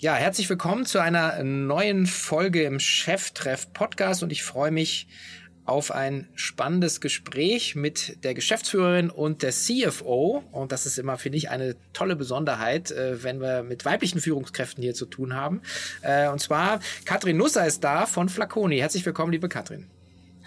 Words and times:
Ja, 0.00 0.14
herzlich 0.14 0.48
willkommen 0.48 0.86
zu 0.86 0.98
einer 0.98 1.42
neuen 1.42 2.06
Folge 2.06 2.62
im 2.62 2.80
Cheftreff 2.80 3.70
Podcast 3.74 4.22
und 4.22 4.32
ich 4.32 4.42
freue 4.42 4.70
mich 4.70 5.06
auf 5.66 5.90
ein 5.90 6.26
spannendes 6.34 7.02
Gespräch 7.02 7.74
mit 7.74 8.24
der 8.24 8.32
Geschäftsführerin 8.32 9.10
und 9.10 9.42
der 9.42 9.50
CFO. 9.50 10.42
Und 10.52 10.72
das 10.72 10.86
ist 10.86 10.98
immer, 10.98 11.18
finde 11.18 11.36
ich, 11.36 11.50
eine 11.50 11.76
tolle 11.92 12.16
Besonderheit, 12.16 12.90
äh, 12.90 13.22
wenn 13.22 13.42
wir 13.42 13.62
mit 13.62 13.84
weiblichen 13.84 14.22
Führungskräften 14.22 14.82
hier 14.82 14.94
zu 14.94 15.04
tun 15.04 15.34
haben. 15.34 15.60
Äh, 16.00 16.28
und 16.28 16.40
zwar 16.40 16.80
Katrin 17.04 17.36
Nusser 17.36 17.66
ist 17.66 17.84
da 17.84 18.06
von 18.06 18.30
Flaconi. 18.30 18.78
Herzlich 18.78 19.04
willkommen, 19.04 19.32
liebe 19.32 19.50
Katrin. 19.50 19.86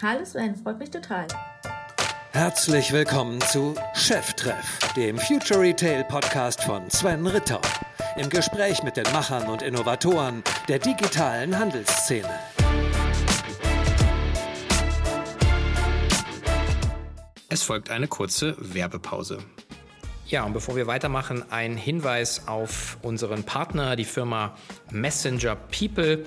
Hallo 0.02 0.24
Sven, 0.24 0.56
freut 0.56 0.80
mich 0.80 0.90
total. 0.90 1.28
Herzlich 2.32 2.90
willkommen 2.90 3.40
zu 3.42 3.76
Cheftreff, 3.94 4.80
dem 4.96 5.16
Future 5.16 5.60
Retail 5.60 6.02
Podcast 6.02 6.60
von 6.64 6.90
Sven 6.90 7.24
Ritter 7.28 7.60
im 8.16 8.28
Gespräch 8.28 8.82
mit 8.82 8.96
den 8.96 9.10
Machern 9.12 9.48
und 9.48 9.62
Innovatoren 9.62 10.44
der 10.68 10.78
digitalen 10.78 11.58
Handelsszene. 11.58 12.28
Es 17.48 17.62
folgt 17.62 17.90
eine 17.90 18.06
kurze 18.06 18.56
Werbepause. 18.58 19.38
Ja, 20.26 20.44
und 20.44 20.52
bevor 20.52 20.76
wir 20.76 20.86
weitermachen, 20.86 21.44
ein 21.50 21.76
Hinweis 21.76 22.46
auf 22.46 22.98
unseren 23.02 23.44
Partner, 23.44 23.96
die 23.96 24.04
Firma 24.04 24.56
Messenger 24.90 25.56
People. 25.56 26.24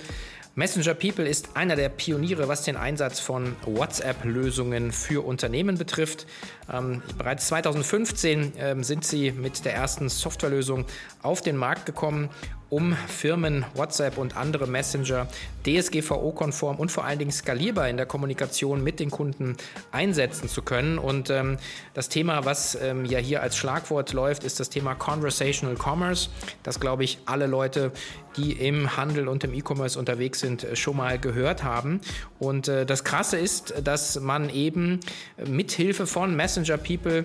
Messenger 0.55 0.93
People 0.93 1.27
ist 1.27 1.55
einer 1.55 1.75
der 1.75 1.89
Pioniere, 1.89 2.47
was 2.47 2.63
den 2.63 2.77
Einsatz 2.77 3.19
von 3.19 3.55
WhatsApp-Lösungen 3.65 4.91
für 4.91 5.25
Unternehmen 5.25 5.77
betrifft. 5.77 6.27
Ähm, 6.71 7.01
bereits 7.17 7.47
2015 7.47 8.53
ähm, 8.57 8.83
sind 8.83 9.05
sie 9.05 9.31
mit 9.31 9.65
der 9.65 9.73
ersten 9.73 10.09
Softwarelösung 10.09 10.85
auf 11.21 11.41
den 11.41 11.57
Markt 11.57 11.85
gekommen 11.85 12.29
um 12.69 12.93
Firmen 13.07 13.65
WhatsApp 13.75 14.17
und 14.17 14.35
andere 14.35 14.67
Messenger 14.67 15.27
DSGVO-konform 15.65 16.77
und 16.77 16.91
vor 16.91 17.05
allen 17.05 17.19
Dingen 17.19 17.31
skalierbar 17.31 17.89
in 17.89 17.97
der 17.97 18.05
Kommunikation 18.05 18.83
mit 18.83 18.99
den 18.99 19.09
Kunden 19.09 19.55
einsetzen 19.91 20.49
zu 20.49 20.61
können. 20.61 20.97
Und 20.97 21.29
ähm, 21.29 21.57
das 21.93 22.09
Thema, 22.09 22.45
was 22.45 22.77
ähm, 22.81 23.05
ja 23.05 23.19
hier 23.19 23.41
als 23.41 23.57
Schlagwort 23.57 24.13
läuft, 24.13 24.43
ist 24.43 24.59
das 24.59 24.69
Thema 24.69 24.95
Conversational 24.95 25.77
Commerce. 25.77 26.29
Das 26.63 26.79
glaube 26.79 27.03
ich 27.03 27.19
alle 27.25 27.47
Leute, 27.47 27.91
die 28.35 28.51
im 28.53 28.97
Handel 28.97 29.27
und 29.27 29.43
im 29.43 29.53
E-Commerce 29.53 29.97
unterwegs 29.97 30.39
sind, 30.39 30.63
äh, 30.63 30.75
schon 30.75 30.97
mal 30.97 31.19
gehört 31.19 31.63
haben. 31.63 32.01
Und 32.39 32.67
äh, 32.67 32.85
das 32.85 33.03
Krasse 33.03 33.37
ist, 33.37 33.73
dass 33.83 34.19
man 34.19 34.49
eben 34.49 34.99
mithilfe 35.45 36.05
von 36.05 36.35
Messenger 36.35 36.56
People 36.83 37.23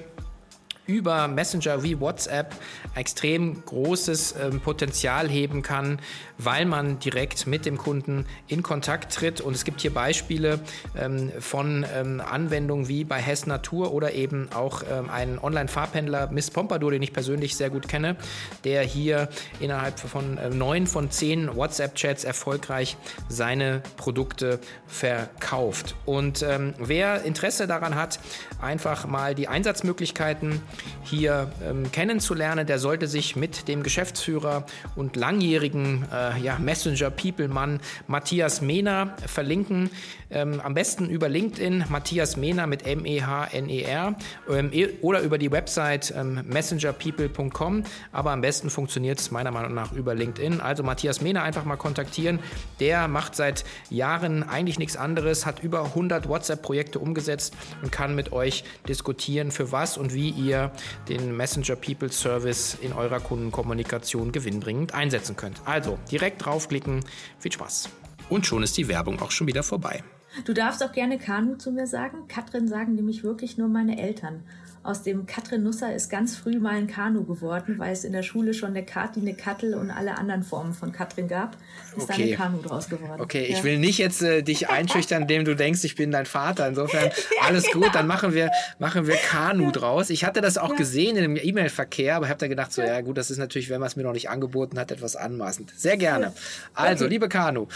über 0.86 1.28
Messenger 1.28 1.82
wie 1.82 2.00
WhatsApp 2.00 2.54
extrem 2.94 3.64
großes 3.64 4.34
ähm, 4.40 4.60
Potenzial 4.60 5.28
heben 5.28 5.62
kann, 5.62 6.00
weil 6.38 6.64
man 6.64 6.98
direkt 6.98 7.46
mit 7.46 7.66
dem 7.66 7.78
Kunden 7.78 8.26
in 8.48 8.62
Kontakt 8.62 9.14
tritt. 9.14 9.40
Und 9.40 9.54
es 9.54 9.64
gibt 9.64 9.80
hier 9.80 9.94
Beispiele 9.94 10.60
ähm, 10.96 11.30
von 11.38 11.86
ähm, 11.94 12.20
Anwendungen 12.20 12.88
wie 12.88 13.04
bei 13.04 13.20
Hess 13.20 13.46
Natur 13.46 13.92
oder 13.92 14.12
eben 14.12 14.48
auch 14.52 14.82
ähm, 14.90 15.08
einen 15.08 15.38
Online-Fahrpendler 15.38 16.30
Miss 16.32 16.50
Pompadour, 16.50 16.90
den 16.90 17.02
ich 17.02 17.12
persönlich 17.12 17.56
sehr 17.56 17.70
gut 17.70 17.88
kenne, 17.88 18.16
der 18.64 18.82
hier 18.82 19.28
innerhalb 19.60 19.98
von 19.98 20.36
äh, 20.38 20.50
neun 20.50 20.86
von 20.86 21.10
zehn 21.10 21.54
WhatsApp-Chats 21.54 22.24
erfolgreich 22.24 22.96
seine 23.28 23.82
Produkte 23.96 24.58
verkauft. 24.86 25.94
Und 26.06 26.42
ähm, 26.42 26.74
wer 26.78 27.22
Interesse 27.22 27.66
daran 27.66 27.94
hat, 27.94 28.18
einfach 28.60 29.06
mal 29.06 29.34
die 29.34 29.48
Einsatzmöglichkeiten 29.48 30.60
hier 31.04 31.50
ähm, 31.64 31.90
kennenzulernen, 31.92 32.66
der 32.66 32.78
sollte 32.78 33.06
sich 33.06 33.36
mit 33.36 33.68
dem 33.68 33.82
Geschäftsführer 33.82 34.66
und 34.96 35.16
langjährigen 35.16 36.06
äh, 36.12 36.40
ja, 36.40 36.58
Messenger-People-Mann 36.58 37.80
Matthias 38.06 38.60
Mehner 38.60 39.16
verlinken. 39.26 39.90
Ähm, 40.32 40.60
am 40.60 40.74
besten 40.74 41.08
über 41.08 41.28
LinkedIn, 41.28 41.84
Matthias 41.88 42.36
Mehner 42.36 42.66
mit 42.66 42.86
M-E-H-N-E-R 42.86 44.14
ähm, 44.50 44.70
e, 44.72 44.88
oder 45.00 45.20
über 45.20 45.38
die 45.38 45.50
Website 45.50 46.12
ähm, 46.16 46.40
messengerpeople.com. 46.46 47.84
Aber 48.12 48.30
am 48.30 48.40
besten 48.40 48.70
funktioniert 48.70 49.20
es 49.20 49.30
meiner 49.30 49.50
Meinung 49.50 49.74
nach 49.74 49.92
über 49.92 50.14
LinkedIn. 50.14 50.60
Also 50.60 50.82
Matthias 50.82 51.20
Mehner 51.20 51.42
einfach 51.42 51.64
mal 51.64 51.76
kontaktieren. 51.76 52.38
Der 52.80 53.08
macht 53.08 53.34
seit 53.34 53.64
Jahren 53.90 54.42
eigentlich 54.48 54.78
nichts 54.78 54.96
anderes, 54.96 55.46
hat 55.46 55.62
über 55.62 55.84
100 55.84 56.28
WhatsApp-Projekte 56.28 56.98
umgesetzt 56.98 57.54
und 57.82 57.92
kann 57.92 58.14
mit 58.14 58.32
euch 58.32 58.64
diskutieren, 58.88 59.50
für 59.50 59.72
was 59.72 59.98
und 59.98 60.14
wie 60.14 60.30
ihr 60.30 60.72
den 61.08 61.36
Messenger 61.36 61.76
People 61.76 62.10
Service 62.10 62.76
in 62.80 62.92
eurer 62.92 63.20
Kundenkommunikation 63.20 64.32
gewinnbringend 64.32 64.94
einsetzen 64.94 65.36
könnt. 65.36 65.60
Also 65.64 65.98
direkt 66.10 66.44
draufklicken. 66.44 67.04
Viel 67.38 67.52
Spaß. 67.52 67.90
Und 68.28 68.46
schon 68.46 68.62
ist 68.62 68.76
die 68.78 68.88
Werbung 68.88 69.20
auch 69.20 69.30
schon 69.30 69.46
wieder 69.46 69.62
vorbei. 69.62 70.02
Du 70.44 70.52
darfst 70.52 70.82
auch 70.82 70.92
gerne 70.92 71.18
Kanu 71.18 71.56
zu 71.56 71.72
mir 71.72 71.86
sagen. 71.86 72.26
Katrin 72.28 72.68
sagen 72.68 72.94
nämlich 72.94 73.22
wirklich 73.22 73.58
nur 73.58 73.68
meine 73.68 74.00
Eltern. 74.00 74.42
Aus 74.84 75.04
dem 75.04 75.26
Katrin 75.26 75.62
Nusser 75.62 75.94
ist 75.94 76.10
ganz 76.10 76.36
früh 76.36 76.58
mal 76.58 76.74
ein 76.74 76.88
Kanu 76.88 77.22
geworden, 77.22 77.76
weil 77.78 77.92
es 77.92 78.02
in 78.02 78.12
der 78.12 78.24
Schule 78.24 78.52
schon 78.52 78.70
eine 78.70 78.84
Kati, 78.84 79.20
eine 79.20 79.34
Kattel 79.34 79.74
und 79.74 79.92
alle 79.92 80.18
anderen 80.18 80.42
Formen 80.42 80.74
von 80.74 80.90
Katrin 80.90 81.28
gab. 81.28 81.56
Ist 81.96 82.10
okay. 82.10 82.14
da 82.16 82.32
ein 82.32 82.36
Kanu 82.36 82.62
draus 82.62 82.88
geworden. 82.88 83.20
Okay, 83.20 83.46
ja. 83.48 83.56
ich 83.56 83.62
will 83.62 83.78
nicht 83.78 83.98
jetzt 83.98 84.22
äh, 84.22 84.42
dich 84.42 84.70
einschüchtern, 84.70 85.22
indem 85.22 85.44
du 85.44 85.54
denkst, 85.54 85.84
ich 85.84 85.94
bin 85.94 86.10
dein 86.10 86.26
Vater. 86.26 86.66
Insofern 86.66 87.12
alles 87.42 87.70
gut, 87.70 87.94
dann 87.94 88.08
machen 88.08 88.34
wir, 88.34 88.50
machen 88.80 89.06
wir 89.06 89.14
Kanu 89.14 89.66
ja. 89.66 89.70
draus. 89.70 90.10
Ich 90.10 90.24
hatte 90.24 90.40
das 90.40 90.58
auch 90.58 90.70
ja. 90.70 90.76
gesehen 90.76 91.16
in 91.16 91.22
dem 91.22 91.36
E-Mail-Verkehr, 91.36 92.16
aber 92.16 92.28
habe 92.28 92.40
da 92.40 92.48
gedacht, 92.48 92.72
so 92.72 92.82
ja 92.82 93.02
gut, 93.02 93.16
das 93.16 93.30
ist 93.30 93.38
natürlich, 93.38 93.70
wenn 93.70 93.78
man 93.78 93.86
es 93.86 93.94
mir 93.94 94.02
noch 94.02 94.14
nicht 94.14 94.30
angeboten 94.30 94.80
hat, 94.80 94.90
etwas 94.90 95.14
anmaßend. 95.14 95.72
Sehr 95.76 95.96
gerne. 95.96 96.32
Also, 96.74 97.04
okay. 97.04 97.12
liebe 97.12 97.28
Kanu, 97.28 97.68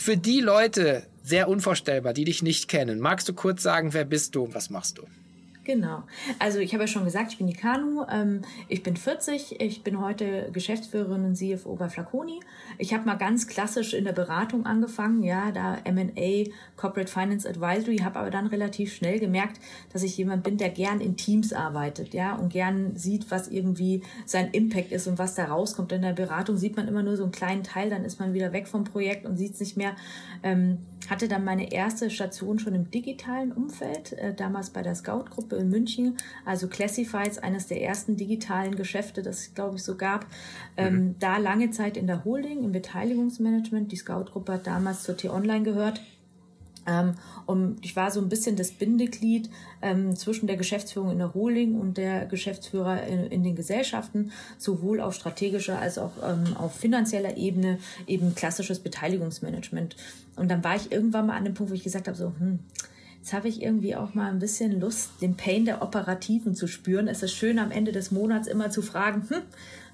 für 0.00 0.16
die 0.16 0.40
Leute 0.40 1.04
sehr 1.22 1.48
unvorstellbar, 1.48 2.14
die 2.14 2.24
dich 2.24 2.42
nicht 2.42 2.68
kennen, 2.68 3.00
magst 3.00 3.28
du 3.28 3.34
kurz 3.34 3.62
sagen, 3.62 3.92
wer 3.92 4.04
bist 4.04 4.34
du 4.34 4.44
und 4.44 4.54
was 4.54 4.70
machst 4.70 4.98
du? 4.98 5.02
Genau. 5.64 6.04
Also 6.38 6.58
ich 6.58 6.72
habe 6.72 6.84
ja 6.84 6.88
schon 6.88 7.04
gesagt, 7.04 7.32
ich 7.32 7.38
bin 7.38 7.46
die 7.46 7.52
Kanu. 7.52 8.04
Ähm, 8.10 8.40
ich 8.68 8.82
bin 8.82 8.96
40. 8.96 9.60
Ich 9.60 9.82
bin 9.82 10.00
heute 10.00 10.48
Geschäftsführerin 10.52 11.24
und 11.24 11.36
CFO 11.36 11.76
bei 11.76 11.90
Flaconi. 11.90 12.40
Ich 12.78 12.94
habe 12.94 13.04
mal 13.04 13.16
ganz 13.16 13.46
klassisch 13.46 13.92
in 13.92 14.04
der 14.04 14.12
Beratung 14.12 14.64
angefangen, 14.64 15.22
ja, 15.22 15.52
da 15.52 15.76
M&A, 15.84 16.48
Corporate 16.76 17.12
Finance 17.12 17.46
Advisory, 17.46 17.98
habe 17.98 18.18
aber 18.20 18.30
dann 18.30 18.46
relativ 18.46 18.94
schnell 18.94 19.20
gemerkt, 19.20 19.60
dass 19.92 20.02
ich 20.02 20.16
jemand 20.16 20.44
bin, 20.44 20.56
der 20.56 20.70
gern 20.70 21.00
in 21.00 21.16
Teams 21.16 21.52
arbeitet, 21.52 22.14
ja, 22.14 22.34
und 22.34 22.50
gern 22.50 22.96
sieht, 22.96 23.30
was 23.30 23.48
irgendwie 23.48 24.02
sein 24.24 24.50
Impact 24.52 24.92
ist 24.92 25.06
und 25.08 25.18
was 25.18 25.34
da 25.34 25.44
rauskommt. 25.44 25.92
In 25.92 26.02
der 26.02 26.14
Beratung 26.14 26.56
sieht 26.56 26.76
man 26.76 26.88
immer 26.88 27.02
nur 27.02 27.16
so 27.16 27.24
einen 27.24 27.32
kleinen 27.32 27.64
Teil, 27.64 27.90
dann 27.90 28.04
ist 28.04 28.18
man 28.18 28.32
wieder 28.32 28.54
weg 28.54 28.66
vom 28.66 28.84
Projekt 28.84 29.26
und 29.26 29.36
sieht 29.36 29.54
es 29.54 29.60
nicht 29.60 29.76
mehr. 29.76 29.94
Ähm, 30.42 30.78
hatte 31.08 31.28
dann 31.28 31.44
meine 31.44 31.72
erste 31.72 32.10
Station 32.10 32.58
schon 32.58 32.74
im 32.74 32.90
digitalen 32.90 33.52
Umfeld, 33.52 34.12
äh, 34.14 34.34
damals 34.34 34.70
bei 34.70 34.82
der 34.82 34.94
Scout-Gruppe 34.94 35.49
in 35.56 35.68
München, 35.68 36.16
also 36.44 36.68
Classifieds, 36.68 37.38
eines 37.38 37.66
der 37.66 37.82
ersten 37.82 38.16
digitalen 38.16 38.76
Geschäfte, 38.76 39.22
das 39.22 39.40
es, 39.40 39.54
glaube 39.54 39.76
ich, 39.76 39.82
so 39.82 39.96
gab. 39.96 40.26
Ähm, 40.76 40.94
mhm. 40.94 41.14
Da 41.18 41.38
lange 41.38 41.70
Zeit 41.70 41.96
in 41.96 42.06
der 42.06 42.24
Holding, 42.24 42.64
im 42.64 42.72
Beteiligungsmanagement. 42.72 43.90
Die 43.92 43.96
Scout-Gruppe 43.96 44.54
hat 44.54 44.66
damals 44.66 45.02
zur 45.02 45.16
T-Online 45.16 45.64
gehört. 45.64 46.00
Ähm, 46.86 47.14
und 47.46 47.84
ich 47.84 47.96
war 47.96 48.10
so 48.10 48.20
ein 48.20 48.28
bisschen 48.28 48.56
das 48.56 48.70
Bindeglied 48.70 49.50
ähm, 49.82 50.16
zwischen 50.16 50.46
der 50.46 50.56
Geschäftsführung 50.56 51.10
in 51.10 51.18
der 51.18 51.34
Holding 51.34 51.78
und 51.78 51.96
der 51.98 52.26
Geschäftsführer 52.26 53.02
in, 53.06 53.26
in 53.26 53.42
den 53.42 53.56
Gesellschaften, 53.56 54.32
sowohl 54.58 55.00
auf 55.00 55.14
strategischer 55.14 55.78
als 55.78 55.98
auch 55.98 56.12
ähm, 56.22 56.56
auf 56.56 56.74
finanzieller 56.74 57.36
Ebene, 57.36 57.78
eben 58.06 58.34
klassisches 58.34 58.80
Beteiligungsmanagement. 58.80 59.96
Und 60.36 60.50
dann 60.50 60.64
war 60.64 60.76
ich 60.76 60.90
irgendwann 60.90 61.26
mal 61.26 61.36
an 61.36 61.44
dem 61.44 61.54
Punkt, 61.54 61.70
wo 61.70 61.74
ich 61.74 61.84
gesagt 61.84 62.08
habe, 62.08 62.16
so, 62.16 62.32
hm, 62.38 62.60
Jetzt 63.20 63.34
habe 63.34 63.48
ich 63.48 63.62
irgendwie 63.62 63.94
auch 63.94 64.14
mal 64.14 64.30
ein 64.30 64.38
bisschen 64.38 64.80
Lust, 64.80 65.10
den 65.20 65.36
Pain 65.36 65.66
der 65.66 65.82
Operativen 65.82 66.54
zu 66.54 66.66
spüren. 66.66 67.06
Es 67.06 67.22
ist 67.22 67.34
schön, 67.34 67.58
am 67.58 67.70
Ende 67.70 67.92
des 67.92 68.10
Monats 68.10 68.48
immer 68.48 68.70
zu 68.70 68.80
fragen, 68.80 69.28
hm, 69.28 69.42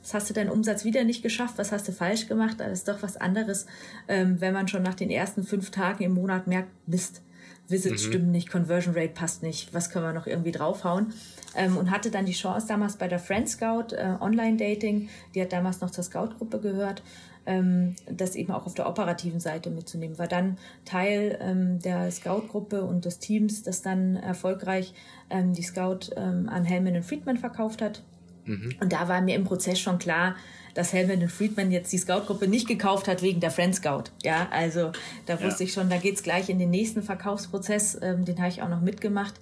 was 0.00 0.14
hast 0.14 0.31
du 0.31 0.34
deinen 0.34 0.50
Umsatz 0.50 0.84
wieder 0.84 1.03
nicht 1.03 1.25
geschafft? 1.25 1.59
Was 1.59 1.72
hast 1.72 1.88
du 1.88 1.92
falsch 1.92 2.28
gemacht? 2.28 2.60
Das 2.60 2.70
ist 2.70 2.88
doch 2.88 3.03
was 3.03 3.17
anderes, 3.17 3.67
ähm, 4.06 4.40
wenn 4.40 4.55
man 4.55 4.69
schon 4.69 4.84
nach 4.84 4.94
den 4.94 5.11
ersten 5.11 5.43
fünf 5.43 5.70
Tagen 5.70 6.05
im 6.05 6.14
Monat 6.14 6.46
merkt, 6.46 6.70
Mist, 6.87 7.20
Visits 7.69 8.05
mhm. 8.05 8.09
stimmen 8.09 8.31
nicht, 8.31 8.51
Conversion 8.51 8.95
Rate 8.95 9.13
passt 9.13 9.43
nicht, 9.43 9.75
was 9.75 9.91
können 9.91 10.05
wir 10.05 10.13
noch 10.13 10.27
irgendwie 10.27 10.53
draufhauen? 10.53 11.13
Ähm, 11.55 11.77
und 11.77 11.91
hatte 11.91 12.11
dann 12.11 12.27
die 12.27 12.33
Chance 12.33 12.67
damals 12.69 12.97
bei 12.97 13.09
der 13.09 13.19
Friend 13.19 13.49
Scout 13.49 13.95
äh, 13.95 14.15
Online 14.21 14.57
Dating, 14.57 15.09
die 15.35 15.43
hat 15.43 15.53
damals 15.53 15.81
noch 15.81 15.91
zur 15.91 16.05
Scout-Gruppe 16.05 16.61
gehört, 16.61 17.03
ähm, 17.47 17.95
das 18.11 18.35
eben 18.35 18.53
auch 18.53 18.67
auf 18.67 18.75
der 18.75 18.89
operativen 18.89 19.41
Seite 19.41 19.71
mitzunehmen. 19.71 20.19
War 20.19 20.29
dann 20.29 20.59
Teil 20.85 21.39
ähm, 21.41 21.79
der 21.81 22.11
Scout-Gruppe 22.11 22.83
und 22.83 23.05
des 23.05 23.19
Teams, 23.19 23.63
das 23.63 23.83
dann 23.83 24.17
erfolgreich 24.17 24.95
ähm, 25.31 25.53
die 25.53 25.63
Scout 25.63 26.11
ähm, 26.17 26.49
an 26.49 26.65
Hellman 26.65 27.03
Friedman 27.03 27.39
verkauft 27.39 27.83
hat. 27.83 28.03
Mhm. 28.45 28.75
Und 28.81 28.93
da 28.93 29.09
war 29.09 29.21
mir 29.21 29.35
im 29.35 29.45
Prozess 29.45 29.79
schon 29.79 29.99
klar, 29.99 30.37
dass 30.76 30.93
Hellman 30.93 31.28
Friedman 31.28 31.70
jetzt 31.73 31.93
die 31.93 31.99
Scout-Gruppe 31.99 32.49
nicht 32.49 32.69
gekauft 32.69 33.08
hat 33.08 33.23
wegen 33.23 33.40
der 33.40 33.50
Friend 33.50 33.75
Scout. 33.75 34.05
Ja, 34.23 34.49
also 34.50 34.93
da 35.25 35.43
wusste 35.43 35.64
ja. 35.64 35.69
ich 35.69 35.73
schon, 35.73 35.88
da 35.88 35.96
geht's 35.96 36.23
gleich 36.23 36.49
in 36.49 36.58
den 36.58 36.70
nächsten 36.70 37.02
Verkaufsprozess. 37.02 37.99
Ähm, 38.02 38.25
den 38.25 38.38
habe 38.38 38.49
ich 38.49 38.62
auch 38.62 38.69
noch 38.69 38.82
mitgemacht. 38.82 39.34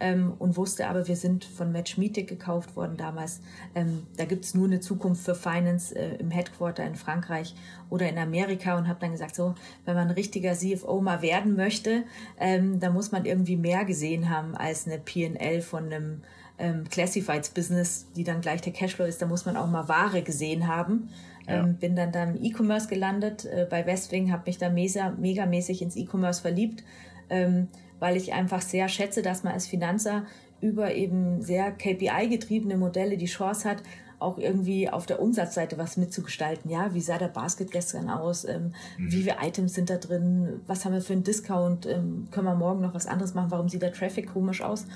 ähm, 0.00 0.34
und 0.38 0.56
wusste 0.56 0.88
aber, 0.88 1.06
wir 1.06 1.16
sind 1.16 1.44
von 1.44 1.72
Matchmetic 1.72 2.28
gekauft 2.28 2.76
worden 2.76 2.96
damals. 2.96 3.40
Ähm, 3.74 4.06
da 4.16 4.24
gibt 4.24 4.44
es 4.44 4.54
nur 4.54 4.66
eine 4.66 4.80
Zukunft 4.80 5.24
für 5.24 5.34
Finance 5.34 5.94
äh, 5.94 6.16
im 6.16 6.30
Headquarter 6.30 6.84
in 6.84 6.96
Frankreich 6.96 7.54
oder 7.90 8.08
in 8.08 8.18
Amerika 8.18 8.76
und 8.76 8.88
habe 8.88 9.00
dann 9.00 9.12
gesagt, 9.12 9.34
so, 9.34 9.54
wenn 9.84 9.94
man 9.94 10.08
ein 10.08 10.14
richtiger 10.14 10.54
CFO 10.54 11.00
mal 11.00 11.22
werden 11.22 11.56
möchte, 11.56 12.04
ähm, 12.38 12.80
dann 12.80 12.92
muss 12.92 13.12
man 13.12 13.24
irgendwie 13.24 13.56
mehr 13.56 13.84
gesehen 13.84 14.30
haben 14.30 14.54
als 14.54 14.86
eine 14.86 14.98
P&L 14.98 15.62
von 15.62 15.84
einem 15.84 16.22
ähm, 16.58 16.84
Classifieds 16.88 17.50
Business, 17.50 18.06
die 18.16 18.24
dann 18.24 18.40
gleich 18.40 18.60
der 18.60 18.72
Cashflow 18.72 19.04
ist, 19.04 19.20
da 19.20 19.26
muss 19.26 19.44
man 19.44 19.56
auch 19.56 19.66
mal 19.66 19.88
Ware 19.88 20.22
gesehen 20.22 20.68
haben. 20.68 21.08
Ja. 21.46 21.60
Ähm, 21.60 21.76
bin 21.76 21.96
dann 21.96 22.12
da 22.12 22.24
im 22.24 22.42
E-Commerce 22.42 22.88
gelandet 22.88 23.44
äh, 23.44 23.66
bei 23.68 23.84
Westwing, 23.86 24.32
habe 24.32 24.44
mich 24.46 24.58
da 24.58 24.70
mega, 24.70 25.10
megamäßig 25.10 25.82
ins 25.82 25.96
E-Commerce 25.96 26.40
verliebt, 26.40 26.84
ähm, 27.28 27.68
weil 27.98 28.16
ich 28.16 28.32
einfach 28.32 28.62
sehr 28.62 28.88
schätze, 28.88 29.22
dass 29.22 29.42
man 29.42 29.52
als 29.52 29.66
Finanzer 29.66 30.24
über 30.60 30.94
eben 30.94 31.42
sehr 31.42 31.72
KPI-getriebene 31.72 32.78
Modelle 32.78 33.18
die 33.18 33.26
Chance 33.26 33.68
hat, 33.68 33.82
auch 34.18 34.38
irgendwie 34.38 34.88
auf 34.88 35.04
der 35.04 35.20
Umsatzseite 35.20 35.76
was 35.76 35.98
mitzugestalten. 35.98 36.70
Ja, 36.70 36.94
wie 36.94 37.00
sah 37.00 37.18
der 37.18 37.28
Basket 37.28 37.70
gestern 37.70 38.08
aus? 38.08 38.44
Ähm, 38.44 38.72
mhm. 38.96 39.12
Wie 39.12 39.22
viele 39.22 39.36
Items 39.42 39.74
sind 39.74 39.90
da 39.90 39.98
drin? 39.98 40.60
Was 40.66 40.84
haben 40.84 40.94
wir 40.94 41.02
für 41.02 41.12
einen 41.12 41.24
Discount? 41.24 41.84
Ähm, 41.84 42.28
können 42.30 42.46
wir 42.46 42.54
morgen 42.54 42.80
noch 42.80 42.94
was 42.94 43.06
anderes 43.06 43.34
machen? 43.34 43.50
Warum 43.50 43.68
sieht 43.68 43.82
der 43.82 43.92
Traffic 43.92 44.32
komisch 44.32 44.62
aus? 44.62 44.86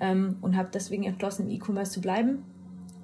Ähm, 0.00 0.36
und 0.40 0.56
habe 0.56 0.70
deswegen 0.72 1.04
entschlossen, 1.04 1.48
im 1.48 1.50
E-Commerce 1.50 1.92
zu 1.92 2.00
bleiben 2.00 2.44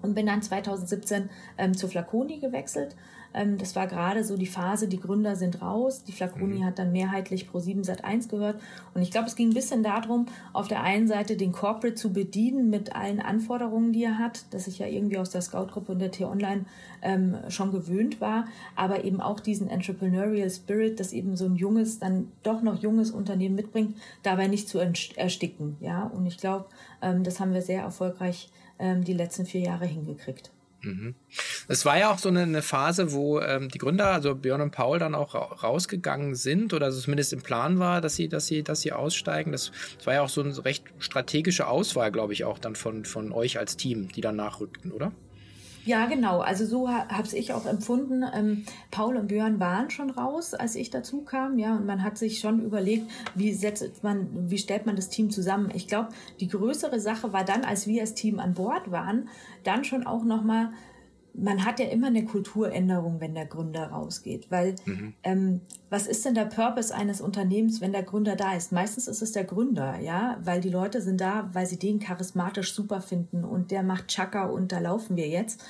und 0.02 0.14
bin 0.14 0.26
dann 0.26 0.42
2017 0.42 1.28
ähm, 1.58 1.74
zu 1.74 1.88
Flaconi 1.88 2.38
gewechselt. 2.38 2.96
Ähm, 3.36 3.58
das 3.58 3.76
war 3.76 3.86
gerade 3.86 4.24
so 4.24 4.36
die 4.36 4.46
Phase, 4.46 4.88
die 4.88 4.98
Gründer 4.98 5.36
sind 5.36 5.62
raus. 5.62 6.02
Die 6.02 6.12
Flaconi 6.12 6.58
mhm. 6.58 6.64
hat 6.64 6.78
dann 6.78 6.90
mehrheitlich 6.90 7.48
pro 7.48 7.60
7 7.60 7.84
Sat 7.84 8.04
1 8.04 8.28
gehört. 8.28 8.60
Und 8.94 9.02
ich 9.02 9.10
glaube, 9.10 9.28
es 9.28 9.36
ging 9.36 9.50
ein 9.50 9.54
bisschen 9.54 9.82
darum, 9.82 10.26
auf 10.52 10.66
der 10.66 10.82
einen 10.82 11.06
Seite 11.06 11.36
den 11.36 11.52
Corporate 11.52 11.94
zu 11.94 12.12
bedienen 12.12 12.70
mit 12.70 12.96
allen 12.96 13.20
Anforderungen, 13.20 13.92
die 13.92 14.04
er 14.04 14.18
hat, 14.18 14.46
dass 14.52 14.66
ich 14.66 14.78
ja 14.78 14.86
irgendwie 14.86 15.18
aus 15.18 15.30
der 15.30 15.42
Scout-Gruppe 15.42 15.92
und 15.92 15.98
der 15.98 16.10
T-Online 16.10 16.64
ähm, 17.02 17.36
schon 17.48 17.70
gewöhnt 17.70 18.20
war, 18.20 18.46
aber 18.74 19.04
eben 19.04 19.20
auch 19.20 19.40
diesen 19.40 19.68
Entrepreneurial 19.68 20.50
Spirit, 20.50 20.98
dass 20.98 21.12
eben 21.12 21.36
so 21.36 21.44
ein 21.44 21.56
junges, 21.56 21.98
dann 21.98 22.32
doch 22.42 22.62
noch 22.62 22.82
junges 22.82 23.10
Unternehmen 23.10 23.54
mitbringt, 23.54 23.96
dabei 24.22 24.48
nicht 24.48 24.68
zu 24.68 24.78
ersticken. 24.78 25.76
Ja, 25.80 26.04
und 26.04 26.26
ich 26.26 26.38
glaube, 26.38 26.66
ähm, 27.02 27.22
das 27.22 27.38
haben 27.38 27.52
wir 27.52 27.62
sehr 27.62 27.82
erfolgreich 27.82 28.50
ähm, 28.78 29.04
die 29.04 29.12
letzten 29.12 29.46
vier 29.46 29.60
Jahre 29.60 29.86
hingekriegt. 29.86 30.50
Mhm. 30.86 31.14
Es 31.68 31.84
war 31.84 31.98
ja 31.98 32.12
auch 32.12 32.18
so 32.18 32.28
eine, 32.28 32.62
Phase, 32.62 33.12
wo 33.12 33.40
ähm, 33.40 33.68
die 33.68 33.78
Gründer, 33.78 34.12
also 34.12 34.34
Björn 34.34 34.60
und 34.60 34.70
Paul, 34.70 34.98
dann 34.98 35.14
auch 35.14 35.34
rausgegangen 35.34 36.34
sind 36.34 36.72
oder 36.72 36.86
also 36.86 37.00
zumindest 37.00 37.32
im 37.32 37.42
Plan 37.42 37.78
war, 37.78 38.00
dass 38.00 38.14
sie, 38.14 38.28
dass 38.28 38.46
sie, 38.46 38.62
dass 38.62 38.80
sie 38.80 38.92
aussteigen. 38.92 39.52
Das, 39.52 39.72
das 39.96 40.06
war 40.06 40.14
ja 40.14 40.22
auch 40.22 40.28
so 40.28 40.42
eine 40.42 40.64
recht 40.64 40.84
strategische 40.98 41.66
Auswahl, 41.66 42.12
glaube 42.12 42.32
ich, 42.32 42.44
auch 42.44 42.58
dann 42.58 42.76
von, 42.76 43.04
von 43.04 43.32
euch 43.32 43.58
als 43.58 43.76
Team, 43.76 44.08
die 44.12 44.20
dann 44.20 44.36
nachrückten, 44.36 44.92
oder? 44.92 45.12
Ja, 45.86 46.06
genau. 46.06 46.40
Also 46.40 46.66
so 46.66 46.88
habe 46.88 47.28
ich 47.32 47.52
auch 47.52 47.64
empfunden. 47.64 48.24
Ähm, 48.34 48.64
Paul 48.90 49.16
und 49.16 49.28
Björn 49.28 49.60
waren 49.60 49.88
schon 49.88 50.10
raus, 50.10 50.52
als 50.52 50.74
ich 50.74 50.90
dazu 50.90 51.22
kam. 51.22 51.58
Ja, 51.58 51.76
und 51.76 51.86
man 51.86 52.02
hat 52.02 52.18
sich 52.18 52.40
schon 52.40 52.60
überlegt, 52.60 53.08
wie 53.36 53.54
setzt 53.54 54.02
man, 54.02 54.50
wie 54.50 54.58
stellt 54.58 54.84
man 54.84 54.96
das 54.96 55.10
Team 55.10 55.30
zusammen. 55.30 55.70
Ich 55.74 55.86
glaube, 55.86 56.08
die 56.40 56.48
größere 56.48 56.98
Sache 56.98 57.32
war 57.32 57.44
dann, 57.44 57.64
als 57.64 57.86
wir 57.86 58.00
als 58.00 58.14
Team 58.14 58.40
an 58.40 58.54
Bord 58.54 58.90
waren, 58.90 59.28
dann 59.62 59.84
schon 59.84 60.04
auch 60.08 60.24
noch 60.24 60.42
mal 60.42 60.72
man 61.38 61.64
hat 61.64 61.78
ja 61.80 61.86
immer 61.86 62.06
eine 62.08 62.24
Kulturänderung, 62.24 63.20
wenn 63.20 63.34
der 63.34 63.46
Gründer 63.46 63.88
rausgeht. 63.88 64.50
Weil 64.50 64.76
mhm. 64.84 65.14
ähm, 65.22 65.60
was 65.90 66.06
ist 66.06 66.24
denn 66.24 66.34
der 66.34 66.46
Purpose 66.46 66.94
eines 66.94 67.20
Unternehmens, 67.20 67.80
wenn 67.80 67.92
der 67.92 68.02
Gründer 68.02 68.36
da 68.36 68.54
ist? 68.54 68.72
Meistens 68.72 69.08
ist 69.08 69.22
es 69.22 69.32
der 69.32 69.44
Gründer, 69.44 69.98
ja, 70.00 70.38
weil 70.42 70.60
die 70.60 70.70
Leute 70.70 71.00
sind 71.00 71.20
da, 71.20 71.50
weil 71.52 71.66
sie 71.66 71.78
den 71.78 71.98
charismatisch 71.98 72.74
super 72.74 73.00
finden 73.00 73.44
und 73.44 73.70
der 73.70 73.82
macht 73.82 74.08
Chaka 74.08 74.46
und 74.46 74.72
da 74.72 74.78
laufen 74.78 75.16
wir 75.16 75.28
jetzt. 75.28 75.62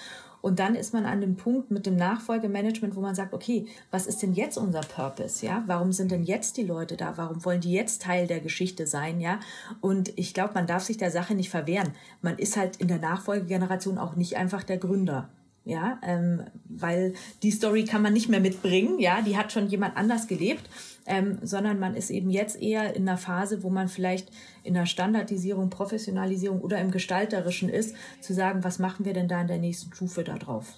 Und 0.43 0.61
dann 0.61 0.77
ist 0.77 0.93
man 0.93 1.07
an 1.07 1.21
dem 1.21 1.35
Punkt 1.35 1.73
mit 1.73 1.87
dem 1.87 1.97
Nachfolgemanagement, 1.97 2.95
wo 2.95 3.01
man 3.01 3.17
sagt, 3.17 3.35
okay, 3.35 3.67
was 3.91 4.07
ist 4.07 4.23
denn 4.23 4.33
jetzt 4.33 4.57
unser 4.57 4.83
Purpose? 4.83 5.45
Ja, 5.45 5.65
warum 5.67 5.91
sind 5.91 6.13
denn 6.13 6.23
jetzt 6.23 6.57
die 6.57 6.63
Leute 6.63 6.97
da? 6.97 7.17
Warum 7.17 7.45
wollen 7.45 7.61
die 7.61 7.73
jetzt 7.73 8.03
Teil 8.03 8.29
der 8.29 8.39
Geschichte 8.39 8.87
sein? 8.87 9.21
Ja, 9.21 9.41
und 9.81 10.17
ich 10.17 10.35
glaube, 10.35 10.55
man 10.55 10.69
darf 10.69 10.85
sich 10.85 10.99
der 10.99 11.11
Sache 11.11 11.35
nicht 11.35 11.51
verwehren. 11.51 11.95
Man 12.23 12.39
ist 12.39 12.57
halt 12.57 12.77
in 12.77 12.87
der 12.87 12.99
Nachfolgegeneration 12.99 13.99
auch 13.99 14.15
nicht 14.15 14.37
einfach 14.37 14.63
der 14.63 14.79
Gründer 14.79 15.29
ja, 15.67 15.99
ähm, 16.03 16.45
weil 16.69 17.15
die 17.43 17.51
Story 17.51 17.85
kann 17.85 18.01
man 18.01 18.13
nicht 18.13 18.29
mehr 18.29 18.41
mitbringen, 18.41 19.01
ja, 19.01 19.21
die 19.21 19.37
hat 19.37 19.53
schon 19.53 19.67
jemand 19.67 19.97
anders 19.97 20.29
gelebt, 20.29 20.71
ähm, 21.07 21.39
sondern 21.43 21.81
man 21.81 21.97
ist 21.97 22.11
eben 22.11 22.31
jetzt 22.31 22.63
eher 22.63 22.95
in 22.95 23.09
einer 23.09 23.19
Phase, 23.19 23.65
wo 23.65 23.69
man 23.69 23.89
vielleicht 23.89 24.31
in 24.63 24.75
der 24.75 24.87
Standardisierung, 24.87 25.69
Professionalisierung 25.69 26.61
oder 26.61 26.81
im 26.81 26.93
Gestalterischen 26.93 27.69
ist, 27.69 27.97
zu 28.21 28.33
sagen, 28.33 28.63
was 28.63 28.79
machen 28.79 29.05
wir 29.05 29.13
denn 29.13 29.27
da 29.27 29.41
in 29.41 29.49
der 29.49 29.59
nächsten 29.59 29.93
Stufe 29.93 30.23
da 30.23 30.37
drauf? 30.37 30.73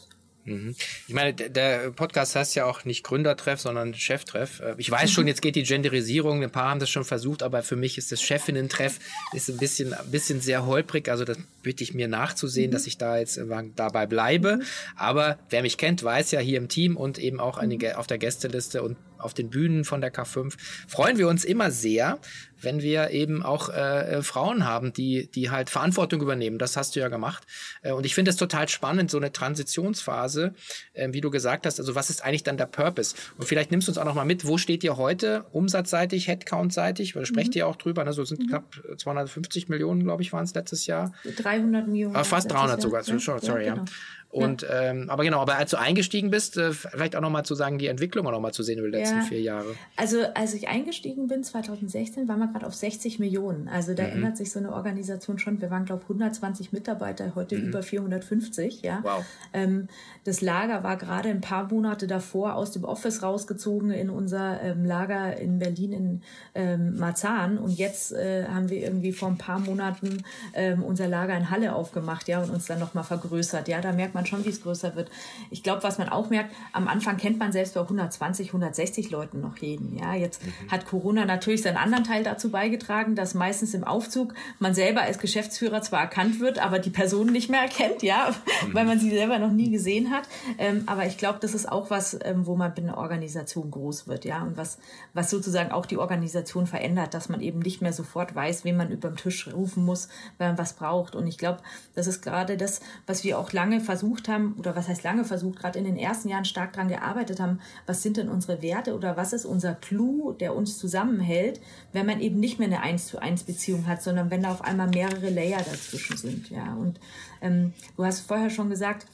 Mhm. 0.49 0.77
Ich 1.06 1.15
meine, 1.15 1.35
der 1.35 1.91
Podcast 1.91 2.37
heißt 2.37 2.55
ja 2.55 2.65
auch 2.65 2.85
nicht 2.85 3.05
Gründertreff, 3.05 3.61
sondern 3.61 3.95
Cheftreff. 3.95 4.61
Äh, 4.61 4.75
ich 4.79 4.91
weiß 4.91 5.11
schon, 5.11 5.27
jetzt 5.27 5.43
geht 5.43 5.56
die 5.56 5.62
Genderisierung, 5.62 6.43
ein 6.43 6.50
paar 6.50 6.71
haben 6.71 6.81
das 6.81 6.91
schon 6.91 7.05
versucht, 7.05 7.43
aber 7.43 7.62
für 7.62 7.77
mich 7.77 7.99
ist 7.99 8.12
das 8.12 8.23
Chefinnen-Treff 8.23 8.99
ist 9.33 9.49
ein 9.49 9.56
bisschen, 9.56 9.95
ein 9.95 10.11
bisschen 10.11 10.41
sehr 10.41 10.67
holprig. 10.67 11.09
Also 11.09 11.25
das 11.25 11.39
bitte 11.62 11.85
ich 11.85 11.95
mir 11.95 12.09
nachzusehen, 12.09 12.71
mhm. 12.71 12.73
dass 12.73 12.87
ich 12.87 12.99
da 12.99 13.19
jetzt 13.19 13.41
dabei 13.77 14.06
bleibe. 14.06 14.61
Aber 14.97 15.39
wer 15.50 15.62
mich 15.62 15.79
kennt, 15.79 16.03
weiß 16.03 16.31
ja 16.31 16.41
hier 16.41 16.59
im 16.59 16.69
Team 16.69 16.97
und 16.97 17.19
eben 17.19 17.41
auch 17.41 17.61
mhm. 17.62 17.79
auf 17.94 18.06
der 18.06 18.19
Gästeliste 18.19 18.83
und 18.83 18.97
auf 19.19 19.35
den 19.35 19.51
Bühnen 19.51 19.85
von 19.85 20.01
der 20.01 20.12
K5 20.12 20.55
freuen 20.87 21.19
wir 21.19 21.29
uns 21.29 21.44
immer 21.44 21.71
sehr, 21.71 22.19
wenn 22.60 22.82
wir 22.82 23.10
eben 23.10 23.43
auch 23.43 23.69
äh, 23.69 24.16
äh, 24.16 24.22
Frauen 24.22 24.64
haben, 24.64 24.93
die, 24.93 25.31
die 25.31 25.50
halt 25.50 25.70
Verantwortung 25.70 26.20
übernehmen. 26.20 26.58
Das 26.58 26.76
hast 26.76 26.96
du 26.96 27.00
ja 27.00 27.08
gemacht. 27.08 27.44
Äh, 27.82 27.93
und 27.93 28.06
ich 28.06 28.14
finde 28.14 28.31
es 28.31 28.37
total 28.37 28.69
spannend, 28.69 29.10
so 29.10 29.19
eine 29.19 29.32
Transitionsphase, 29.32 30.55
äh, 30.93 31.08
wie 31.12 31.20
du 31.20 31.31
gesagt 31.31 31.66
hast. 31.66 31.78
Also 31.78 31.94
was 31.94 32.10
ist 32.10 32.25
eigentlich 32.25 32.43
dann 32.43 32.56
der 32.56 32.66
Purpose? 32.66 33.14
Und 33.37 33.46
vielleicht 33.46 33.70
nimmst 33.70 33.88
du 33.88 33.93
uns 33.93 33.99
auch 33.99 34.05
noch 34.05 34.14
mal 34.14 34.25
mit, 34.25 34.46
wo 34.46 34.58
steht 34.58 34.84
ihr 34.84 34.96
heute 34.96 35.44
umsatzseitig, 35.52 36.28
Headcount-seitig? 36.28 37.14
Weil 37.14 37.22
da 37.22 37.26
sprecht 37.26 37.55
mhm. 37.55 37.58
ihr 37.58 37.66
auch 37.66 37.76
drüber. 37.76 38.05
Ne? 38.05 38.12
So 38.12 38.25
sind 38.25 38.40
mhm. 38.40 38.49
knapp 38.49 38.82
250 38.96 39.69
Millionen, 39.69 40.02
glaube 40.05 40.22
ich, 40.22 40.32
waren 40.32 40.44
es 40.44 40.55
letztes 40.55 40.87
Jahr. 40.87 41.12
300 41.25 41.87
Millionen. 41.87 42.16
Ah, 42.16 42.25
fast 42.25 42.50
300 42.50 42.81
sogar. 42.81 43.02
Ja, 43.02 43.19
sorry, 43.19 43.66
ja. 43.66 43.75
Genau. 43.75 43.84
Und 44.31 44.61
ja. 44.61 44.83
ähm, 44.83 45.09
aber 45.09 45.25
genau, 45.25 45.41
aber 45.41 45.57
als 45.57 45.71
du 45.71 45.79
eingestiegen 45.79 46.31
bist, 46.31 46.59
äh, 46.59 46.73
vielleicht 46.73 47.17
auch 47.17 47.23
nochmal 47.23 47.47
zu 47.47 47.55
sagen, 47.55 47.79
die 47.79 47.87
Entwicklung 47.87 48.27
auch 48.27 48.31
nochmal 48.31 48.53
zu 48.53 48.63
sehen 48.63 48.79
über 48.79 48.89
die 48.89 48.99
letzten 48.99 49.19
ja. 49.19 49.23
vier 49.23 49.41
Jahre. 49.41 49.75
Also 49.97 50.19
als 50.35 50.53
ich 50.53 50.69
eingestiegen 50.69 51.29
bin, 51.29 51.43
2016, 51.43 52.29
waren 52.29 52.39
wir 52.39 52.49
gerade 52.49 52.67
auf 52.67 52.75
60 52.75 53.19
Millionen. 53.21 53.69
Also 53.69 53.95
da 53.95 54.03
mhm. 54.03 54.11
ändert 54.11 54.37
sich 54.37 54.53
so 54.53 54.59
eine 54.59 54.73
Organisation 54.73 55.39
schon. 55.39 55.63
Wir 55.63 55.71
waren, 55.71 55.87
glaube 55.87 56.03
ich, 56.05 56.11
120 56.11 56.73
Mitarbeiter, 56.73 57.33
heute 57.35 57.57
mhm. 57.57 57.69
über 57.69 57.83
450. 57.83 58.83
Ja. 58.83 59.01
Wow. 59.03 59.25
Ähm, 59.55 59.89
das 60.25 60.43
Lager 60.43 60.85
war 60.85 60.99
gerade 60.99 61.31
ein 61.31 61.41
paar 61.41 61.73
Monate 61.73 62.07
davor 62.07 62.55
aus 62.55 62.73
dem 62.73 62.85
Office 62.85 63.23
rausgezogen 63.23 63.91
in 63.93 64.11
unser 64.11 64.61
ähm, 64.61 64.85
Lager 64.85 65.39
in 65.39 65.58
Berlin 65.58 65.93
in 65.93 66.23
ähm, 66.55 66.99
Marzahn. 66.99 67.56
Und 67.56 67.79
jetzt 67.79 68.13
äh, 68.13 68.44
haben 68.44 68.69
wir 68.69 68.82
irgendwie 68.82 69.13
vor 69.13 69.29
ein 69.29 69.39
paar 69.39 69.58
Monaten 69.58 70.23
ähm, 70.53 70.82
unser 70.82 71.08
Lager 71.08 71.35
in 71.35 71.49
Halle 71.51 71.75
aufgemacht, 71.75 72.29
ja, 72.29 72.43
und 72.43 72.51
uns 72.51 72.67
dann 72.67 72.79
nochmal 72.79 73.05
vergrößert. 73.05 73.69
Ja, 73.69 73.81
da 73.81 73.93
merkt 73.93 74.13
man 74.13 74.18
man 74.19 74.27
schon, 74.27 74.44
wie 74.44 74.48
es 74.48 74.63
größer 74.63 74.96
wird. 74.96 75.10
Ich 75.51 75.63
glaube, 75.63 75.84
was 75.84 75.98
man 75.98 76.08
auch 76.08 76.29
merkt, 76.29 76.53
am 76.72 76.89
Anfang 76.89 77.17
kennt 77.17 77.39
man 77.39 77.53
selbst 77.53 77.75
bei 77.75 77.81
120, 77.81 78.48
160 78.48 79.10
Leuten 79.10 79.41
noch 79.41 79.56
jeden. 79.58 79.96
Ja, 79.96 80.15
jetzt 80.15 80.44
mhm. 80.44 80.70
hat 80.70 80.87
Corona 80.87 81.25
natürlich 81.25 81.63
seinen 81.63 81.77
anderen 81.77 82.03
Teil 82.03 82.25
dazu 82.25 82.51
beigetragen, 82.51 83.15
dass 83.15 83.34
meistens 83.34 83.75
im 83.75 83.84
Aufzug 83.84 84.34
man 84.58 84.75
selber 84.75 85.03
als 85.03 85.19
Geschäftsführer 85.19 85.82
zwar 85.82 86.01
erkannt 86.01 86.41
wird, 86.41 86.58
aber 86.58 86.81
die 86.81 86.91
Person 86.91 87.29
nicht 87.29 87.48
mehr 87.48 87.60
erkennt, 87.60 88.03
ja, 88.03 88.34
mhm. 88.67 88.75
weil 88.75 88.84
man 88.84 88.98
sie 88.98 89.10
selber 89.10 89.39
noch 89.39 89.53
nie 89.53 89.70
gesehen 89.70 90.10
hat. 90.10 90.29
Ähm, 90.58 90.82
aber 90.87 91.06
ich 91.06 91.17
glaube, 91.17 91.39
das 91.41 91.55
ist 91.55 91.70
auch 91.70 91.91
was, 91.91 92.19
ähm, 92.25 92.46
wo 92.46 92.56
man 92.56 92.72
in 92.75 92.89
einer 92.89 92.98
Organisation 92.98 93.70
groß 93.70 94.08
wird, 94.08 94.25
ja, 94.25 94.43
und 94.43 94.56
was, 94.56 94.79
was 95.15 95.31
sozusagen 95.31 95.70
auch 95.70 95.87
die 95.87 95.96
Organisation 95.96 96.67
verändert, 96.67 97.15
dass 97.15 97.29
man 97.29 97.41
eben 97.41 97.60
nicht 97.60 97.82
mehr 97.82 97.93
sofort 97.93 98.34
weiß, 98.34 98.65
wen 98.65 98.77
man 98.77 98.91
über 98.91 99.08
den 99.10 99.17
Tisch 99.17 99.48
rufen 99.53 99.84
muss, 99.84 100.08
wenn 100.39 100.48
man 100.48 100.58
was 100.58 100.72
braucht. 100.72 101.15
Und 101.15 101.27
ich 101.29 101.39
glaube, 101.39 101.60
das 101.94 102.06
ist 102.08 102.22
gerade 102.22 102.56
das, 102.56 102.81
was 103.06 103.22
wir 103.22 103.39
auch 103.39 103.53
lange 103.53 103.81
versuchen, 103.81 104.07
versucht 104.08 104.29
haben, 104.29 104.55
oder 104.58 104.74
was 104.74 104.88
heißt 104.88 105.05
lange 105.05 105.24
versucht, 105.24 105.58
gerade 105.58 105.79
in 105.79 105.84
den 105.84 105.96
ersten 105.96 106.29
Jahren 106.29 106.44
stark 106.44 106.72
daran 106.72 106.88
gearbeitet 106.88 107.41
haben, 107.41 107.60
was 107.86 108.03
sind 108.03 108.17
denn 108.17 108.29
unsere 108.29 108.62
Werte 108.62 108.94
oder 108.94 109.17
was 109.17 109.32
ist 109.32 109.44
unser 109.44 109.74
Clou, 109.74 110.32
der 110.32 110.55
uns 110.55 110.79
zusammenhält, 110.79 111.60
wenn 111.93 112.06
man 112.06 112.20
eben 112.20 112.41
nicht 112.41 112.58
mehr 112.58 112.69
eine 112.69 112.81
1 112.81 113.06
zu 113.06 113.20
1 113.20 113.44
Beziehung 113.44 113.86
hat, 113.86 114.03
sondern 114.03 114.31
wenn 114.31 114.43
da 114.43 114.53
auf 114.53 114.62
einmal 114.62 114.88
mehrere 114.88 115.29
Layer 115.29 115.58
dazwischen 115.58 116.17
sind. 116.17 116.50
Ja, 116.50 116.74
und 116.74 116.98
ähm, 117.43 117.74
du 117.96 118.05
hast 118.05 118.20
vorher 118.20 118.50
schon 118.50 118.70
gesagt, 118.70 119.06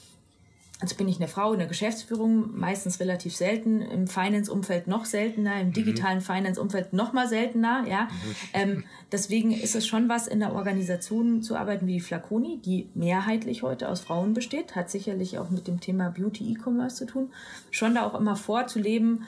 also 0.80 0.96
bin 0.96 1.08
ich 1.08 1.16
eine 1.16 1.28
Frau 1.28 1.52
in 1.52 1.60
der 1.60 1.68
Geschäftsführung, 1.68 2.58
meistens 2.58 2.98
relativ 2.98 3.34
selten, 3.36 3.80
im 3.80 4.08
Finance-Umfeld 4.08 4.88
noch 4.88 5.04
seltener, 5.04 5.60
im 5.60 5.68
mhm. 5.68 5.72
digitalen 5.72 6.20
Finance-Umfeld 6.20 6.92
noch 6.92 7.12
mal 7.12 7.28
seltener. 7.28 7.84
Ja? 7.88 8.04
Mhm. 8.04 8.34
Ähm, 8.52 8.84
deswegen 9.12 9.52
ist 9.52 9.76
es 9.76 9.86
schon 9.86 10.08
was, 10.08 10.26
in 10.26 10.40
der 10.40 10.52
Organisation 10.52 11.42
zu 11.42 11.56
arbeiten 11.56 11.86
wie 11.86 12.00
Flaconi, 12.00 12.58
die 12.58 12.88
mehrheitlich 12.94 13.62
heute 13.62 13.88
aus 13.88 14.00
Frauen 14.00 14.34
besteht, 14.34 14.74
hat 14.74 14.90
sicherlich 14.90 15.38
auch 15.38 15.50
mit 15.50 15.68
dem 15.68 15.80
Thema 15.80 16.10
Beauty 16.10 16.52
E-Commerce 16.52 16.96
zu 16.96 17.06
tun, 17.06 17.30
schon 17.70 17.94
da 17.94 18.04
auch 18.04 18.18
immer 18.18 18.34
vorzuleben, 18.34 19.22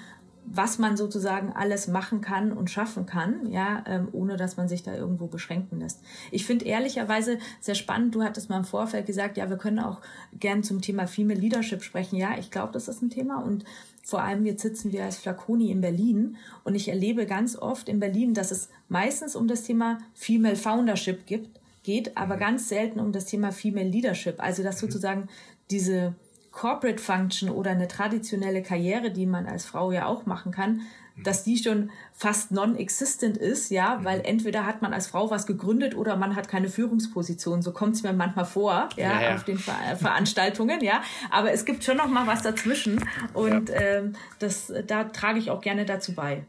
was 0.47 0.79
man 0.79 0.97
sozusagen 0.97 1.53
alles 1.53 1.88
machen 1.88 2.21
kann 2.21 2.53
und 2.53 2.71
schaffen 2.71 3.05
kann, 3.05 3.50
ja, 3.50 3.83
ähm, 3.87 4.09
ohne 4.12 4.37
dass 4.37 4.57
man 4.57 4.69
sich 4.69 4.83
da 4.83 4.95
irgendwo 4.95 5.26
beschränken 5.26 5.81
lässt. 5.81 6.00
Ich 6.31 6.47
finde 6.47 6.65
ehrlicherweise 6.65 7.38
sehr 7.61 7.75
spannend, 7.75 8.15
du 8.15 8.23
hattest 8.23 8.49
mal 8.49 8.59
im 8.59 8.65
Vorfeld 8.65 9.07
gesagt, 9.07 9.37
ja, 9.37 9.50
wir 9.50 9.57
können 9.57 9.81
auch 9.81 10.00
gern 10.33 10.62
zum 10.62 10.81
Thema 10.81 11.07
Female 11.07 11.41
Leadership 11.41 11.83
sprechen. 11.83 12.17
Ja, 12.17 12.38
ich 12.38 12.50
glaube, 12.50 12.73
das 12.73 12.88
ist 12.88 13.03
ein 13.03 13.11
Thema 13.11 13.43
und 13.43 13.65
vor 14.05 14.23
allem 14.23 14.47
jetzt 14.47 14.62
sitzen 14.62 14.93
wir 14.93 15.05
als 15.05 15.17
Flaconi 15.17 15.71
in 15.73 15.81
Berlin 15.81 16.37
und 16.62 16.76
ich 16.76 16.88
erlebe 16.88 17.26
ganz 17.26 17.57
oft 17.57 17.88
in 17.88 17.99
Berlin, 17.99 18.35
dass 18.35 18.53
es 18.53 18.69
meistens 18.88 19.35
um 19.35 19.49
das 19.49 19.65
Thema 19.65 19.99
Female 20.15 20.57
Foundership 20.57 21.26
gibt, 21.26 21.61
geht, 21.83 22.17
aber 22.17 22.37
mhm. 22.37 22.41
ganz 22.41 22.69
selten 22.69 23.00
um 23.00 23.11
das 23.12 23.25
Thema 23.25 23.50
Female 23.50 23.88
Leadership. 23.88 24.37
Also 24.38 24.62
dass 24.62 24.76
mhm. 24.76 24.87
sozusagen 24.87 25.29
diese 25.71 26.15
Corporate 26.56 27.02
Function 27.02 27.50
oder 27.50 27.72
eine 27.72 27.86
traditionelle 27.86 28.62
Karriere, 28.62 29.10
die 29.10 29.26
man 29.26 29.46
als 29.46 29.66
Frau 29.66 29.92
ja 29.92 30.06
auch 30.06 30.25
machen 30.25 30.52
kann, 30.52 30.80
dass 31.22 31.44
die 31.44 31.58
schon 31.58 31.90
fast 32.14 32.50
non-existent 32.50 33.36
ist, 33.36 33.70
ja, 33.70 34.00
weil 34.04 34.22
entweder 34.25 34.64
hat 34.64 34.80
man 34.80 34.94
als 34.94 35.06
Frau 35.06 35.30
was 35.30 35.46
gegründet 35.46 35.94
oder 35.94 36.16
man 36.16 36.34
hat 36.34 36.48
keine 36.48 36.70
Führungsposition. 36.70 37.60
So 37.60 37.72
kommt 37.72 37.96
es 37.96 38.02
mir 38.02 38.14
manchmal 38.14 38.46
vor, 38.46 38.88
ja, 38.96 39.12
ja, 39.12 39.22
ja. 39.22 39.34
auf 39.34 39.44
den 39.44 39.58
Ver 39.58 39.75
Veranstaltungen, 39.98 40.82
ja. 40.82 41.02
Aber 41.30 41.52
es 41.52 41.66
gibt 41.66 41.84
schon 41.84 41.98
noch 41.98 42.08
mal 42.08 42.26
was 42.26 42.40
dazwischen 42.42 43.04
und 43.34 43.68
ja. 43.68 43.76
ähm, 43.76 44.14
das, 44.38 44.72
da 44.86 45.04
trage 45.04 45.38
ich 45.38 45.50
auch 45.50 45.60
gerne 45.60 45.84
dazu 45.84 46.14
bei. 46.14 46.44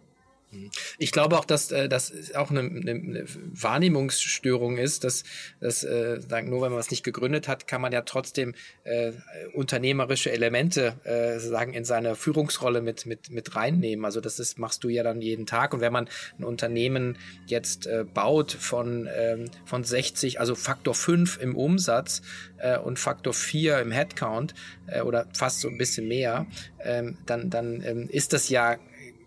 Ich 0.98 1.12
glaube 1.12 1.38
auch, 1.38 1.44
dass 1.44 1.72
äh, 1.72 1.89
das 1.89 2.34
auch 2.34 2.51
eine, 2.51 2.62
eine 2.62 3.25
Wahrnehmungsstörung 3.51 4.77
ist, 4.77 5.04
dass, 5.04 5.24
dass 5.60 5.84
äh, 5.84 6.20
nur 6.44 6.62
wenn 6.62 6.72
man 6.72 6.80
was 6.80 6.89
nicht 6.89 7.04
gegründet 7.04 7.50
hat, 7.50 7.68
kann 7.68 7.82
man 7.82 7.92
ja 7.92 8.01
trotzdem 8.01 8.56
äh, 8.86 9.12
unternehmerische 9.54 10.32
Elemente 10.32 10.96
äh, 11.04 11.39
sagen 11.39 11.74
in 11.74 11.84
seine 11.84 12.16
Führungsrolle 12.16 12.82
mit, 12.82 13.06
mit, 13.06 13.30
mit 13.30 13.56
reinnehmen. 13.56 14.06
Also 14.06 14.22
das 14.22 14.39
ist, 14.39 14.58
machst 14.58 14.86
du 14.86 14.89
ja 14.89 15.04
dann 15.04 15.22
jeden 15.22 15.46
Tag. 15.46 15.74
Und 15.74 15.82
wenn 15.82 15.92
man 15.92 16.08
ein 16.39 16.46
Unternehmen 16.46 17.18
jetzt 17.48 17.86
äh, 17.86 18.06
baut 18.06 18.54
von, 18.54 19.10
ähm, 19.13 19.51
von 19.66 19.84
60, 19.84 20.39
also 20.39 20.56
Faktor 20.56 20.96
5 20.96 21.39
im 21.42 21.58
Umsatz 21.58 22.22
äh, 22.58 22.77
und 22.77 23.00
Faktor 23.00 23.34
4 23.34 23.82
im 23.82 23.92
Headcount 23.92 24.56
äh, 24.88 25.01
oder 25.01 25.27
fast 25.34 25.60
so 25.60 25.68
ein 25.68 25.77
bisschen 25.77 26.08
mehr, 26.08 26.46
ähm, 26.80 27.18
dann, 27.25 27.50
dann 27.50 27.82
ähm, 27.84 28.08
ist 28.10 28.32
das 28.32 28.48
ja 28.48 28.77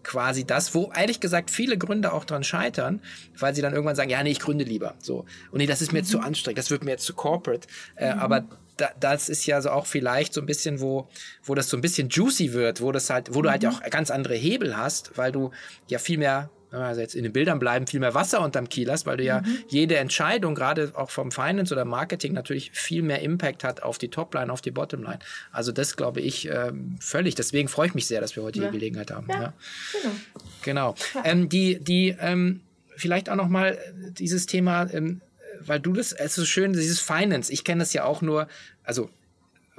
quasi 0.03 0.45
das, 0.45 0.75
wo 0.75 0.93
ehrlich 0.95 1.21
gesagt 1.21 1.51
viele 1.51 1.77
Gründer 1.79 2.15
auch 2.15 2.25
dran 2.25 2.45
scheitern, 2.45 3.01
weil 3.39 3.55
sie 3.55 3.63
dann 3.63 3.73
irgendwann 3.73 3.97
sagen, 3.97 4.11
ja, 4.11 4.23
nee, 4.23 4.31
ich 4.31 4.41
gründe 4.41 4.65
lieber. 4.65 4.95
So. 5.01 5.25
Und 5.51 5.59
nee, 5.59 5.67
das 5.67 5.83
ist 5.83 5.93
mir 5.93 6.03
mhm. 6.03 6.07
zu 6.07 6.21
anstrengend, 6.21 6.59
das 6.59 6.71
wird 6.71 6.85
mir 6.85 6.93
jetzt 6.93 7.05
zu 7.05 7.15
corporate. 7.15 7.69
Äh, 7.97 8.15
mhm. 8.15 8.21
Aber 8.21 8.45
da, 8.77 8.91
das 8.99 9.29
ist 9.29 9.47
ja 9.47 9.61
so 9.61 9.71
auch 9.71 9.87
vielleicht 9.87 10.33
so 10.33 10.41
ein 10.41 10.47
bisschen, 10.47 10.81
wo, 10.81 11.09
wo 11.45 11.55
das 11.55 11.69
so 11.69 11.77
ein 11.77 11.81
bisschen 11.81 12.09
juicy 12.09 12.53
wird, 12.53 12.81
wo 12.81 12.93
das 12.93 13.11
halt, 13.11 13.35
wo 13.35 13.41
mhm. 13.41 13.43
du 13.45 13.51
halt 13.51 13.63
mhm. 13.63 13.69
auch 13.69 13.83
ganz 13.91 14.11
andere 14.11 14.35
Hebel 14.35 14.77
hast, 14.77 15.17
weil 15.17 15.33
du 15.33 15.51
ja 15.89 15.99
viel 15.99 16.19
mehr 16.19 16.51
also 16.71 17.01
jetzt 17.01 17.15
in 17.15 17.23
den 17.23 17.33
Bildern 17.33 17.59
bleiben, 17.59 17.87
viel 17.87 18.01
mehr 18.01 18.15
Wasser 18.15 18.41
unterm 18.41 18.69
Kiel 18.69 18.91
hast, 18.91 19.07
weil 19.07 19.17
du 19.17 19.25
ja 19.25 19.41
mhm. 19.41 19.59
jede 19.69 19.97
Entscheidung, 19.97 20.55
gerade 20.55 20.93
auch 20.95 21.11
vom 21.11 21.31
Finance 21.31 21.73
oder 21.73 21.85
Marketing, 21.85 22.33
natürlich 22.33 22.71
viel 22.73 23.03
mehr 23.03 23.21
Impact 23.23 23.65
hat 23.65 23.83
auf 23.83 23.99
die 23.99 24.09
Topline, 24.09 24.53
auf 24.53 24.61
die 24.61 24.71
Bottomline. 24.71 25.19
Also 25.53 25.73
das 25.73 25.97
glaube 25.97 26.21
ich 26.21 26.49
ähm, 26.49 26.97
völlig. 27.01 27.35
Deswegen 27.35 27.69
freue 27.69 27.89
ich 27.89 27.95
mich 27.95 28.07
sehr, 28.07 28.21
dass 28.21 28.37
wir 28.37 28.43
heute 28.43 28.61
ja. 28.61 28.67
die 28.67 28.73
Gelegenheit 28.73 29.11
haben. 29.11 29.27
Ja, 29.29 29.43
ja. 29.43 29.55
genau. 30.63 30.81
Genau. 30.81 30.95
Ähm, 31.25 31.49
die, 31.49 31.79
die, 31.79 32.17
ähm, 32.21 32.61
vielleicht 32.97 33.29
auch 33.29 33.37
noch 33.37 33.49
mal 33.49 33.79
dieses 34.19 34.47
Thema, 34.47 34.89
ähm, 34.93 35.21
weil 35.61 35.81
du 35.81 35.93
das, 35.93 36.13
es 36.13 36.27
ist 36.27 36.35
so 36.37 36.45
schön, 36.45 36.73
dieses 36.73 37.01
Finance. 37.01 37.53
Ich 37.53 37.65
kenne 37.65 37.81
das 37.81 37.93
ja 37.93 38.05
auch 38.05 38.23
nur, 38.23 38.49
also 38.85 39.11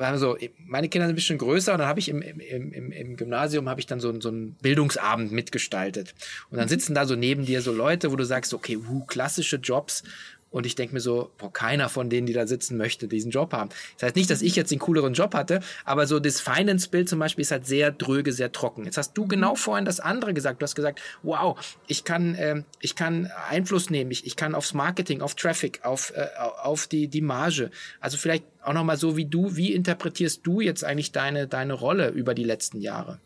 also 0.09 0.37
meine 0.65 0.89
Kinder 0.89 1.07
sind 1.07 1.13
ein 1.13 1.15
bisschen 1.15 1.37
größer 1.37 1.73
und 1.73 1.79
dann 1.79 1.87
habe 1.87 1.99
ich 1.99 2.09
im, 2.09 2.21
im, 2.21 2.39
im, 2.71 2.91
im 2.91 3.17
Gymnasium 3.17 3.69
habe 3.69 3.79
ich 3.79 3.87
dann 3.87 3.99
so, 3.99 4.19
so 4.19 4.29
einen 4.29 4.53
Bildungsabend 4.61 5.31
mitgestaltet. 5.31 6.13
Und 6.49 6.57
dann 6.57 6.65
mhm. 6.65 6.69
sitzen 6.69 6.95
da 6.95 7.05
so 7.05 7.15
neben 7.15 7.45
dir 7.45 7.61
so 7.61 7.71
Leute, 7.71 8.11
wo 8.11 8.15
du 8.15 8.25
sagst, 8.25 8.53
okay, 8.53 8.77
wuh, 8.85 9.05
klassische 9.05 9.57
Jobs, 9.57 10.03
und 10.51 10.65
ich 10.65 10.75
denke 10.75 10.93
mir 10.93 10.99
so, 10.99 11.31
boah, 11.37 11.51
keiner 11.51 11.89
von 11.89 12.09
denen, 12.09 12.27
die 12.27 12.33
da 12.33 12.45
sitzen, 12.45 12.77
möchte 12.77 13.07
diesen 13.07 13.31
Job 13.31 13.53
haben. 13.53 13.69
Das 13.95 14.07
heißt 14.07 14.15
nicht, 14.15 14.29
dass 14.29 14.41
ich 14.41 14.55
jetzt 14.55 14.69
den 14.69 14.79
cooleren 14.79 15.13
Job 15.13 15.33
hatte, 15.33 15.61
aber 15.85 16.05
so 16.05 16.19
das 16.19 16.39
Finance-Bild 16.41 17.09
zum 17.09 17.19
Beispiel 17.19 17.41
ist 17.41 17.51
halt 17.51 17.65
sehr 17.65 17.91
dröge, 17.91 18.33
sehr 18.33 18.51
trocken. 18.51 18.85
Jetzt 18.85 18.97
hast 18.97 19.13
du 19.13 19.27
genau 19.27 19.55
vorhin 19.55 19.85
das 19.85 19.99
andere 19.99 20.33
gesagt. 20.33 20.61
Du 20.61 20.63
hast 20.63 20.75
gesagt, 20.75 21.01
wow, 21.23 21.57
ich 21.87 22.03
kann, 22.03 22.35
äh, 22.35 22.63
ich 22.79 22.95
kann 22.95 23.31
Einfluss 23.49 23.89
nehmen, 23.89 24.11
ich, 24.11 24.25
ich 24.25 24.35
kann 24.35 24.53
aufs 24.53 24.73
Marketing, 24.73 25.21
auf 25.21 25.35
Traffic, 25.35 25.83
auf, 25.83 26.13
äh, 26.15 26.27
auf 26.61 26.87
die, 26.87 27.07
die 27.07 27.21
Marge. 27.21 27.71
Also 27.99 28.17
vielleicht 28.17 28.43
auch 28.61 28.73
nochmal 28.73 28.97
so 28.97 29.17
wie 29.17 29.25
du, 29.25 29.55
wie 29.55 29.73
interpretierst 29.73 30.41
du 30.43 30.61
jetzt 30.61 30.83
eigentlich 30.83 31.11
deine, 31.11 31.47
deine 31.47 31.73
Rolle 31.73 32.09
über 32.09 32.33
die 32.33 32.43
letzten 32.43 32.81
Jahre? 32.81 33.19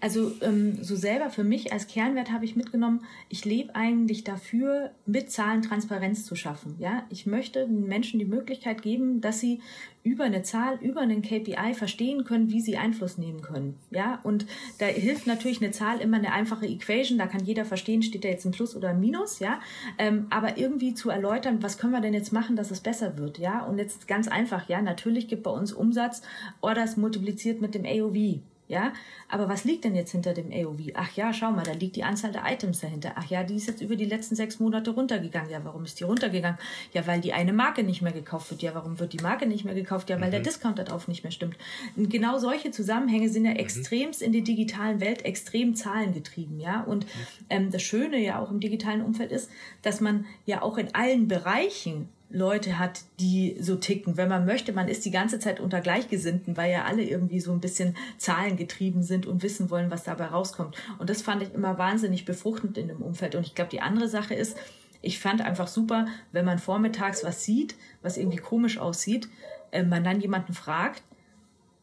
Also 0.00 0.32
ähm, 0.42 0.82
so 0.82 0.96
selber 0.96 1.30
für 1.30 1.44
mich 1.44 1.72
als 1.72 1.86
Kernwert 1.86 2.30
habe 2.30 2.44
ich 2.44 2.56
mitgenommen, 2.56 3.04
ich 3.28 3.44
lebe 3.44 3.74
eigentlich 3.74 4.24
dafür, 4.24 4.90
mit 5.06 5.30
Zahlen 5.30 5.62
Transparenz 5.62 6.24
zu 6.24 6.34
schaffen. 6.34 6.76
Ja, 6.78 7.04
ich 7.10 7.26
möchte 7.26 7.66
den 7.66 7.86
Menschen 7.86 8.18
die 8.18 8.24
Möglichkeit 8.24 8.82
geben, 8.82 9.20
dass 9.20 9.40
sie 9.40 9.60
über 10.04 10.24
eine 10.24 10.42
Zahl, 10.42 10.78
über 10.80 11.00
einen 11.00 11.22
KPI 11.22 11.74
verstehen 11.74 12.24
können, 12.24 12.50
wie 12.50 12.60
sie 12.60 12.76
Einfluss 12.76 13.18
nehmen 13.18 13.42
können. 13.42 13.76
Ja, 13.90 14.20
und 14.22 14.46
da 14.78 14.86
hilft 14.86 15.26
natürlich 15.26 15.60
eine 15.60 15.70
Zahl 15.70 16.00
immer 16.00 16.16
eine 16.16 16.32
einfache 16.32 16.66
Equation. 16.66 17.18
Da 17.18 17.26
kann 17.26 17.44
jeder 17.44 17.64
verstehen, 17.64 18.02
steht 18.02 18.24
da 18.24 18.28
jetzt 18.28 18.46
ein 18.46 18.52
Plus 18.52 18.74
oder 18.76 18.90
ein 18.90 19.00
Minus. 19.00 19.38
Ja, 19.38 19.60
ähm, 19.98 20.26
aber 20.30 20.56
irgendwie 20.56 20.94
zu 20.94 21.10
erläutern, 21.10 21.62
was 21.62 21.78
können 21.78 21.92
wir 21.92 22.00
denn 22.00 22.14
jetzt 22.14 22.32
machen, 22.32 22.56
dass 22.56 22.70
es 22.70 22.80
besser 22.80 23.18
wird. 23.18 23.38
Ja, 23.38 23.64
und 23.64 23.78
jetzt 23.78 24.08
ganz 24.08 24.28
einfach. 24.28 24.68
Ja, 24.68 24.80
natürlich 24.80 25.28
gibt 25.28 25.42
bei 25.42 25.50
uns 25.50 25.72
Umsatz 25.72 26.22
Orders 26.60 26.96
multipliziert 26.96 27.60
mit 27.60 27.74
dem 27.74 27.84
AOV. 27.84 28.40
Ja, 28.68 28.92
aber 29.28 29.48
was 29.48 29.64
liegt 29.64 29.84
denn 29.84 29.94
jetzt 29.94 30.12
hinter 30.12 30.34
dem 30.34 30.52
AOV? 30.52 30.92
Ach 30.94 31.10
ja, 31.16 31.32
schau 31.32 31.50
mal, 31.50 31.64
da 31.64 31.72
liegt 31.72 31.96
die 31.96 32.04
Anzahl 32.04 32.32
der 32.32 32.42
Items 32.46 32.80
dahinter. 32.80 33.12
Ach 33.16 33.24
ja, 33.24 33.42
die 33.42 33.56
ist 33.56 33.66
jetzt 33.66 33.80
über 33.80 33.96
die 33.96 34.04
letzten 34.04 34.36
sechs 34.36 34.60
Monate 34.60 34.90
runtergegangen. 34.90 35.50
Ja, 35.50 35.64
warum 35.64 35.84
ist 35.84 35.98
die 35.98 36.04
runtergegangen? 36.04 36.58
Ja, 36.92 37.06
weil 37.06 37.22
die 37.22 37.32
eine 37.32 37.54
Marke 37.54 37.82
nicht 37.82 38.02
mehr 38.02 38.12
gekauft 38.12 38.50
wird. 38.50 38.60
Ja, 38.60 38.74
warum 38.74 38.98
wird 39.00 39.14
die 39.14 39.22
Marke 39.22 39.46
nicht 39.46 39.64
mehr 39.64 39.74
gekauft? 39.74 40.10
Ja, 40.10 40.20
weil 40.20 40.28
mhm. 40.28 40.32
der 40.32 40.40
Discount 40.40 40.78
darauf 40.78 41.08
nicht 41.08 41.24
mehr 41.24 41.30
stimmt. 41.30 41.56
Und 41.96 42.10
genau 42.10 42.36
solche 42.36 42.70
Zusammenhänge 42.70 43.30
sind 43.30 43.46
ja 43.46 43.52
mhm. 43.52 43.56
extremst 43.56 44.20
in 44.20 44.32
der 44.32 44.42
digitalen 44.42 45.00
Welt 45.00 45.24
extrem 45.24 45.74
zahlengetrieben. 45.74 46.60
Ja, 46.60 46.82
und 46.82 47.06
mhm. 47.06 47.10
ähm, 47.48 47.70
das 47.70 47.82
Schöne 47.82 48.18
ja 48.18 48.38
auch 48.38 48.50
im 48.50 48.60
digitalen 48.60 49.00
Umfeld 49.02 49.32
ist, 49.32 49.50
dass 49.80 50.02
man 50.02 50.26
ja 50.44 50.60
auch 50.60 50.76
in 50.76 50.94
allen 50.94 51.26
Bereichen 51.26 52.10
Leute 52.30 52.78
hat, 52.78 53.04
die 53.20 53.56
so 53.58 53.76
ticken. 53.76 54.16
Wenn 54.16 54.28
man 54.28 54.44
möchte, 54.44 54.72
man 54.72 54.88
ist 54.88 55.04
die 55.04 55.10
ganze 55.10 55.38
Zeit 55.38 55.60
unter 55.60 55.80
Gleichgesinnten, 55.80 56.56
weil 56.56 56.70
ja 56.70 56.84
alle 56.84 57.02
irgendwie 57.02 57.40
so 57.40 57.52
ein 57.52 57.60
bisschen 57.60 57.96
zahlengetrieben 58.18 59.02
sind 59.02 59.26
und 59.26 59.42
wissen 59.42 59.70
wollen, 59.70 59.90
was 59.90 60.04
dabei 60.04 60.26
rauskommt. 60.26 60.76
Und 60.98 61.08
das 61.08 61.22
fand 61.22 61.42
ich 61.42 61.54
immer 61.54 61.78
wahnsinnig 61.78 62.26
befruchtend 62.26 62.76
in 62.76 62.88
dem 62.88 63.00
Umfeld. 63.00 63.34
Und 63.34 63.46
ich 63.46 63.54
glaube, 63.54 63.70
die 63.70 63.80
andere 63.80 64.08
Sache 64.08 64.34
ist, 64.34 64.58
ich 65.00 65.18
fand 65.18 65.40
einfach 65.40 65.68
super, 65.68 66.06
wenn 66.32 66.44
man 66.44 66.58
vormittags 66.58 67.24
was 67.24 67.44
sieht, 67.44 67.76
was 68.02 68.18
irgendwie 68.18 68.38
komisch 68.38 68.78
aussieht, 68.78 69.28
äh, 69.70 69.82
man 69.82 70.04
dann 70.04 70.20
jemanden 70.20 70.52
fragt, 70.52 71.02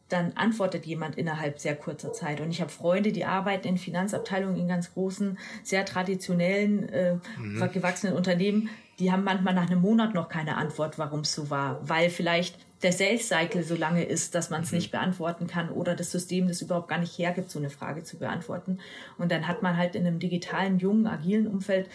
dann 0.10 0.34
antwortet 0.34 0.86
jemand 0.86 1.18
innerhalb 1.18 1.60
sehr 1.60 1.75
kurzer 1.75 2.14
Zeit. 2.14 2.40
Und 2.40 2.52
ich 2.52 2.62
habe 2.62 2.70
Freunde, 2.70 3.12
die 3.12 3.25
arbeiten 3.25 3.68
in 3.68 3.78
Finanzabteilungen 3.80 4.58
in 4.58 4.68
ganz 4.68 4.94
großen, 4.94 5.40
sehr 5.64 5.84
traditionellen, 5.86 6.90
äh, 6.90 7.16
mhm. 7.40 7.68
gewachsenen 7.74 8.16
Unternehmen 8.16 8.70
die 9.00 9.12
haben 9.12 9.24
manchmal 9.24 9.54
nach 9.54 9.70
einem 9.70 9.82
Monat 9.82 10.14
noch 10.14 10.30
keine 10.30 10.58
Antwort, 10.58 10.98
warum 10.98 11.22
es 11.22 11.34
so 11.34 11.50
war, 11.50 11.80
weil 11.88 12.10
vielleicht 12.10 12.58
der 12.84 12.92
Sales 12.92 13.28
Cycle 13.28 13.64
so 13.64 13.75
lange 13.75 14.04
ist, 14.04 14.36
dass 14.36 14.50
man 14.50 14.62
es 14.62 14.72
mhm. 14.72 14.78
nicht 14.78 14.92
beantworten 14.92 15.48
kann 15.48 15.70
oder 15.70 15.96
das 15.96 16.12
System 16.12 16.48
das 16.48 16.62
überhaupt 16.62 16.88
gar 16.88 17.00
nicht 17.00 17.18
hergibt, 17.18 17.50
so 17.50 17.60
eine 17.60 17.70
Frage 17.70 18.04
zu 18.04 18.18
beantworten. 18.18 18.80
Und 19.18 19.32
dann 19.32 19.48
hat 19.48 19.64
man 19.64 19.78
halt 19.78 19.96
in 19.96 20.06
einem 20.06 20.20
digitalen, 20.20 20.80
jungen, 20.80 21.08
agilen 21.08 21.48
Umfeld 21.48 21.90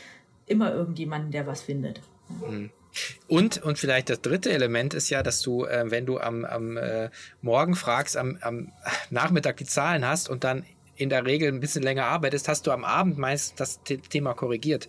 immer 0.47 0.73
irgendjemanden, 0.73 1.30
der 1.30 1.47
was 1.47 1.62
findet. 1.62 2.00
Mhm. 2.28 2.71
Und, 3.28 3.62
und 3.62 3.78
vielleicht 3.78 4.11
das 4.11 4.21
dritte 4.21 4.50
Element 4.50 4.95
ist 4.95 5.11
ja, 5.11 5.23
dass 5.23 5.42
du, 5.42 5.64
äh, 5.64 5.85
wenn 5.90 6.07
du 6.07 6.19
am, 6.19 6.45
am 6.45 6.76
äh, 6.76 7.11
Morgen 7.40 7.76
fragst, 7.76 8.16
am, 8.16 8.37
am 8.40 8.73
Nachmittag 9.11 9.59
die 9.59 9.64
Zahlen 9.64 10.04
hast 10.04 10.28
und 10.28 10.42
dann 10.42 10.64
in 10.97 11.09
der 11.09 11.25
Regel 11.25 11.49
ein 11.49 11.61
bisschen 11.61 11.83
länger 11.83 12.07
arbeitest, 12.07 12.49
hast 12.49 12.66
du 12.66 12.73
am 12.73 12.85
Abend 12.85 13.16
meist 13.16 13.59
das 13.61 13.80
Thema 13.85 14.35
korrigiert 14.35 14.88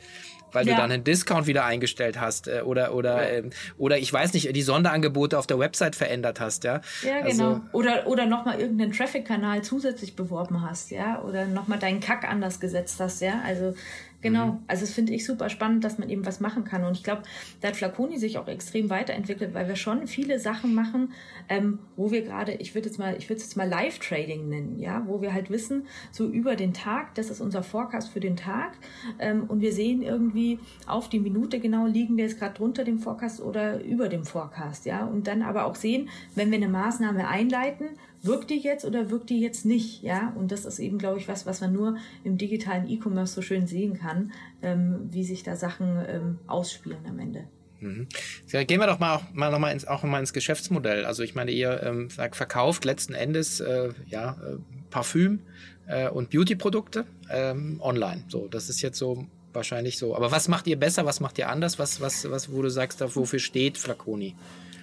weil 0.54 0.68
ja. 0.68 0.76
du 0.76 0.82
dann 0.82 0.92
einen 0.92 1.04
Discount 1.04 1.48
wieder 1.48 1.66
eingestellt 1.66 2.20
hast 2.20 2.48
äh, 2.48 2.62
oder 2.64 2.94
oder 2.94 3.24
ja. 3.24 3.38
ähm, 3.40 3.50
oder 3.78 3.98
ich 3.98 4.12
weiß 4.12 4.34
nicht 4.34 4.56
die 4.56 4.62
Sonderangebote 4.62 5.38
auf 5.38 5.48
der 5.48 5.60
Website 5.60 5.96
verändert 5.96 6.40
hast 6.40 6.64
ja 6.64 6.82
ja 7.04 7.22
also, 7.24 7.44
genau 7.44 7.62
oder 7.72 8.08
oder 8.08 8.26
noch 8.26 8.46
mal 8.46 8.60
irgendeinen 8.60 8.92
Traffic-Kanal 8.92 9.62
zusätzlich 9.62 10.16
beworben 10.16 10.62
hast 10.62 10.92
ja 10.92 11.22
oder 11.22 11.46
noch 11.46 11.68
mal 11.68 11.80
deinen 11.80 12.00
Kack 12.00 12.24
anders 12.28 12.60
gesetzt 12.60 13.00
hast 13.00 13.22
ja 13.22 13.42
also 13.46 13.74
Genau, 14.22 14.48
mhm. 14.48 14.60
also 14.68 14.82
das 14.82 14.94
finde 14.94 15.14
ich 15.14 15.26
super 15.26 15.50
spannend, 15.50 15.84
dass 15.84 15.98
man 15.98 16.10
eben 16.10 16.26
was 16.26 16.40
machen 16.40 16.64
kann. 16.64 16.84
Und 16.84 16.96
ich 16.96 17.04
glaube, 17.04 17.24
da 17.60 17.70
hat 17.70 17.76
Flaconi 17.76 18.18
sich 18.18 18.38
auch 18.38 18.48
extrem 18.48 18.90
weiterentwickelt, 18.90 19.54
weil 19.54 19.68
wir 19.68 19.76
schon 19.76 20.08
viele 20.08 20.40
Sachen 20.40 20.76
machen, 20.76 21.14
ähm, 21.50 21.80
wo 21.96 22.12
wir 22.12 22.22
gerade, 22.22 22.54
ich 22.54 22.76
würde 22.76 22.88
jetzt 22.88 23.00
mal, 23.00 23.16
ich 23.18 23.30
würde 23.30 23.38
es 23.38 23.44
jetzt 23.44 23.58
mal 23.58 23.68
Live-Trading 23.68 24.48
nennen, 24.48 24.80
ja, 24.80 25.04
wo 25.08 25.22
wir 25.22 25.34
halt 25.34 25.50
wissen, 25.50 25.88
so 26.12 26.28
über 26.28 26.56
den 26.56 26.74
Tag, 26.74 27.16
das 27.16 27.30
ist 27.30 27.42
unser 27.42 27.64
Forecast 27.64 28.10
für 28.10 28.20
den 28.20 28.36
Tag. 28.36 28.78
Ähm, 29.20 29.46
und 29.48 29.62
wir 29.62 29.74
sehen 29.74 30.02
irgendwie 30.02 30.60
auf 30.86 31.10
die 31.10 31.20
Minute 31.20 31.60
genau, 31.60 31.86
liegen 31.88 32.18
wir 32.18 32.26
jetzt 32.26 32.40
gerade 32.40 32.54
drunter 32.54 32.84
dem 32.84 33.00
Forecast 33.00 33.42
oder 33.42 33.84
über 33.84 34.08
dem 34.08 34.24
Forecast, 34.24 34.86
ja. 34.86 35.06
Und 35.06 35.28
dann 35.28 35.42
aber 35.42 35.66
auch 35.66 35.76
sehen, 35.76 36.10
wenn 36.36 36.52
wir 36.52 36.58
eine 36.58 36.70
Maßnahme 36.70 37.28
einleiten, 37.28 37.90
wirkt 38.24 38.50
die 38.50 38.60
jetzt 38.60 38.86
oder 38.86 39.10
wirkt 39.10 39.30
die 39.30 39.40
jetzt 39.40 39.66
nicht, 39.66 40.04
ja? 40.04 40.34
Und 40.38 40.52
das 40.52 40.66
ist 40.66 40.80
eben, 40.80 40.98
glaube 40.98 41.20
ich, 41.20 41.28
was, 41.28 41.46
was 41.46 41.62
man 41.62 41.74
nur 41.74 41.98
im 42.24 42.38
digitalen 42.38 42.90
E-Commerce 42.90 43.34
so 43.34 43.42
schön 43.42 43.68
sehen 43.68 43.98
kann, 43.98 44.32
ähm, 44.62 45.08
wie 45.10 45.24
sich 45.24 45.44
da 45.44 45.56
Sachen 45.56 45.98
ähm, 46.08 46.40
ausspielen 46.48 47.06
am 47.08 47.20
Ende. 47.20 47.46
Mhm. 47.80 48.08
Gehen 48.52 48.80
wir 48.80 48.88
doch 48.88 49.00
mal, 49.00 49.16
auch, 49.16 49.24
mal 49.34 49.52
noch 49.52 49.60
mal 49.60 49.72
ins, 49.72 49.86
auch 49.86 50.04
mal 50.04 50.20
ins 50.20 50.34
Geschäftsmodell. 50.34 51.04
Also 51.06 51.24
ich 51.24 51.34
meine, 51.34 51.52
ihr 51.52 51.82
ähm, 51.84 52.10
verkauft 52.10 52.86
letzten 52.86 53.14
Endes 53.14 53.60
äh, 53.60 53.90
ja, 54.08 54.34
äh, 54.34 54.58
Parfüm 54.92 55.40
äh, 55.88 56.08
und 56.08 56.30
Beauty-Produkte 56.30 57.06
ähm, 57.32 57.80
online. 57.82 58.24
So, 58.28 58.48
das 58.48 58.70
ist 58.70 58.82
jetzt 58.82 59.00
so 59.00 59.26
wahrscheinlich 59.52 59.98
so. 59.98 60.16
Aber 60.16 60.32
was 60.32 60.48
macht 60.48 60.68
ihr 60.68 60.80
besser? 60.80 61.06
Was 61.06 61.20
macht 61.20 61.40
ihr 61.40 61.50
anders? 61.50 61.80
Was, 61.80 62.00
was, 62.00 62.30
was, 62.30 62.52
wo 62.52 62.62
du 62.62 62.70
sagst, 62.70 63.02
wofür 63.16 63.40
steht 63.40 63.80
Flaconi? 63.80 64.36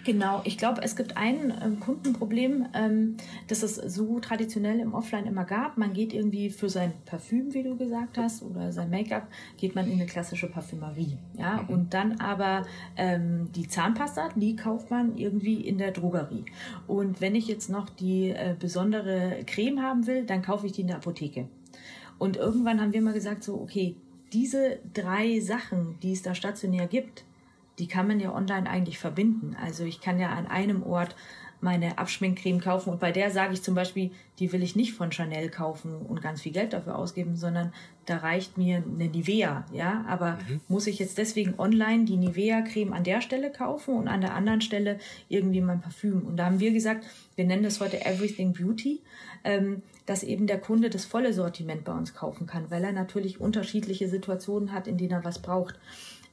Genau, 0.04 0.40
ich 0.44 0.56
glaube, 0.56 0.80
es 0.82 0.96
gibt 0.96 1.16
ein 1.16 1.52
ähm, 1.62 1.80
Kundenproblem, 1.80 2.66
ähm, 2.74 3.16
das 3.48 3.62
es 3.62 3.74
so 3.76 4.20
traditionell 4.20 4.80
im 4.80 4.94
Offline 4.94 5.26
immer 5.26 5.44
gab. 5.44 5.76
Man 5.76 5.92
geht 5.92 6.14
irgendwie 6.14 6.50
für 6.50 6.68
sein 6.68 6.92
Parfüm, 7.04 7.52
wie 7.52 7.62
du 7.62 7.76
gesagt 7.76 8.16
hast, 8.16 8.42
oder 8.42 8.72
sein 8.72 8.90
Make-up, 8.90 9.28
geht 9.56 9.74
man 9.74 9.86
in 9.86 9.94
eine 9.94 10.06
klassische 10.06 10.48
Parfümerie. 10.48 11.18
Ja? 11.36 11.62
Mhm. 11.62 11.68
Und 11.68 11.94
dann 11.94 12.20
aber 12.20 12.66
ähm, 12.96 13.50
die 13.54 13.68
Zahnpasta, 13.68 14.30
die 14.34 14.56
kauft 14.56 14.90
man 14.90 15.16
irgendwie 15.16 15.60
in 15.60 15.78
der 15.78 15.90
Drogerie. 15.90 16.44
Und 16.86 17.20
wenn 17.20 17.34
ich 17.34 17.46
jetzt 17.48 17.68
noch 17.68 17.90
die 17.90 18.30
äh, 18.30 18.54
besondere 18.58 19.44
Creme 19.46 19.82
haben 19.82 20.06
will, 20.06 20.24
dann 20.24 20.42
kaufe 20.42 20.66
ich 20.66 20.72
die 20.72 20.82
in 20.82 20.86
der 20.88 20.96
Apotheke. 20.96 21.48
Und 22.18 22.36
irgendwann 22.36 22.80
haben 22.80 22.92
wir 22.92 23.02
mal 23.02 23.14
gesagt, 23.14 23.44
so, 23.44 23.60
okay, 23.60 23.96
diese 24.32 24.78
drei 24.92 25.40
Sachen, 25.40 25.98
die 26.02 26.12
es 26.12 26.22
da 26.22 26.34
stationär 26.34 26.86
gibt, 26.86 27.24
die 27.78 27.88
kann 27.88 28.08
man 28.08 28.20
ja 28.20 28.34
online 28.34 28.68
eigentlich 28.68 28.98
verbinden. 28.98 29.56
Also 29.60 29.84
ich 29.84 30.00
kann 30.00 30.18
ja 30.18 30.30
an 30.30 30.46
einem 30.46 30.82
Ort 30.82 31.14
meine 31.60 31.98
Abschminkcreme 31.98 32.60
kaufen 32.60 32.90
und 32.90 33.00
bei 33.00 33.10
der 33.10 33.30
sage 33.30 33.52
ich 33.52 33.62
zum 33.62 33.74
Beispiel, 33.74 34.12
die 34.38 34.52
will 34.52 34.62
ich 34.62 34.76
nicht 34.76 34.92
von 34.92 35.10
Chanel 35.10 35.48
kaufen 35.48 35.96
und 35.96 36.22
ganz 36.22 36.42
viel 36.42 36.52
Geld 36.52 36.72
dafür 36.72 36.96
ausgeben, 36.96 37.34
sondern 37.34 37.72
da 38.06 38.18
reicht 38.18 38.56
mir 38.56 38.76
eine 38.76 39.08
Nivea, 39.08 39.64
ja. 39.72 40.04
Aber 40.08 40.38
mhm. 40.48 40.60
muss 40.68 40.86
ich 40.86 41.00
jetzt 41.00 41.18
deswegen 41.18 41.58
online 41.58 42.04
die 42.04 42.16
Nivea-Creme 42.16 42.92
an 42.92 43.02
der 43.02 43.20
Stelle 43.20 43.50
kaufen 43.50 43.96
und 43.96 44.06
an 44.06 44.20
der 44.20 44.34
anderen 44.34 44.60
Stelle 44.60 44.98
irgendwie 45.28 45.60
mein 45.60 45.80
Parfüm? 45.80 46.22
Und 46.22 46.36
da 46.36 46.46
haben 46.46 46.60
wir 46.60 46.72
gesagt, 46.72 47.04
wir 47.34 47.44
nennen 47.44 47.64
das 47.64 47.80
heute 47.80 48.04
Everything 48.04 48.52
Beauty, 48.52 49.00
ähm, 49.42 49.82
dass 50.06 50.22
eben 50.22 50.46
der 50.46 50.58
Kunde 50.58 50.90
das 50.90 51.04
volle 51.04 51.32
Sortiment 51.32 51.84
bei 51.84 51.92
uns 51.92 52.14
kaufen 52.14 52.46
kann, 52.46 52.70
weil 52.70 52.84
er 52.84 52.92
natürlich 52.92 53.40
unterschiedliche 53.40 54.08
Situationen 54.08 54.72
hat, 54.72 54.86
in 54.86 54.96
denen 54.96 55.12
er 55.12 55.24
was 55.24 55.42
braucht. 55.42 55.74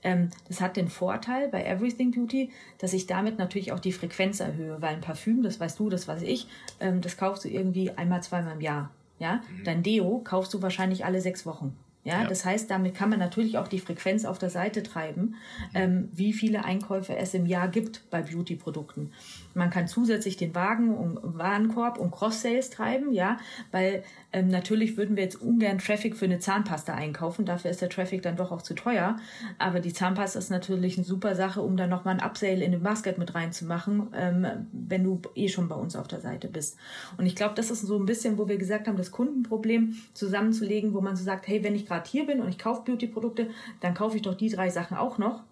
Ähm, 0.05 0.29
das 0.47 0.61
hat 0.61 0.77
den 0.77 0.87
Vorteil 0.87 1.49
bei 1.49 1.65
Everything 1.65 2.11
Beauty, 2.11 2.51
dass 2.77 2.93
ich 2.93 3.07
damit 3.07 3.39
natürlich 3.39 3.71
auch 3.71 3.79
die 3.79 3.91
Frequenz 3.91 4.39
erhöhe, 4.39 4.79
weil 4.79 4.93
ein 4.93 5.01
Parfüm, 5.01 5.41
das 5.41 5.59
weißt 5.59 5.79
du, 5.79 5.89
das 5.89 6.07
weiß 6.07 6.21
ich, 6.21 6.47
ähm, 6.79 7.01
das 7.01 7.17
kaufst 7.17 7.43
du 7.43 7.49
irgendwie 7.49 7.89
einmal, 7.89 8.21
zweimal 8.21 8.53
im 8.53 8.61
Jahr. 8.61 8.91
Ja, 9.17 9.35
mhm. 9.35 9.63
dein 9.63 9.83
Deo 9.83 10.21
kaufst 10.23 10.53
du 10.53 10.61
wahrscheinlich 10.61 11.05
alle 11.05 11.21
sechs 11.21 11.45
Wochen. 11.45 11.75
Ja, 12.03 12.21
ja, 12.21 12.27
das 12.27 12.45
heißt, 12.45 12.69
damit 12.69 12.93
kann 12.93 13.09
man 13.09 13.17
natürlich 13.17 13.57
auch 13.57 13.67
die 13.67 13.79
Frequenz 13.79 14.25
auf 14.25 14.37
der 14.37 14.51
Seite 14.51 14.83
treiben, 14.83 15.35
ähm, 15.73 16.09
wie 16.13 16.33
viele 16.33 16.63
Einkäufe 16.63 17.17
es 17.17 17.33
im 17.33 17.47
Jahr 17.47 17.67
gibt 17.67 18.07
bei 18.11 18.21
Beauty-Produkten. 18.21 19.11
Man 19.55 19.69
kann 19.69 19.87
zusätzlich 19.87 20.37
den 20.37 20.53
Wagen 20.53 20.95
und 20.95 21.19
Warenkorb 21.23 21.97
und 21.97 22.11
Cross-Sales 22.11 22.69
treiben, 22.69 23.13
ja, 23.13 23.37
weil 23.71 24.03
ähm, 24.33 24.49
natürlich 24.49 24.97
würden 24.97 25.15
wir 25.15 25.23
jetzt 25.23 25.41
ungern 25.41 25.79
Traffic 25.79 26.17
für 26.17 26.25
eine 26.25 26.39
Zahnpasta 26.39 26.93
einkaufen. 26.93 27.45
Dafür 27.45 27.71
ist 27.71 27.81
der 27.81 27.89
Traffic 27.89 28.21
dann 28.21 28.35
doch 28.35 28.51
auch 28.51 28.61
zu 28.61 28.75
teuer. 28.75 29.15
Aber 29.57 29.79
die 29.79 29.93
Zahnpasta 29.93 30.37
ist 30.37 30.49
natürlich 30.49 30.97
eine 30.97 31.05
super 31.05 31.35
Sache, 31.35 31.61
um 31.61 31.77
dann 31.77 31.89
nochmal 31.89 32.15
ein 32.15 32.23
Upsale 32.23 32.63
in 32.63 32.73
den 32.73 32.83
Basket 32.83 33.17
mit 33.17 33.33
reinzumachen, 33.33 34.07
ähm, 34.13 34.45
wenn 34.73 35.05
du 35.05 35.21
eh 35.35 35.47
schon 35.47 35.69
bei 35.69 35.75
uns 35.75 35.95
auf 35.95 36.09
der 36.09 36.19
Seite 36.19 36.49
bist. 36.49 36.77
Und 37.17 37.25
ich 37.25 37.35
glaube, 37.35 37.55
das 37.55 37.71
ist 37.71 37.81
so 37.81 37.97
ein 37.97 38.05
bisschen, 38.05 38.37
wo 38.37 38.49
wir 38.49 38.57
gesagt 38.57 38.89
haben, 38.89 38.97
das 38.97 39.11
Kundenproblem 39.11 39.95
zusammenzulegen, 40.13 40.93
wo 40.93 40.99
man 40.99 41.15
so 41.15 41.23
sagt, 41.23 41.47
hey, 41.47 41.63
wenn 41.63 41.75
ich 41.75 41.85
gerade 41.85 42.09
hier 42.09 42.25
bin 42.25 42.41
und 42.41 42.49
ich 42.49 42.59
kaufe 42.59 42.83
Beauty-Produkte, 42.83 43.49
dann 43.79 43.93
kaufe 43.93 44.17
ich 44.17 44.21
doch 44.21 44.35
die 44.35 44.49
drei 44.49 44.69
Sachen 44.69 44.97
auch 44.97 45.17
noch 45.17 45.43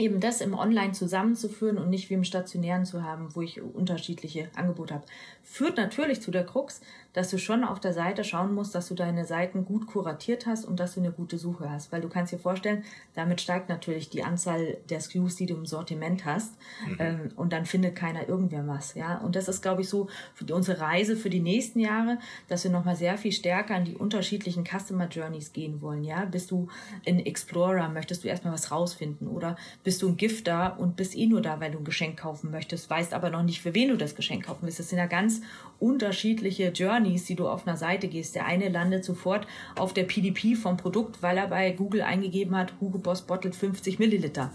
eben 0.00 0.18
das 0.18 0.40
im 0.40 0.54
Online 0.54 0.92
zusammenzuführen 0.92 1.78
und 1.78 1.90
nicht 1.90 2.10
wie 2.10 2.14
im 2.14 2.24
Stationären 2.24 2.84
zu 2.84 3.04
haben, 3.04 3.34
wo 3.34 3.42
ich 3.42 3.60
unterschiedliche 3.60 4.48
Angebote 4.56 4.94
habe. 4.94 5.06
Führt 5.42 5.76
natürlich 5.76 6.22
zu 6.22 6.30
der 6.30 6.44
Krux, 6.44 6.80
dass 7.12 7.30
du 7.30 7.38
schon 7.38 7.64
auf 7.64 7.80
der 7.80 7.92
Seite 7.92 8.24
schauen 8.24 8.54
musst, 8.54 8.74
dass 8.74 8.88
du 8.88 8.94
deine 8.94 9.24
Seiten 9.24 9.64
gut 9.64 9.86
kuratiert 9.86 10.46
hast 10.46 10.64
und 10.64 10.78
dass 10.78 10.94
du 10.94 11.00
eine 11.00 11.12
gute 11.12 11.38
Suche 11.38 11.70
hast. 11.70 11.92
Weil 11.92 12.00
du 12.00 12.08
kannst 12.08 12.32
dir 12.32 12.38
vorstellen, 12.38 12.84
damit 13.14 13.40
steigt 13.40 13.68
natürlich 13.68 14.10
die 14.10 14.22
Anzahl 14.22 14.76
der 14.88 15.00
SKUs, 15.00 15.36
die 15.36 15.46
du 15.46 15.54
im 15.54 15.66
Sortiment 15.66 16.24
hast. 16.24 16.54
Mhm. 16.86 16.96
Ähm, 16.98 17.30
und 17.36 17.52
dann 17.52 17.66
findet 17.66 17.96
keiner 17.96 18.28
irgendwer 18.28 18.66
was. 18.66 18.94
Ja? 18.94 19.18
Und 19.18 19.36
das 19.36 19.48
ist, 19.48 19.62
glaube 19.62 19.82
ich, 19.82 19.88
so 19.88 20.08
für 20.34 20.44
die, 20.44 20.52
unsere 20.52 20.80
Reise 20.80 21.16
für 21.16 21.30
die 21.30 21.40
nächsten 21.40 21.80
Jahre, 21.80 22.18
dass 22.48 22.64
wir 22.64 22.70
nochmal 22.70 22.96
sehr 22.96 23.18
viel 23.18 23.32
stärker 23.32 23.74
an 23.74 23.84
die 23.84 23.96
unterschiedlichen 23.96 24.64
Customer 24.64 25.08
Journeys 25.08 25.52
gehen 25.52 25.80
wollen. 25.80 26.04
Ja? 26.04 26.24
Bist 26.24 26.50
du 26.50 26.68
ein 27.06 27.18
Explorer, 27.18 27.88
möchtest 27.88 28.24
du 28.24 28.28
erstmal 28.28 28.52
was 28.52 28.70
rausfinden? 28.70 29.28
Oder 29.28 29.56
bist 29.82 30.02
du 30.02 30.08
ein 30.08 30.16
Gifter 30.16 30.78
und 30.78 30.96
bist 30.96 31.16
eh 31.16 31.26
nur 31.26 31.40
da, 31.40 31.60
weil 31.60 31.72
du 31.72 31.78
ein 31.78 31.84
Geschenk 31.84 32.18
kaufen 32.18 32.50
möchtest, 32.50 32.88
weißt 32.88 33.14
aber 33.14 33.30
noch 33.30 33.42
nicht, 33.42 33.60
für 33.60 33.74
wen 33.74 33.88
du 33.88 33.96
das 33.96 34.14
Geschenk 34.14 34.46
kaufen 34.46 34.60
willst. 34.62 34.78
Das 34.78 34.88
sind 34.88 34.98
ja 34.98 35.06
ganz 35.06 35.40
unterschiedliche 35.78 36.68
Journeys, 36.68 36.99
die 37.04 37.34
du 37.34 37.48
auf 37.48 37.66
einer 37.66 37.76
Seite 37.76 38.08
gehst. 38.08 38.34
Der 38.34 38.46
eine 38.46 38.68
landet 38.68 39.04
sofort 39.04 39.46
auf 39.76 39.92
der 39.92 40.04
PDP 40.04 40.54
vom 40.54 40.76
Produkt, 40.76 41.22
weil 41.22 41.36
er 41.36 41.48
bei 41.48 41.70
Google 41.72 42.02
eingegeben 42.02 42.56
hat, 42.56 42.74
Hugo 42.80 42.98
Boss 42.98 43.22
Bottle 43.22 43.52
50 43.52 43.98
Milliliter 43.98 44.50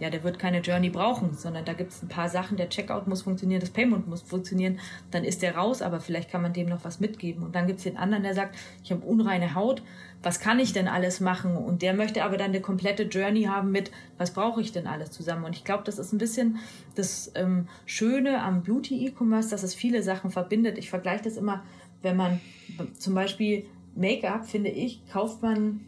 ja, 0.00 0.08
der 0.08 0.24
wird 0.24 0.38
keine 0.38 0.60
Journey 0.60 0.88
brauchen, 0.88 1.34
sondern 1.34 1.64
da 1.66 1.74
gibt 1.74 1.92
es 1.92 2.02
ein 2.02 2.08
paar 2.08 2.30
Sachen, 2.30 2.56
der 2.56 2.70
Checkout 2.70 3.06
muss 3.06 3.22
funktionieren, 3.22 3.60
das 3.60 3.68
Payment 3.68 4.08
muss 4.08 4.22
funktionieren, 4.22 4.80
dann 5.10 5.24
ist 5.24 5.42
der 5.42 5.56
raus, 5.56 5.82
aber 5.82 6.00
vielleicht 6.00 6.30
kann 6.30 6.40
man 6.40 6.54
dem 6.54 6.68
noch 6.68 6.84
was 6.84 7.00
mitgeben. 7.00 7.44
Und 7.44 7.54
dann 7.54 7.66
gibt 7.66 7.78
es 7.78 7.84
den 7.84 7.98
anderen, 7.98 8.22
der 8.22 8.34
sagt, 8.34 8.56
ich 8.82 8.90
habe 8.90 9.04
unreine 9.04 9.54
Haut, 9.54 9.82
was 10.22 10.40
kann 10.40 10.58
ich 10.58 10.72
denn 10.72 10.88
alles 10.88 11.20
machen? 11.20 11.56
Und 11.56 11.82
der 11.82 11.92
möchte 11.92 12.24
aber 12.24 12.38
dann 12.38 12.50
eine 12.50 12.60
komplette 12.60 13.04
Journey 13.04 13.44
haben 13.44 13.70
mit, 13.72 13.90
was 14.16 14.32
brauche 14.32 14.62
ich 14.62 14.72
denn 14.72 14.86
alles 14.86 15.10
zusammen? 15.10 15.44
Und 15.44 15.54
ich 15.54 15.64
glaube, 15.64 15.84
das 15.84 15.98
ist 15.98 16.12
ein 16.12 16.18
bisschen 16.18 16.58
das 16.94 17.30
ähm, 17.34 17.68
Schöne 17.84 18.42
am 18.42 18.62
Beauty-E-Commerce, 18.62 19.50
dass 19.50 19.62
es 19.62 19.74
viele 19.74 20.02
Sachen 20.02 20.30
verbindet. 20.30 20.78
Ich 20.78 20.88
vergleiche 20.88 21.24
das 21.24 21.36
immer, 21.36 21.62
wenn 22.02 22.16
man 22.16 22.40
zum 22.98 23.14
Beispiel 23.14 23.66
Make-up, 23.94 24.46
finde 24.46 24.70
ich, 24.70 25.00
kauft 25.10 25.42
man 25.42 25.80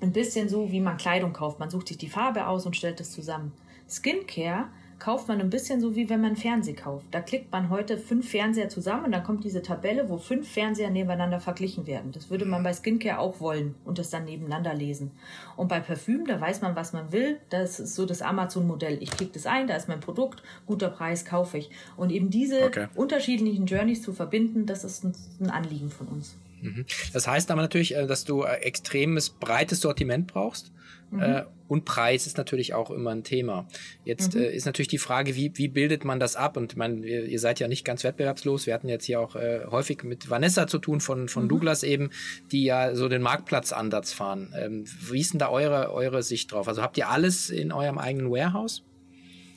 ein 0.00 0.12
bisschen 0.12 0.48
so, 0.48 0.70
wie 0.72 0.80
man 0.80 0.96
Kleidung 0.96 1.32
kauft. 1.32 1.58
Man 1.58 1.70
sucht 1.70 1.88
sich 1.88 1.98
die 1.98 2.08
Farbe 2.08 2.46
aus 2.46 2.66
und 2.66 2.76
stellt 2.76 3.00
es 3.00 3.12
zusammen. 3.12 3.52
Skincare 3.88 4.66
kauft 5.02 5.26
man 5.26 5.40
ein 5.40 5.50
bisschen 5.50 5.80
so, 5.80 5.96
wie 5.96 6.08
wenn 6.08 6.20
man 6.20 6.36
Fernseher 6.36 6.76
kauft. 6.76 7.06
Da 7.10 7.20
klickt 7.20 7.50
man 7.50 7.70
heute 7.70 7.98
fünf 7.98 8.30
Fernseher 8.30 8.68
zusammen 8.68 9.06
und 9.06 9.12
dann 9.12 9.24
kommt 9.24 9.42
diese 9.42 9.60
Tabelle, 9.60 10.08
wo 10.08 10.16
fünf 10.16 10.48
Fernseher 10.48 10.90
nebeneinander 10.90 11.40
verglichen 11.40 11.88
werden. 11.88 12.12
Das 12.12 12.30
würde 12.30 12.44
man 12.44 12.62
bei 12.62 12.72
Skincare 12.72 13.18
auch 13.18 13.40
wollen 13.40 13.74
und 13.84 13.98
das 13.98 14.10
dann 14.10 14.26
nebeneinander 14.26 14.74
lesen. 14.74 15.10
Und 15.56 15.66
bei 15.66 15.80
Parfüm, 15.80 16.24
da 16.24 16.40
weiß 16.40 16.60
man, 16.60 16.76
was 16.76 16.92
man 16.92 17.10
will. 17.10 17.40
Das 17.50 17.80
ist 17.80 17.96
so 17.96 18.06
das 18.06 18.22
Amazon-Modell. 18.22 19.02
Ich 19.02 19.10
klicke 19.10 19.32
das 19.32 19.46
ein, 19.46 19.66
da 19.66 19.74
ist 19.74 19.88
mein 19.88 19.98
Produkt, 19.98 20.44
guter 20.66 20.88
Preis, 20.88 21.24
kaufe 21.24 21.58
ich. 21.58 21.70
Und 21.96 22.12
eben 22.12 22.30
diese 22.30 22.62
okay. 22.62 22.86
unterschiedlichen 22.94 23.66
Journeys 23.66 24.02
zu 24.02 24.12
verbinden, 24.12 24.66
das 24.66 24.84
ist 24.84 25.02
ein 25.02 25.50
Anliegen 25.50 25.90
von 25.90 26.06
uns. 26.06 26.36
Mhm. 26.62 26.86
Das 27.12 27.26
heißt 27.26 27.50
aber 27.50 27.60
natürlich, 27.60 27.94
äh, 27.94 28.06
dass 28.06 28.24
du 28.24 28.42
äh, 28.42 28.54
extremes 28.60 29.30
breites 29.30 29.80
Sortiment 29.80 30.28
brauchst. 30.28 30.72
Mhm. 31.10 31.20
Äh, 31.20 31.44
und 31.68 31.84
Preis 31.84 32.26
ist 32.26 32.36
natürlich 32.36 32.74
auch 32.74 32.90
immer 32.90 33.10
ein 33.10 33.24
Thema. 33.24 33.66
Jetzt 34.04 34.34
mhm. 34.34 34.42
ist 34.42 34.66
natürlich 34.66 34.88
die 34.88 34.98
Frage, 34.98 35.34
wie, 35.36 35.52
wie 35.56 35.68
bildet 35.68 36.04
man 36.04 36.20
das 36.20 36.36
ab? 36.36 36.56
Und 36.56 36.76
man, 36.76 37.02
ihr 37.02 37.40
seid 37.40 37.60
ja 37.60 37.68
nicht 37.68 37.84
ganz 37.84 38.04
wettbewerbslos. 38.04 38.66
Wir 38.66 38.74
hatten 38.74 38.88
jetzt 38.90 39.06
hier 39.06 39.20
auch 39.20 39.34
häufig 39.34 40.04
mit 40.04 40.28
Vanessa 40.28 40.66
zu 40.66 40.78
tun 40.78 41.00
von, 41.00 41.28
von 41.30 41.44
mhm. 41.44 41.48
Douglas 41.48 41.82
eben, 41.82 42.10
die 42.50 42.64
ja 42.64 42.94
so 42.94 43.08
den 43.08 43.22
Marktplatzansatz 43.22 44.12
fahren. 44.12 44.54
Ähm, 44.54 44.84
wie 45.00 45.20
ist 45.20 45.32
denn 45.32 45.38
da 45.38 45.48
eure, 45.48 45.92
eure 45.92 46.22
Sicht 46.22 46.52
drauf? 46.52 46.68
Also 46.68 46.82
habt 46.82 46.98
ihr 46.98 47.08
alles 47.08 47.48
in 47.48 47.72
eurem 47.72 47.96
eigenen 47.96 48.30
Warehouse? 48.30 48.82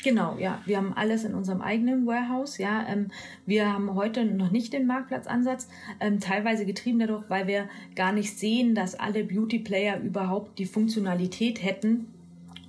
Genau, 0.06 0.38
ja. 0.38 0.62
Wir 0.68 0.78
haben 0.78 0.94
alles 0.94 1.24
in 1.24 1.34
unserem 1.34 1.63
eigenen 1.63 2.06
Warehouse. 2.06 2.60
Ja, 2.60 2.86
ähm, 2.88 3.08
wir 3.48 3.74
haben 3.74 3.96
heute 3.96 4.24
noch 4.24 4.52
nicht 4.52 4.72
den 4.72 4.86
Marktplatzansatz, 4.86 5.68
ähm, 6.00 6.20
teilweise 6.20 6.68
getrieben 6.68 7.00
dadurch, 7.00 7.24
weil 7.28 7.48
wir 7.48 7.68
gar 7.96 8.12
nicht 8.12 8.38
sehen, 8.38 8.76
dass 8.76 8.94
alle 8.94 9.24
Beauty 9.24 9.58
Player 9.58 10.00
überhaupt 10.00 10.60
die 10.60 10.68
Funktionalität 10.68 11.63
hätten, 11.63 12.13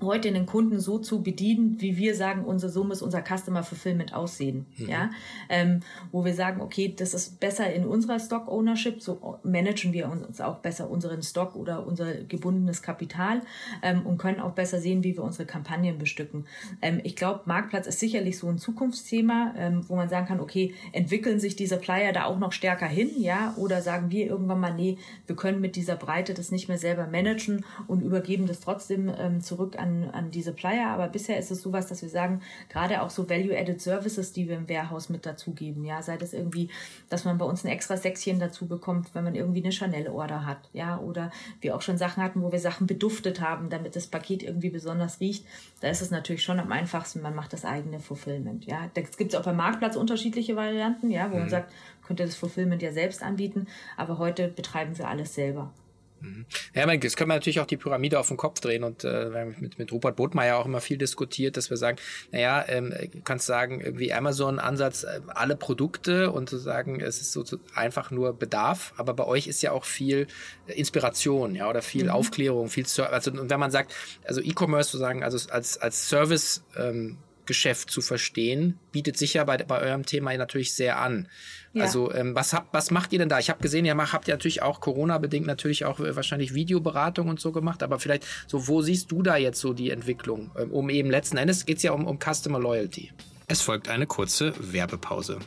heute 0.00 0.32
den 0.32 0.46
Kunden 0.46 0.80
so 0.80 0.98
zu 0.98 1.22
bedienen, 1.22 1.80
wie 1.80 1.96
wir 1.96 2.14
sagen, 2.14 2.44
unser 2.44 2.68
so 2.68 2.84
muss 2.84 3.02
unser 3.02 3.22
Customer 3.22 3.62
Fulfillment 3.62 4.14
aussehen. 4.14 4.66
Mhm. 4.76 4.88
Ja, 4.88 5.10
ähm, 5.48 5.80
wo 6.12 6.24
wir 6.24 6.34
sagen, 6.34 6.60
okay, 6.60 6.94
das 6.96 7.14
ist 7.14 7.40
besser 7.40 7.72
in 7.72 7.86
unserer 7.86 8.18
Stock 8.18 8.48
Ownership, 8.48 9.02
so 9.02 9.38
managen 9.42 9.92
wir 9.92 10.10
uns 10.10 10.40
auch 10.40 10.56
besser 10.58 10.90
unseren 10.90 11.22
Stock 11.22 11.56
oder 11.56 11.86
unser 11.86 12.14
gebundenes 12.14 12.82
Kapital 12.82 13.42
ähm, 13.82 14.04
und 14.04 14.18
können 14.18 14.40
auch 14.40 14.52
besser 14.52 14.80
sehen, 14.80 15.02
wie 15.04 15.16
wir 15.16 15.24
unsere 15.24 15.46
Kampagnen 15.46 15.98
bestücken. 15.98 16.46
Ähm, 16.82 17.00
ich 17.04 17.16
glaube, 17.16 17.42
Marktplatz 17.46 17.86
ist 17.86 18.00
sicherlich 18.00 18.38
so 18.38 18.48
ein 18.48 18.58
Zukunftsthema, 18.58 19.54
ähm, 19.56 19.84
wo 19.88 19.96
man 19.96 20.08
sagen 20.08 20.26
kann, 20.26 20.40
okay, 20.40 20.74
entwickeln 20.92 21.40
sich 21.40 21.56
diese 21.56 21.76
Player 21.76 22.12
da 22.12 22.24
auch 22.24 22.38
noch 22.38 22.52
stärker 22.52 22.86
hin, 22.86 23.10
ja, 23.16 23.54
oder 23.56 23.82
sagen 23.82 24.10
wir 24.10 24.26
irgendwann 24.26 24.60
mal, 24.60 24.74
nee, 24.74 24.98
wir 25.26 25.36
können 25.36 25.60
mit 25.60 25.76
dieser 25.76 25.96
Breite 25.96 26.34
das 26.34 26.50
nicht 26.50 26.68
mehr 26.68 26.78
selber 26.78 27.06
managen 27.06 27.64
und 27.86 28.02
übergeben 28.02 28.46
das 28.46 28.60
trotzdem 28.60 29.10
ähm, 29.18 29.40
zurück 29.40 29.78
an 29.78 29.85
an, 29.86 30.10
an 30.10 30.30
die 30.30 30.42
Supplier, 30.42 30.88
aber 30.88 31.08
bisher 31.08 31.38
ist 31.38 31.50
es 31.50 31.62
sowas, 31.62 31.86
dass 31.86 32.02
wir 32.02 32.08
sagen, 32.08 32.42
gerade 32.68 33.02
auch 33.02 33.10
so 33.10 33.28
Value-Added 33.28 33.80
Services, 33.80 34.32
die 34.32 34.48
wir 34.48 34.56
im 34.56 34.68
Warehouse 34.68 35.08
mit 35.08 35.24
dazugeben, 35.24 35.84
ja, 35.84 36.02
sei 36.02 36.16
das 36.16 36.32
irgendwie, 36.32 36.68
dass 37.08 37.24
man 37.24 37.38
bei 37.38 37.44
uns 37.44 37.64
ein 37.64 37.68
extra 37.68 37.96
Säckchen 37.96 38.38
dazu 38.38 38.66
bekommt, 38.66 39.14
wenn 39.14 39.24
man 39.24 39.34
irgendwie 39.34 39.62
eine 39.62 39.72
Chanel-Order 39.72 40.44
hat, 40.44 40.68
ja, 40.72 40.98
oder 40.98 41.30
wir 41.60 41.76
auch 41.76 41.82
schon 41.82 41.98
Sachen 41.98 42.22
hatten, 42.22 42.42
wo 42.42 42.52
wir 42.52 42.58
Sachen 42.58 42.86
beduftet 42.86 43.40
haben, 43.40 43.70
damit 43.70 43.96
das 43.96 44.06
Paket 44.06 44.42
irgendwie 44.42 44.70
besonders 44.70 45.20
riecht. 45.20 45.46
Da 45.80 45.88
ist 45.88 46.02
es 46.02 46.10
natürlich 46.10 46.42
schon 46.42 46.60
am 46.60 46.72
einfachsten, 46.72 47.22
man 47.22 47.34
macht 47.34 47.52
das 47.52 47.64
eigene 47.64 48.00
Fulfillment, 48.00 48.66
ja. 48.66 48.90
Da 48.94 49.00
gibt 49.00 49.32
es 49.32 49.38
auch 49.38 49.44
beim 49.44 49.56
Marktplatz 49.56 49.96
unterschiedliche 49.96 50.56
Varianten, 50.56 51.10
ja, 51.10 51.30
wo 51.30 51.34
mhm. 51.34 51.42
man 51.42 51.48
sagt, 51.48 51.72
könnte 52.06 52.24
das 52.24 52.36
Fulfillment 52.36 52.82
ja 52.82 52.92
selbst 52.92 53.22
anbieten, 53.22 53.66
aber 53.96 54.18
heute 54.18 54.48
betreiben 54.48 54.96
wir 54.98 55.08
alles 55.08 55.34
selber. 55.34 55.72
Mhm. 56.20 56.46
Ja, 56.74 56.90
jetzt 56.90 57.16
können 57.16 57.30
wir 57.30 57.34
natürlich 57.34 57.60
auch 57.60 57.66
die 57.66 57.76
Pyramide 57.76 58.18
auf 58.18 58.28
den 58.28 58.36
Kopf 58.36 58.60
drehen 58.60 58.84
und 58.84 59.04
äh, 59.04 59.32
wir 59.32 59.40
haben 59.40 59.56
mit, 59.60 59.78
mit 59.78 59.92
Rupert 59.92 60.16
Botmeier 60.16 60.56
auch 60.56 60.66
immer 60.66 60.80
viel 60.80 60.96
diskutiert, 60.96 61.56
dass 61.56 61.70
wir 61.70 61.76
sagen, 61.76 61.98
naja, 62.32 62.64
ähm, 62.68 62.94
du 63.12 63.20
kannst 63.22 63.46
sagen, 63.46 63.80
irgendwie 63.80 64.12
Amazon-Ansatz, 64.12 65.04
äh, 65.04 65.20
alle 65.28 65.56
Produkte 65.56 66.30
und 66.30 66.48
zu 66.48 66.56
sagen, 66.56 67.00
es 67.00 67.20
ist 67.20 67.32
so 67.32 67.44
einfach 67.74 68.10
nur 68.10 68.32
Bedarf, 68.38 68.94
aber 68.96 69.14
bei 69.14 69.24
euch 69.24 69.46
ist 69.46 69.62
ja 69.62 69.72
auch 69.72 69.84
viel 69.84 70.26
Inspiration, 70.66 71.54
ja, 71.54 71.68
oder 71.68 71.82
viel 71.82 72.04
mhm. 72.04 72.10
Aufklärung, 72.10 72.68
viel 72.68 72.86
Service. 72.86 73.12
Also, 73.12 73.30
und 73.32 73.50
wenn 73.50 73.60
man 73.60 73.70
sagt, 73.70 73.94
also 74.24 74.40
E-Commerce 74.40 74.90
zu 74.90 74.98
sagen, 74.98 75.22
also 75.22 75.50
als, 75.50 75.78
als 75.78 76.08
Service 76.08 76.64
ähm, 76.76 77.18
Geschäft 77.46 77.90
zu 77.90 78.00
verstehen, 78.00 78.78
bietet 78.92 79.16
sich 79.16 79.34
ja 79.34 79.44
bei, 79.44 79.56
bei 79.58 79.80
eurem 79.80 80.04
Thema 80.04 80.36
natürlich 80.36 80.74
sehr 80.74 80.98
an. 80.98 81.28
Ja. 81.72 81.84
Also 81.84 82.12
ähm, 82.12 82.34
was, 82.34 82.52
habt, 82.52 82.72
was 82.72 82.90
macht 82.90 83.12
ihr 83.12 83.18
denn 83.18 83.28
da? 83.28 83.38
Ich 83.38 83.50
habe 83.50 83.62
gesehen, 83.62 83.84
ihr 83.84 83.94
macht, 83.94 84.12
habt 84.12 84.28
ihr 84.28 84.34
natürlich 84.34 84.62
auch 84.62 84.80
Corona-bedingt 84.80 85.46
natürlich 85.46 85.84
auch 85.84 86.00
äh, 86.00 86.16
wahrscheinlich 86.16 86.54
Videoberatung 86.54 87.28
und 87.28 87.40
so 87.40 87.52
gemacht, 87.52 87.82
aber 87.82 87.98
vielleicht 87.98 88.26
so, 88.46 88.66
wo 88.68 88.82
siehst 88.82 89.10
du 89.12 89.22
da 89.22 89.36
jetzt 89.36 89.60
so 89.60 89.72
die 89.72 89.90
Entwicklung? 89.90 90.50
Ähm, 90.58 90.72
um 90.72 90.90
eben 90.90 91.10
letzten 91.10 91.36
Endes 91.36 91.66
geht 91.66 91.78
es 91.78 91.82
ja 91.82 91.92
um, 91.92 92.06
um 92.06 92.18
Customer 92.18 92.58
Loyalty. 92.58 93.12
Es 93.46 93.60
folgt 93.62 93.88
eine 93.88 94.06
kurze 94.06 94.54
Werbepause. 94.58 95.38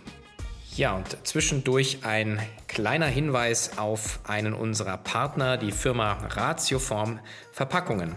Ja, 0.75 0.95
und 0.95 1.17
zwischendurch 1.27 1.99
ein 2.03 2.39
kleiner 2.67 3.07
Hinweis 3.07 3.77
auf 3.77 4.21
einen 4.23 4.53
unserer 4.53 4.97
Partner, 4.97 5.57
die 5.57 5.73
Firma 5.73 6.13
Ratioform 6.13 7.19
Verpackungen. 7.51 8.15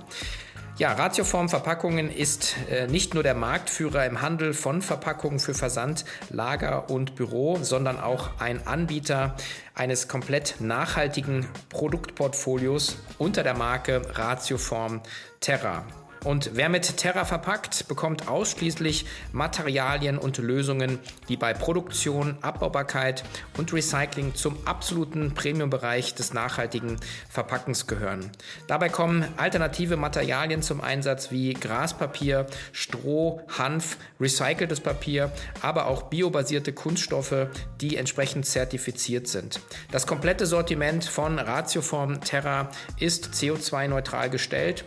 Ja, 0.79 0.95
Ratioform 0.95 1.51
Verpackungen 1.51 2.11
ist 2.11 2.57
äh, 2.71 2.87
nicht 2.87 3.13
nur 3.13 3.23
der 3.23 3.35
Marktführer 3.35 4.07
im 4.07 4.23
Handel 4.23 4.55
von 4.55 4.81
Verpackungen 4.81 5.39
für 5.39 5.53
Versand, 5.53 6.07
Lager 6.31 6.89
und 6.89 7.15
Büro, 7.15 7.59
sondern 7.61 8.01
auch 8.01 8.41
ein 8.41 8.67
Anbieter 8.67 9.37
eines 9.75 10.09
komplett 10.09 10.57
nachhaltigen 10.61 11.47
Produktportfolios 11.69 12.97
unter 13.19 13.43
der 13.43 13.55
Marke 13.55 14.03
Ratioform 14.17 15.03
Terra. 15.41 15.85
Und 16.25 16.51
wer 16.55 16.69
mit 16.69 16.97
Terra 16.99 17.25
verpackt, 17.25 17.89
bekommt 17.89 18.29
ausschließlich 18.29 19.07
Materialien 19.33 20.19
und 20.19 20.39
Lösungen, 20.39 21.01
die 21.29 21.37
bei 21.37 21.53
Produktion, 21.53 22.37
Abbaubarkeit 22.43 23.25
und 23.59 23.73
Recycling 23.73 24.35
zum 24.35 24.57
absoluten 24.65 25.35
Premiumbereich 25.35 26.15
des 26.15 26.33
nachhaltigen 26.33 26.97
Verpackens 27.29 27.89
gehören. 27.89 28.31
Dabei 28.69 28.89
kommen 28.89 29.25
alternative 29.37 29.97
Materialien 29.97 30.63
zum 30.63 30.81
Einsatz 30.81 31.33
wie 31.33 31.55
Graspapier, 31.55 32.47
Stroh, 32.71 33.41
Hanf, 33.59 33.97
recyceltes 34.21 34.81
Papier, 34.81 35.33
aber 35.61 35.87
auch 35.87 36.05
biobasierte 36.05 36.73
Kunststoffe, 36.73 37.49
die 37.81 37.97
entsprechend 37.97 38.47
zertifiziert 38.47 39.27
sind. 39.27 39.61
Das 39.91 40.07
komplette 40.07 40.47
Sortiment 40.47 41.05
von 41.05 41.41
Ratioform 41.41 42.21
Terra 42.21 42.71
ist 42.99 43.31
CO2-neutral 43.35 44.31
gestellt 44.31 44.85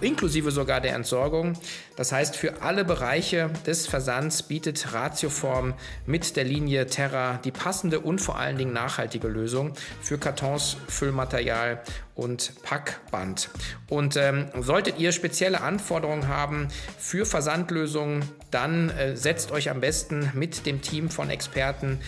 inklusive 0.00 0.50
sogar 0.50 0.77
der 0.80 0.94
Entsorgung. 0.94 1.54
Das 1.96 2.12
heißt, 2.12 2.36
für 2.36 2.62
alle 2.62 2.84
Bereiche 2.84 3.50
des 3.66 3.86
Versands 3.86 4.42
bietet 4.42 4.92
Ratioform 4.92 5.74
mit 6.06 6.36
der 6.36 6.44
Linie 6.44 6.86
Terra 6.86 7.40
die 7.44 7.50
passende 7.50 8.00
und 8.00 8.20
vor 8.20 8.38
allen 8.38 8.58
Dingen 8.58 8.72
nachhaltige 8.72 9.28
Lösung 9.28 9.72
für 10.00 10.18
Kartons, 10.18 10.76
Füllmaterial 10.88 11.82
und 12.18 12.52
Packband. 12.62 13.48
Und 13.88 14.16
ähm, 14.16 14.46
solltet 14.60 14.98
ihr 14.98 15.12
spezielle 15.12 15.60
Anforderungen 15.60 16.26
haben 16.26 16.68
für 16.98 17.24
Versandlösungen, 17.24 18.24
dann 18.50 18.90
äh, 18.90 19.16
setzt 19.16 19.52
euch 19.52 19.70
am 19.70 19.80
besten 19.80 20.32
mit 20.34 20.66
dem 20.66 20.82
Team 20.82 21.10
von 21.10 21.30
Experten 21.30 22.00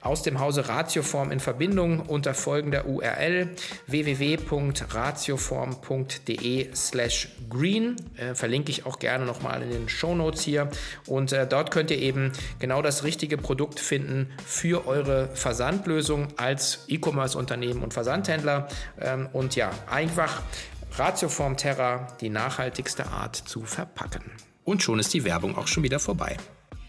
aus 0.00 0.22
dem 0.22 0.40
Hause 0.40 0.68
Ratioform 0.68 1.32
in 1.32 1.40
Verbindung 1.40 2.00
unter 2.00 2.34
folgender 2.34 2.86
URL 2.86 3.48
www.ratioform.de 3.86 6.74
slash 6.74 7.28
green. 7.50 7.96
Äh, 8.16 8.34
verlinke 8.34 8.70
ich 8.70 8.86
auch 8.86 9.00
gerne 9.00 9.26
nochmal 9.26 9.60
in 9.62 9.70
den 9.70 9.88
Show 9.88 10.14
Notes 10.14 10.42
hier. 10.42 10.70
Und 11.06 11.32
äh, 11.32 11.48
dort 11.48 11.72
könnt 11.72 11.90
ihr 11.90 11.98
eben 11.98 12.32
genau 12.58 12.80
das 12.80 13.04
richtige 13.04 13.36
Produkt 13.36 13.80
finden 13.80 14.30
für 14.46 14.86
eure 14.86 15.28
Versandlösung 15.34 16.28
als 16.36 16.84
E-Commerce-Unternehmen 16.88 17.82
und 17.82 17.92
Versandhändler. 17.92 18.68
Ähm, 19.00 19.28
und 19.32 19.56
ja, 19.58 19.72
einfach 19.90 20.40
Ratioform 20.96 21.56
Terra, 21.56 22.06
die 22.20 22.30
nachhaltigste 22.30 23.08
Art 23.08 23.34
zu 23.34 23.62
verpacken. 23.62 24.22
Und 24.64 24.84
schon 24.84 25.00
ist 25.00 25.12
die 25.14 25.24
Werbung 25.24 25.58
auch 25.58 25.66
schon 25.66 25.82
wieder 25.82 25.98
vorbei. 25.98 26.36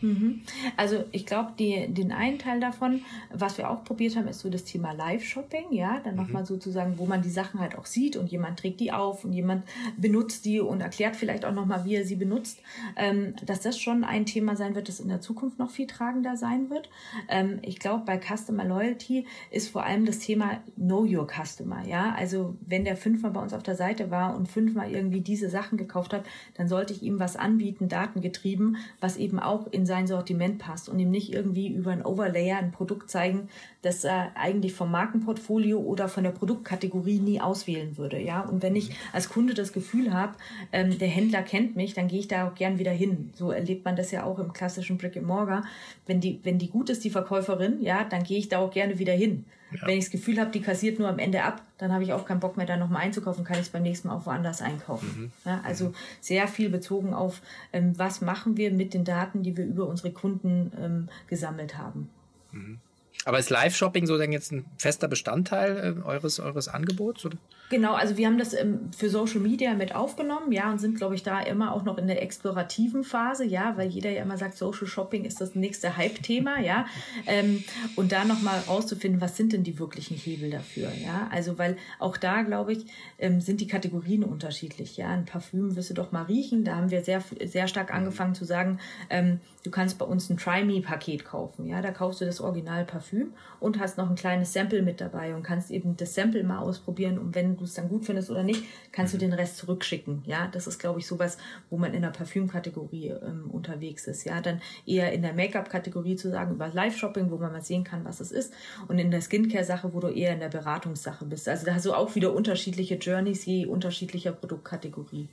Mhm. 0.02 0.42
Also 0.78 1.04
ich 1.12 1.26
glaube, 1.26 1.54
den 1.58 2.12
einen 2.12 2.40
Teil 2.40 2.60
davon, 2.60 3.02
was 3.34 3.58
wir 3.58 3.70
auch 3.70 3.84
probiert 3.84 4.16
haben, 4.16 4.28
ist 4.28 4.40
so 4.40 4.50
das 4.50 4.64
Thema 4.64 4.92
Live-Shopping, 4.94 5.72
ja, 5.72 6.00
dann 6.04 6.16
mhm. 6.16 6.22
nochmal 6.22 6.46
sozusagen, 6.46 6.98
wo 6.98 7.06
man 7.06 7.22
die 7.22 7.30
Sachen 7.30 7.60
halt 7.60 7.78
auch 7.78 7.86
sieht 7.86 8.16
und 8.16 8.32
jemand 8.32 8.60
trägt 8.60 8.80
die 8.80 8.92
auf 8.92 9.26
und 9.26 9.34
jemand 9.34 9.64
benutzt 9.98 10.46
die 10.46 10.60
und 10.60 10.82
erklärt 10.82 11.16
vielleicht 11.16 11.46
auch 11.46 11.54
nochmal, 11.54 11.86
wie 11.86 11.96
er 11.96 12.06
sie 12.06 12.16
benutzt, 12.16 12.62
ähm, 12.96 13.34
dass 13.46 13.62
das 13.62 13.80
schon 13.80 14.04
ein 14.04 14.26
Thema 14.26 14.56
sein 14.56 14.76
wird, 14.76 14.88
das 14.88 15.00
in 15.00 15.10
der 15.10 15.22
Zukunft 15.22 15.60
noch 15.60 15.70
viel 15.70 15.88
tragender 15.88 16.38
sein 16.38 16.70
wird. 16.70 16.90
Ähm, 17.28 17.60
ich 17.62 17.80
glaube, 17.80 18.04
bei 18.06 18.20
Customer 18.20 18.66
Loyalty 18.66 19.26
ist 19.52 19.70
vor 19.70 19.84
allem 19.84 20.06
das 20.06 20.20
Thema 20.20 20.62
Know 20.76 21.06
Your 21.06 21.28
Customer, 21.28 21.86
ja, 21.86 22.14
also 22.18 22.56
wenn 22.66 22.86
der 22.86 22.96
fünfmal 22.96 23.32
bei 23.32 23.42
uns 23.42 23.54
auf 23.54 23.64
der 23.64 23.76
Seite 23.76 24.12
war 24.12 24.36
und 24.36 24.48
fünfmal 24.48 24.92
irgendwie 24.92 25.22
diese 25.22 25.50
Sachen 25.50 25.78
gekauft 25.78 26.14
hat, 26.14 26.26
dann 26.56 26.68
sollte 26.68 26.94
ich 26.94 27.04
ihm 27.04 27.20
was 27.20 27.36
anbieten, 27.36 27.90
datengetrieben, 27.90 28.78
was 29.00 29.18
eben 29.18 29.40
auch 29.40 29.68
in 29.68 29.86
sein 29.90 30.08
Sortiment 30.08 30.60
passt 30.60 30.88
und 30.88 30.98
ihm 31.00 31.12
nicht 31.12 31.34
irgendwie 31.34 31.68
über 31.68 31.92
ein 31.92 32.06
Overlayer 32.06 32.58
ein 32.58 32.72
Produkt 32.72 33.10
zeigen, 33.10 33.50
das 33.82 34.06
er 34.06 34.32
eigentlich 34.36 34.74
vom 34.74 34.92
Markenportfolio 34.92 35.80
oder 35.80 36.08
von 36.08 36.24
der 36.24 36.32
Produktkategorie 36.32 37.20
nie 37.20 37.42
auswählen 37.42 37.98
würde. 37.98 38.22
Ja, 38.22 38.42
und 38.42 38.64
wenn 38.64 38.78
ich 38.78 38.92
als 39.12 39.28
Kunde 39.28 39.54
das 39.54 39.74
Gefühl 39.74 40.14
habe, 40.14 40.36
ähm, 40.72 40.98
der 40.98 41.10
Händler 41.10 41.42
kennt 41.42 41.76
mich, 41.76 41.94
dann 41.94 42.08
gehe 42.08 42.20
ich 42.20 42.30
da 42.30 42.48
auch 42.48 42.56
gern 42.56 42.80
wieder 42.80 42.92
hin. 42.92 43.32
So 43.34 43.52
erlebt 43.52 43.84
man 43.84 43.98
das 43.98 44.12
ja 44.12 44.24
auch 44.24 44.40
im 44.40 44.54
klassischen 44.54 44.98
Brick 44.98 45.18
and 45.18 45.28
Mortar. 45.28 45.66
Wenn 46.06 46.22
die, 46.22 46.40
wenn 46.44 46.60
die 46.60 46.70
gut 46.70 46.90
ist, 46.90 47.04
die 47.04 47.10
Verkäuferin, 47.10 47.82
ja, 47.82 48.06
dann 48.06 48.24
gehe 48.24 48.38
ich 48.38 48.48
da 48.48 48.60
auch 48.60 48.72
gerne 48.72 49.00
wieder 49.00 49.14
hin. 49.14 49.44
Ja. 49.72 49.88
Wenn 49.88 49.98
ich 49.98 50.06
das 50.06 50.12
Gefühl 50.12 50.40
habe, 50.40 50.52
die 50.52 50.62
kassiert 50.62 51.00
nur 51.00 51.08
am 51.08 51.20
Ende 51.20 51.44
ab, 51.44 51.62
dann 51.78 51.94
habe 51.94 52.04
ich 52.04 52.14
auch 52.14 52.26
keinen 52.26 52.40
Bock 52.40 52.58
mehr, 52.58 52.66
da 52.66 52.78
nochmal 52.78 53.04
einzukaufen, 53.04 53.44
kann 53.44 53.58
ich 53.58 53.64
es 53.64 53.70
beim 53.70 53.84
nächsten 53.84 54.08
Mal 54.08 54.16
auch 54.16 54.26
woanders 54.26 54.62
einkaufen. 54.62 55.08
Mhm. 55.16 55.32
Ja, 55.46 55.62
also 55.64 55.94
sehr 56.22 56.48
viel 56.48 56.70
bezogen 56.70 57.14
auf, 57.14 57.42
ähm, 57.72 57.98
was 57.98 58.22
machen 58.22 58.58
wir 58.58 58.72
mit 58.72 58.94
den 58.94 59.04
Daten, 59.04 59.44
die 59.44 59.56
wir 59.56 59.66
über 59.66 59.88
unsere 59.88 60.12
Kunden 60.12 60.72
ähm, 60.80 61.10
gesammelt 61.28 61.78
haben. 61.78 62.10
Mhm. 62.52 62.80
Aber 63.26 63.38
ist 63.38 63.50
Live-Shopping 63.50 64.08
so 64.08 64.18
denn 64.18 64.32
jetzt 64.32 64.52
ein 64.52 64.66
fester 64.78 65.08
Bestandteil 65.08 65.98
äh, 66.00 66.02
eures, 66.04 66.40
eures 66.40 66.68
Angebots? 66.68 67.26
Oder? 67.26 67.38
Genau, 67.70 67.94
also 67.94 68.18
wir 68.18 68.26
haben 68.26 68.40
das 68.40 68.56
für 68.98 69.10
Social 69.12 69.40
Media 69.42 69.76
mit 69.76 69.94
aufgenommen, 69.94 70.52
ja, 70.52 70.72
und 70.72 70.80
sind, 70.80 70.98
glaube 70.98 71.14
ich, 71.14 71.22
da 71.22 71.40
immer 71.40 71.72
auch 71.72 71.84
noch 71.84 72.00
in 72.00 72.08
der 72.08 72.24
explorativen 72.24 73.04
Phase, 73.04 73.46
ja, 73.46 73.78
weil 73.78 73.90
jeder 73.90 74.10
ja 74.10 74.24
immer 74.24 74.38
sagt, 74.38 74.58
Social 74.58 74.88
Shopping 74.88 75.24
ist 75.24 75.40
das 75.40 75.54
nächste 75.54 75.96
Hype-Thema, 75.96 76.60
ja. 76.62 76.88
Ähm, 77.28 77.64
und 77.96 78.12
da 78.12 78.26
nochmal 78.26 78.60
rauszufinden, 78.68 79.22
was 79.22 79.38
sind 79.38 79.54
denn 79.54 79.64
die 79.64 79.78
wirklichen 79.78 80.18
Hebel 80.18 80.50
dafür, 80.50 80.92
ja. 80.96 81.30
Also, 81.32 81.60
weil 81.60 81.78
auch 82.00 82.18
da, 82.18 82.42
glaube 82.42 82.74
ich, 82.74 82.88
ähm, 83.20 83.40
sind 83.40 83.62
die 83.62 83.68
Kategorien 83.68 84.24
unterschiedlich, 84.24 84.98
ja. 84.98 85.10
Ein 85.10 85.26
Parfüm 85.26 85.76
wirst 85.76 85.92
du 85.92 85.94
doch 85.94 86.12
mal 86.12 86.24
riechen. 86.24 86.64
Da 86.64 86.76
haben 86.76 86.90
wir 86.90 87.04
sehr, 87.04 87.24
sehr 87.46 87.68
stark 87.68 87.94
angefangen 87.94 88.34
zu 88.34 88.46
sagen, 88.46 88.80
ähm, 89.12 89.42
du 89.64 89.70
kannst 89.70 90.00
bei 90.00 90.06
uns 90.06 90.28
ein 90.32 90.38
Try-Me-Paket 90.38 91.24
kaufen, 91.24 91.68
ja. 91.68 91.84
Da 91.84 91.92
kaufst 91.92 92.22
du 92.22 92.26
das 92.26 92.42
Original 92.42 92.84
Parfüm 92.84 93.34
und 93.60 93.80
hast 93.80 94.00
noch 94.00 94.10
ein 94.10 94.16
kleines 94.16 94.54
Sample 94.54 94.82
mit 94.82 95.02
dabei 95.02 95.36
und 95.36 95.44
kannst 95.44 95.70
eben 95.70 95.96
das 95.98 96.16
Sample 96.16 96.44
mal 96.44 96.58
ausprobieren 96.58 97.20
und 97.20 97.36
wenn 97.36 97.59
du 97.60 97.66
es 97.66 97.74
dann 97.74 97.90
gut 97.90 98.06
findest 98.06 98.30
oder 98.30 98.44
nicht, 98.44 98.64
kannst 98.92 99.14
du 99.14 99.18
mhm. 99.18 99.22
den 99.22 99.34
Rest 99.34 99.58
zurückschicken. 99.58 100.24
Ja, 100.26 100.48
das 100.52 100.68
ist, 100.68 100.80
glaube 100.80 101.00
ich, 101.00 101.08
sowas, 101.08 101.38
wo 101.70 101.78
man 101.78 101.94
in 101.94 102.02
der 102.02 102.10
Parfümkategorie 102.10 103.10
ähm, 103.10 103.50
unterwegs 103.52 104.08
ist. 104.08 104.24
Ja, 104.26 104.42
dann 104.42 104.62
eher 104.86 105.12
in 105.12 105.22
der 105.22 105.34
Make-up-Kategorie 105.34 106.16
zu 106.16 106.30
sagen 106.30 106.54
über 106.54 106.68
Live-Shopping, 106.68 107.32
wo 107.32 107.38
man 107.38 107.52
mal 107.52 107.62
sehen 107.62 107.84
kann, 107.84 108.06
was 108.06 108.20
es 108.20 108.32
ist 108.32 108.54
und 108.88 109.00
in 109.00 109.12
der 109.12 109.22
Skincare-Sache, 109.22 109.94
wo 109.94 110.00
du 110.00 110.08
eher 110.08 110.34
in 110.34 110.40
der 110.40 110.50
Beratungssache 110.50 111.26
bist. 111.26 111.48
Also 111.48 111.66
da 111.66 111.76
hast 111.76 111.86
du 111.86 111.94
auch 111.94 112.16
wieder 112.16 112.34
unterschiedliche 112.34 112.96
Journeys 112.96 113.46
je 113.46 113.66
unterschiedlicher 113.66 114.32
Produktkategorie. 114.32 115.28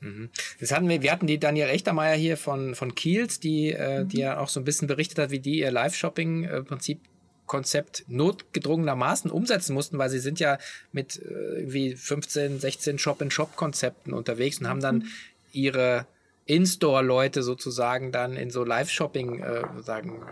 Mhm. 0.00 0.30
Das 0.60 0.72
hatten 0.72 0.88
wir, 0.88 1.02
wir 1.02 1.10
hatten 1.10 1.26
die 1.26 1.38
Daniel 1.38 1.68
Echtermeier 1.68 2.16
hier 2.16 2.36
von, 2.36 2.74
von 2.74 2.94
Kiels, 2.94 3.40
die, 3.40 3.70
äh, 3.70 4.04
mhm. 4.04 4.08
die 4.08 4.18
ja 4.18 4.38
auch 4.38 4.48
so 4.48 4.60
ein 4.60 4.64
bisschen 4.64 4.88
berichtet 4.88 5.18
hat, 5.18 5.30
wie 5.30 5.40
die 5.40 5.60
ihr 5.60 5.70
Live-Shopping-Prinzip 5.70 6.98
äh, 6.98 7.13
Konzept 7.46 8.04
notgedrungenermaßen 8.08 9.30
umsetzen 9.30 9.74
mussten, 9.74 9.98
weil 9.98 10.10
sie 10.10 10.18
sind 10.18 10.40
ja 10.40 10.58
mit 10.92 11.20
äh, 11.20 11.58
irgendwie 11.60 11.94
15, 11.94 12.60
16 12.60 12.98
Shop-in-Shop-Konzepten 12.98 14.12
unterwegs 14.12 14.58
und 14.58 14.68
haben 14.68 14.80
dann 14.80 15.06
ihre 15.52 16.06
in-Store-Leute 16.46 17.42
sozusagen 17.42 18.12
dann 18.12 18.36
in 18.36 18.50
so 18.50 18.64
Live-Shopping 18.64 19.42
äh, 19.42 19.62
sagen, 19.82 20.22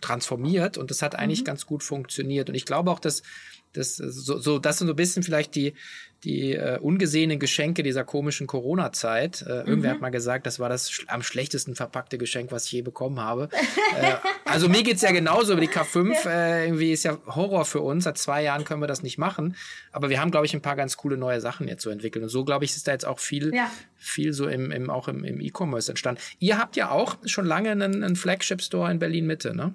transformiert 0.00 0.78
und 0.78 0.90
das 0.90 1.02
hat 1.02 1.14
eigentlich 1.14 1.40
mhm. 1.40 1.46
ganz 1.46 1.66
gut 1.66 1.82
funktioniert. 1.82 2.48
Und 2.48 2.54
ich 2.54 2.64
glaube 2.64 2.90
auch, 2.90 3.00
dass 3.00 3.22
das 3.74 3.96
so, 3.96 4.38
so 4.38 4.58
das 4.58 4.78
sind 4.78 4.86
so 4.86 4.94
ein 4.94 4.96
bisschen 4.96 5.22
vielleicht 5.22 5.54
die 5.54 5.74
die 6.24 6.54
äh, 6.54 6.78
ungesehenen 6.78 7.38
Geschenke 7.38 7.82
dieser 7.82 8.04
komischen 8.04 8.46
Corona-Zeit. 8.46 9.42
Äh, 9.42 9.58
irgendwer 9.60 9.90
mhm. 9.90 9.94
hat 9.94 10.00
mal 10.00 10.10
gesagt, 10.10 10.46
das 10.46 10.58
war 10.58 10.68
das 10.68 10.90
sch 10.90 11.04
am 11.06 11.22
schlechtesten 11.22 11.76
verpackte 11.76 12.18
Geschenk, 12.18 12.50
was 12.50 12.66
ich 12.66 12.72
je 12.72 12.82
bekommen 12.82 13.20
habe. 13.20 13.48
äh, 14.00 14.14
also 14.44 14.68
mir 14.68 14.82
geht's 14.82 15.02
ja 15.02 15.12
genauso 15.12 15.52
über 15.52 15.60
die 15.60 15.68
K5. 15.68 16.28
Äh, 16.28 16.66
irgendwie 16.66 16.92
ist 16.92 17.04
ja 17.04 17.18
Horror 17.26 17.64
für 17.64 17.80
uns. 17.80 18.04
Seit 18.04 18.18
zwei 18.18 18.42
Jahren 18.42 18.64
können 18.64 18.82
wir 18.82 18.88
das 18.88 19.02
nicht 19.02 19.18
machen. 19.18 19.54
Aber 19.92 20.10
wir 20.10 20.20
haben, 20.20 20.32
glaube 20.32 20.46
ich, 20.46 20.54
ein 20.54 20.62
paar 20.62 20.76
ganz 20.76 20.96
coole 20.96 21.16
neue 21.16 21.40
Sachen 21.40 21.68
jetzt 21.68 21.82
so 21.82 21.90
entwickelt. 21.90 22.24
Und 22.24 22.30
so, 22.30 22.44
glaube 22.44 22.64
ich, 22.64 22.74
ist 22.74 22.88
da 22.88 22.92
jetzt 22.92 23.06
auch 23.06 23.20
viel, 23.20 23.54
ja. 23.54 23.70
viel 23.96 24.32
so 24.32 24.48
im, 24.48 24.72
im 24.72 24.90
auch 24.90 25.06
im, 25.06 25.22
im 25.22 25.40
E-Commerce 25.40 25.92
entstanden. 25.92 26.20
Ihr 26.40 26.58
habt 26.58 26.76
ja 26.76 26.90
auch 26.90 27.16
schon 27.26 27.46
lange 27.46 27.70
einen, 27.70 28.02
einen 28.02 28.16
Flagship-Store 28.16 28.90
in 28.90 28.98
Berlin-Mitte, 28.98 29.54
ne? 29.54 29.74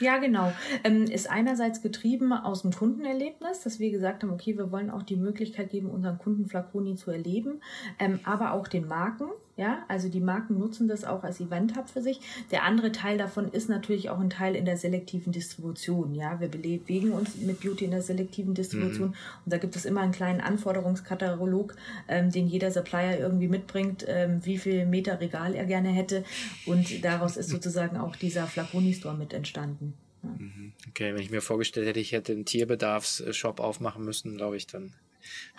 Ja, 0.00 0.18
genau. 0.18 0.52
Ähm, 0.84 1.04
ist 1.04 1.30
einerseits 1.30 1.82
getrieben 1.82 2.32
aus 2.32 2.62
dem 2.62 2.72
Kundenerlebnis, 2.72 3.60
dass 3.60 3.78
wir 3.78 3.90
gesagt 3.90 4.22
haben, 4.22 4.32
okay, 4.32 4.56
wir 4.56 4.70
wollen 4.70 4.90
auch 4.90 5.02
die 5.02 5.16
Möglichkeit 5.16 5.70
geben, 5.70 5.90
unseren 5.90 6.18
Kunden 6.18 6.46
Flaconi 6.46 6.96
zu 6.96 7.10
erleben, 7.10 7.60
ähm, 7.98 8.20
aber 8.24 8.52
auch 8.52 8.68
den 8.68 8.86
Marken. 8.86 9.28
Ja, 9.56 9.86
also 9.88 10.10
die 10.10 10.20
Marken 10.20 10.58
nutzen 10.58 10.86
das 10.86 11.04
auch 11.04 11.24
als 11.24 11.40
Event-Hub 11.40 11.88
für 11.88 12.02
sich. 12.02 12.20
Der 12.50 12.64
andere 12.64 12.92
Teil 12.92 13.16
davon 13.16 13.48
ist 13.48 13.70
natürlich 13.70 14.10
auch 14.10 14.20
ein 14.20 14.28
Teil 14.28 14.54
in 14.54 14.66
der 14.66 14.76
selektiven 14.76 15.32
Distribution. 15.32 16.14
Ja, 16.14 16.40
wir 16.40 16.48
bewegen 16.48 17.12
uns 17.12 17.36
mit 17.36 17.60
Beauty 17.60 17.86
in 17.86 17.90
der 17.90 18.02
selektiven 18.02 18.52
Distribution 18.52 19.08
mhm. 19.08 19.14
und 19.44 19.52
da 19.52 19.56
gibt 19.56 19.74
es 19.74 19.86
immer 19.86 20.02
einen 20.02 20.12
kleinen 20.12 20.42
Anforderungskatalog, 20.42 21.74
ähm, 22.06 22.30
den 22.30 22.46
jeder 22.48 22.70
Supplier 22.70 23.18
irgendwie 23.18 23.48
mitbringt, 23.48 24.04
ähm, 24.06 24.44
wie 24.44 24.58
viel 24.58 24.84
Meter 24.84 25.20
Regal 25.22 25.54
er 25.54 25.64
gerne 25.64 25.88
hätte 25.88 26.22
und 26.66 27.02
daraus 27.02 27.38
ist 27.38 27.48
sozusagen 27.48 27.96
auch 27.96 28.14
dieser 28.14 28.46
Flaconi-Store 28.46 29.16
mit 29.16 29.32
entstanden. 29.32 29.94
Mhm. 30.22 30.72
Okay, 30.90 31.14
wenn 31.14 31.22
ich 31.22 31.30
mir 31.30 31.40
vorgestellt 31.40 31.86
hätte, 31.86 32.00
ich 32.00 32.12
hätte 32.12 32.32
einen 32.32 32.44
Tierbedarfsshop 32.44 33.60
aufmachen 33.60 34.04
müssen, 34.04 34.36
glaube 34.36 34.58
ich, 34.58 34.66
dann 34.66 34.92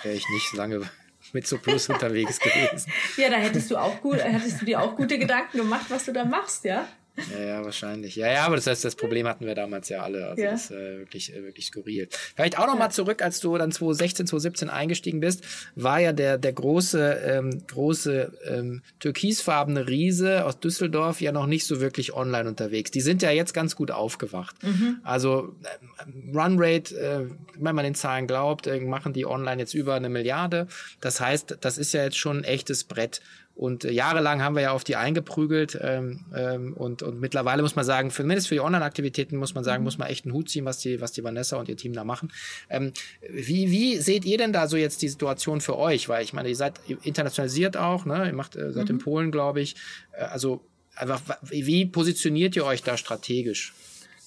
wäre 0.04 0.16
ich 0.16 0.30
nicht 0.30 0.54
lange 0.54 0.88
mit 1.34 1.48
so 1.48 1.58
Plus 1.58 1.90
unterwegs 1.90 2.40
gewesen. 2.40 2.92
Ja, 3.18 3.30
da 3.30 3.38
hättest 3.38 3.72
du 3.72 3.78
auch 3.78 4.02
gut, 4.02 4.24
hättest 4.24 4.62
du 4.62 4.66
dir 4.66 4.82
auch 4.82 4.96
gute 4.96 5.18
Gedanken 5.18 5.58
gemacht, 5.58 5.86
was 5.90 6.06
du 6.06 6.14
da 6.14 6.26
machst, 6.26 6.64
ja? 6.66 6.88
Ja, 7.32 7.44
ja, 7.44 7.66
wahrscheinlich. 7.66 8.16
Ja, 8.16 8.32
ja, 8.32 8.46
aber 8.46 8.56
das 8.56 8.68
heißt, 8.68 8.86
das 8.86 8.96
Problem 8.96 9.28
hatten 9.28 9.46
wir 9.46 9.56
damals 9.56 9.90
ja 9.90 10.02
alle. 10.02 10.28
Also 10.28 10.42
ja. 10.42 10.52
das 10.52 10.66
ist 10.66 10.72
äh, 10.72 11.00
wirklich, 11.00 11.36
äh, 11.36 11.44
wirklich 11.44 11.66
skurril. 11.66 12.08
Vielleicht 12.36 12.60
auch 12.60 12.68
noch 12.68 12.74
ja. 12.74 12.80
mal 12.80 12.90
zurück, 12.92 13.22
als 13.24 13.40
du 13.40 13.58
dann 13.58 13.72
2016, 13.72 14.28
2017 14.28 14.70
eingestiegen 14.70 15.20
bist, 15.20 15.44
war 15.76 16.00
ja 16.00 16.14
der, 16.14 16.38
der 16.38 16.54
große, 16.54 17.22
ähm, 17.26 17.64
große 17.68 18.32
ähm, 18.46 18.82
türkisfarbene 19.00 19.88
Riese 19.88 20.46
aus 20.46 20.60
Düsseldorf 20.60 21.20
ja 21.22 21.32
noch 21.32 21.48
nicht 21.48 21.66
so 21.66 21.82
wirklich 21.82 22.14
online 22.14 22.48
unterwegs. 22.48 22.92
Die 22.92 23.02
sind 23.02 23.22
ja 23.22 23.32
jetzt 23.32 23.54
ganz 23.54 23.76
gut 23.76 23.92
aufgewacht. 23.92 24.56
Mhm. 24.64 24.98
Also 25.04 25.56
äh, 25.64 26.38
Runrate, 26.38 26.96
äh, 26.96 27.26
wenn 27.56 27.76
man 27.76 27.84
den 27.84 27.96
Zahlen 27.96 28.28
glaubt, 28.28 28.68
äh, 28.68 28.80
machen 28.80 29.14
die 29.14 29.26
online 29.26 29.62
jetzt 29.62 29.74
über 29.74 29.96
eine 29.96 30.10
Milliarde. 30.10 30.68
Das 31.02 31.20
heißt, 31.20 31.58
das 31.62 31.78
ist 31.78 31.94
ja 31.94 32.04
jetzt 32.04 32.18
schon 32.18 32.38
ein 32.38 32.44
echtes 32.44 32.84
Brett. 32.84 33.22
Und 33.58 33.86
äh, 33.86 33.92
jahrelang 33.92 34.44
haben 34.44 34.56
wir 34.56 34.62
ja 34.62 34.72
auf 34.72 34.84
die 34.84 34.96
eingeprügelt. 34.96 35.80
Ähm, 35.82 36.24
ähm, 36.36 36.74
und, 36.74 37.02
und 37.02 37.20
mittlerweile 37.20 37.64
muss 37.64 37.76
man 37.76 37.84
sagen, 37.84 38.12
zumindest 38.12 38.48
für 38.50 38.54
die 38.54 38.62
Online-Aktivitäten 38.62 39.36
muss 39.36 39.56
man 39.56 39.64
sagen, 39.64 39.82
mhm. 39.82 39.86
muss 39.86 39.98
man 39.98 40.10
echt 40.10 40.26
einen 40.26 40.36
Hut 40.36 40.50
ziehen, 40.50 40.64
was 40.66 40.78
die, 40.78 41.02
was 41.02 41.12
die 41.12 41.24
Vanessa 41.24 41.58
und 41.58 41.68
ihr 41.68 41.76
Team 41.76 41.94
da 41.94 42.04
machen. 42.04 42.32
Ähm, 42.70 42.94
wie, 43.28 43.72
wie 43.72 43.98
seht 43.98 44.26
ihr 44.26 44.38
denn 44.38 44.54
da 44.54 44.68
so 44.68 44.78
jetzt 44.78 45.02
die 45.02 45.10
Situation 45.10 45.60
für 45.60 45.76
euch? 45.76 46.08
Weil 46.08 46.24
ich 46.24 46.34
meine, 46.34 46.50
ihr 46.50 46.56
seid 46.56 46.80
internationalisiert 47.02 47.78
auch, 47.78 48.06
ne? 48.06 48.28
Ihr 48.28 48.34
macht, 48.34 48.56
äh, 48.56 48.72
seid 48.72 48.90
mhm. 48.90 48.92
in 48.92 48.98
Polen, 49.00 49.32
glaube 49.32 49.60
ich. 49.62 49.76
Äh, 50.12 50.26
also 50.26 50.62
einfach, 50.96 51.22
wie 51.42 51.88
positioniert 51.88 52.56
ihr 52.56 52.64
euch 52.64 52.84
da 52.84 52.96
strategisch? 52.96 53.74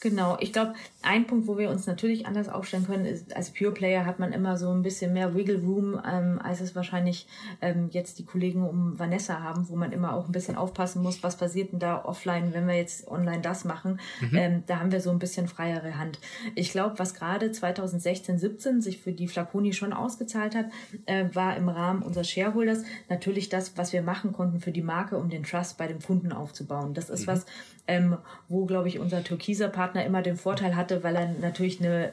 Genau, 0.00 0.38
ich 0.40 0.52
glaube, 0.52 0.74
ein 1.02 1.26
Punkt, 1.26 1.46
wo 1.46 1.56
wir 1.56 1.70
uns 1.70 1.86
natürlich 1.86 2.26
anders 2.26 2.48
aufstellen 2.48 2.86
können, 2.86 3.06
ist, 3.06 3.34
als 3.34 3.50
Pure 3.50 3.72
Player 3.72 4.04
hat 4.04 4.18
man 4.18 4.32
immer 4.32 4.58
so 4.58 4.70
ein 4.70 4.82
bisschen 4.82 5.12
mehr 5.14 5.34
Wiggle 5.34 5.60
Room, 5.60 6.00
ähm, 6.06 6.38
als 6.42 6.60
es 6.60 6.76
wahrscheinlich 6.76 7.26
ähm, 7.62 7.88
jetzt 7.90 8.18
die 8.18 8.24
Kollegen 8.24 8.62
um 8.68 8.98
Vanessa 8.98 9.40
haben, 9.40 9.68
wo 9.70 9.76
man 9.76 9.92
immer 9.92 10.14
auch 10.14 10.26
ein 10.26 10.32
bisschen 10.32 10.56
aufpassen 10.56 11.02
muss, 11.02 11.22
was 11.22 11.36
passiert 11.36 11.72
denn 11.72 11.78
da 11.78 12.04
offline, 12.04 12.52
wenn 12.52 12.66
wir 12.66 12.76
jetzt 12.76 13.08
online 13.08 13.40
das 13.40 13.64
machen. 13.64 13.98
Mhm. 14.20 14.36
Ähm, 14.36 14.62
da 14.66 14.78
haben 14.80 14.92
wir 14.92 15.00
so 15.00 15.10
ein 15.10 15.18
bisschen 15.18 15.48
freiere 15.48 15.98
Hand. 15.98 16.18
Ich 16.54 16.70
glaube, 16.70 16.98
was 16.98 17.14
gerade 17.14 17.50
2016, 17.50 18.38
17 18.38 18.82
sich 18.82 19.00
für 19.00 19.12
die 19.12 19.28
Flaconi 19.28 19.72
schon 19.72 19.94
ausgezahlt 19.94 20.54
hat, 20.54 20.66
äh, 21.06 21.24
war 21.32 21.56
im 21.56 21.70
Rahmen 21.70 22.02
unseres 22.02 22.28
Shareholders 22.28 22.84
natürlich 23.08 23.48
das, 23.48 23.78
was 23.78 23.94
wir 23.94 24.02
machen 24.02 24.32
konnten 24.32 24.60
für 24.60 24.72
die 24.72 24.82
Marke, 24.82 25.16
um 25.16 25.30
den 25.30 25.44
Trust 25.44 25.78
bei 25.78 25.86
dem 25.86 26.00
Kunden 26.00 26.32
aufzubauen. 26.32 26.92
Das 26.92 27.08
ist 27.08 27.22
mhm. 27.22 27.26
was, 27.28 27.46
ähm, 27.86 28.18
wo, 28.48 28.66
glaube 28.66 28.88
ich, 28.88 28.98
unser 28.98 29.24
türkiser 29.24 29.68
Partner 29.68 30.04
immer 30.04 30.20
den 30.20 30.36
Vorteil 30.36 30.76
hatte, 30.90 31.02
weil 31.04 31.16
er 31.16 31.28
natürlich 31.28 31.80
eine 31.80 32.12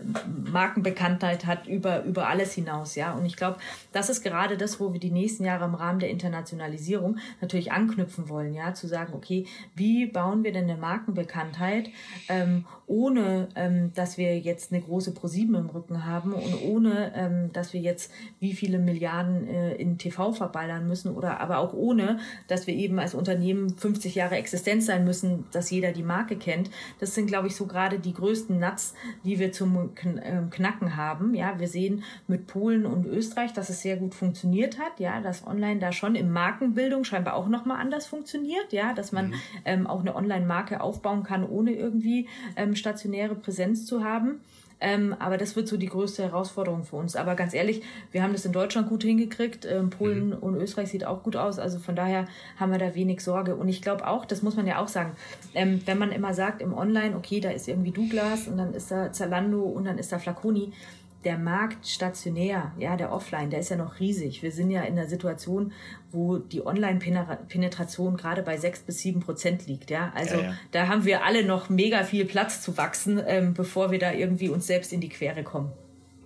Markenbekanntheit 0.51 1.45
hat 1.45 1.67
über, 1.67 2.03
über 2.03 2.27
alles 2.27 2.53
hinaus. 2.53 2.95
Ja? 2.95 3.13
Und 3.13 3.25
ich 3.25 3.35
glaube, 3.35 3.57
das 3.91 4.09
ist 4.09 4.23
gerade 4.23 4.57
das, 4.57 4.79
wo 4.79 4.93
wir 4.93 4.99
die 4.99 5.11
nächsten 5.11 5.43
Jahre 5.43 5.65
im 5.65 5.75
Rahmen 5.75 5.99
der 5.99 6.09
Internationalisierung 6.09 7.17
natürlich 7.41 7.71
anknüpfen 7.71 8.29
wollen. 8.29 8.53
Ja? 8.53 8.73
Zu 8.73 8.87
sagen, 8.87 9.13
okay, 9.13 9.45
wie 9.75 10.05
bauen 10.05 10.43
wir 10.43 10.51
denn 10.51 10.69
eine 10.69 10.79
Markenbekanntheit, 10.79 11.89
ähm, 12.29 12.65
ohne 12.87 13.49
ähm, 13.55 13.91
dass 13.95 14.17
wir 14.17 14.39
jetzt 14.39 14.71
eine 14.71 14.81
große 14.81 15.13
ProSieben 15.13 15.55
im 15.55 15.69
Rücken 15.69 16.05
haben 16.05 16.31
und 16.31 16.61
ohne 16.63 17.11
ähm, 17.15 17.51
dass 17.51 17.73
wir 17.73 17.81
jetzt 17.81 18.11
wie 18.39 18.53
viele 18.53 18.79
Milliarden 18.79 19.45
äh, 19.45 19.75
in 19.75 19.97
TV 19.97 20.31
verballern 20.31 20.87
müssen 20.87 21.13
oder 21.13 21.41
aber 21.41 21.57
auch 21.57 21.73
ohne, 21.73 22.19
dass 22.47 22.65
wir 22.65 22.73
eben 22.73 22.97
als 22.97 23.13
Unternehmen 23.13 23.75
50 23.75 24.15
Jahre 24.15 24.37
Existenz 24.37 24.85
sein 24.85 25.03
müssen, 25.03 25.43
dass 25.51 25.69
jeder 25.69 25.91
die 25.91 26.03
Marke 26.03 26.37
kennt. 26.37 26.69
Das 26.99 27.13
sind, 27.13 27.27
glaube 27.27 27.47
ich, 27.47 27.57
so 27.57 27.65
gerade 27.65 27.99
die 27.99 28.13
größten 28.13 28.57
Nuts, 28.57 28.93
die 29.25 29.37
wir 29.37 29.51
zum 29.51 29.89
ähm, 30.23 30.49
Knacken 30.49 30.95
haben. 30.95 31.35
Ja, 31.35 31.59
wir 31.59 31.67
sehen 31.67 32.03
mit 32.27 32.47
Polen 32.47 32.85
und 32.85 33.05
Österreich, 33.05 33.51
dass 33.51 33.69
es 33.69 33.81
sehr 33.81 33.97
gut 33.97 34.15
funktioniert 34.15 34.79
hat. 34.79 35.01
Ja, 35.01 35.19
dass 35.19 35.45
online 35.45 35.81
da 35.81 35.91
schon 35.91 36.15
in 36.15 36.31
Markenbildung 36.31 37.03
scheinbar 37.03 37.33
auch 37.33 37.49
nochmal 37.49 37.81
anders 37.81 38.05
funktioniert. 38.05 38.71
Ja, 38.71 38.93
dass 38.93 39.11
man 39.11 39.31
mhm. 39.31 39.35
ähm, 39.65 39.87
auch 39.87 39.99
eine 39.99 40.15
Online-Marke 40.15 40.79
aufbauen 40.79 41.23
kann, 41.23 41.45
ohne 41.45 41.73
irgendwie 41.73 42.29
ähm, 42.55 42.76
stationäre 42.77 43.35
Präsenz 43.35 43.85
zu 43.85 44.03
haben. 44.03 44.39
Ähm, 44.79 45.15
aber 45.17 45.37
das 45.37 45.55
wird 45.55 45.67
so 45.67 45.77
die 45.77 45.87
größte 45.87 46.23
Herausforderung 46.23 46.83
für 46.83 46.97
uns. 46.97 47.15
Aber 47.15 47.35
ganz 47.35 47.53
ehrlich, 47.53 47.81
wir 48.11 48.21
haben 48.21 48.33
das 48.33 48.45
in 48.45 48.51
Deutschland 48.51 48.89
gut 48.89 49.03
hingekriegt. 49.03 49.65
Ähm, 49.65 49.89
Polen 49.89 50.27
mhm. 50.27 50.33
und 50.33 50.55
Österreich 50.55 50.89
sieht 50.89 51.05
auch 51.05 51.23
gut 51.23 51.35
aus. 51.35 51.57
Also 51.57 51.79
von 51.79 51.95
daher 51.95 52.27
haben 52.57 52.71
wir 52.71 52.77
da 52.77 52.93
wenig 52.93 53.21
Sorge. 53.21 53.55
Und 53.55 53.69
ich 53.69 53.81
glaube 53.81 54.07
auch, 54.07 54.25
das 54.25 54.43
muss 54.43 54.55
man 54.55 54.67
ja 54.67 54.79
auch 54.79 54.87
sagen, 54.87 55.13
ähm, 55.55 55.81
wenn 55.85 55.97
man 55.97 56.11
immer 56.11 56.33
sagt 56.33 56.61
im 56.61 56.73
Online, 56.73 57.15
okay, 57.15 57.39
da 57.39 57.49
ist 57.49 57.67
irgendwie 57.67 57.91
Douglas 57.91 58.47
und 58.47 58.57
dann 58.57 58.73
ist 58.73 58.91
da 58.91 59.11
Zalando 59.11 59.61
und 59.61 59.85
dann 59.85 59.97
ist 59.97 60.11
da 60.11 60.19
Flaconi 60.19 60.73
der 61.23 61.37
Markt 61.37 61.87
stationär, 61.87 62.71
ja, 62.77 62.95
der 62.95 63.11
Offline, 63.11 63.49
der 63.49 63.59
ist 63.59 63.69
ja 63.69 63.75
noch 63.75 63.99
riesig. 63.99 64.43
Wir 64.43 64.51
sind 64.51 64.71
ja 64.71 64.83
in 64.83 64.95
der 64.95 65.07
Situation, 65.07 65.73
wo 66.11 66.37
die 66.37 66.65
Online-Penetration 66.65 68.17
gerade 68.17 68.43
bei 68.43 68.57
sechs 68.57 68.81
bis 68.81 68.99
sieben 68.99 69.19
Prozent 69.19 69.67
liegt, 69.67 69.89
ja. 69.89 70.11
Also 70.15 70.35
ja, 70.35 70.41
ja. 70.41 70.53
da 70.71 70.87
haben 70.87 71.05
wir 71.05 71.25
alle 71.25 71.43
noch 71.43 71.69
mega 71.69 72.03
viel 72.03 72.25
Platz 72.25 72.61
zu 72.61 72.77
wachsen, 72.77 73.21
ähm, 73.25 73.53
bevor 73.53 73.91
wir 73.91 73.99
da 73.99 74.13
irgendwie 74.13 74.49
uns 74.49 74.67
selbst 74.67 74.93
in 74.93 75.01
die 75.01 75.09
Quere 75.09 75.43
kommen. 75.43 75.71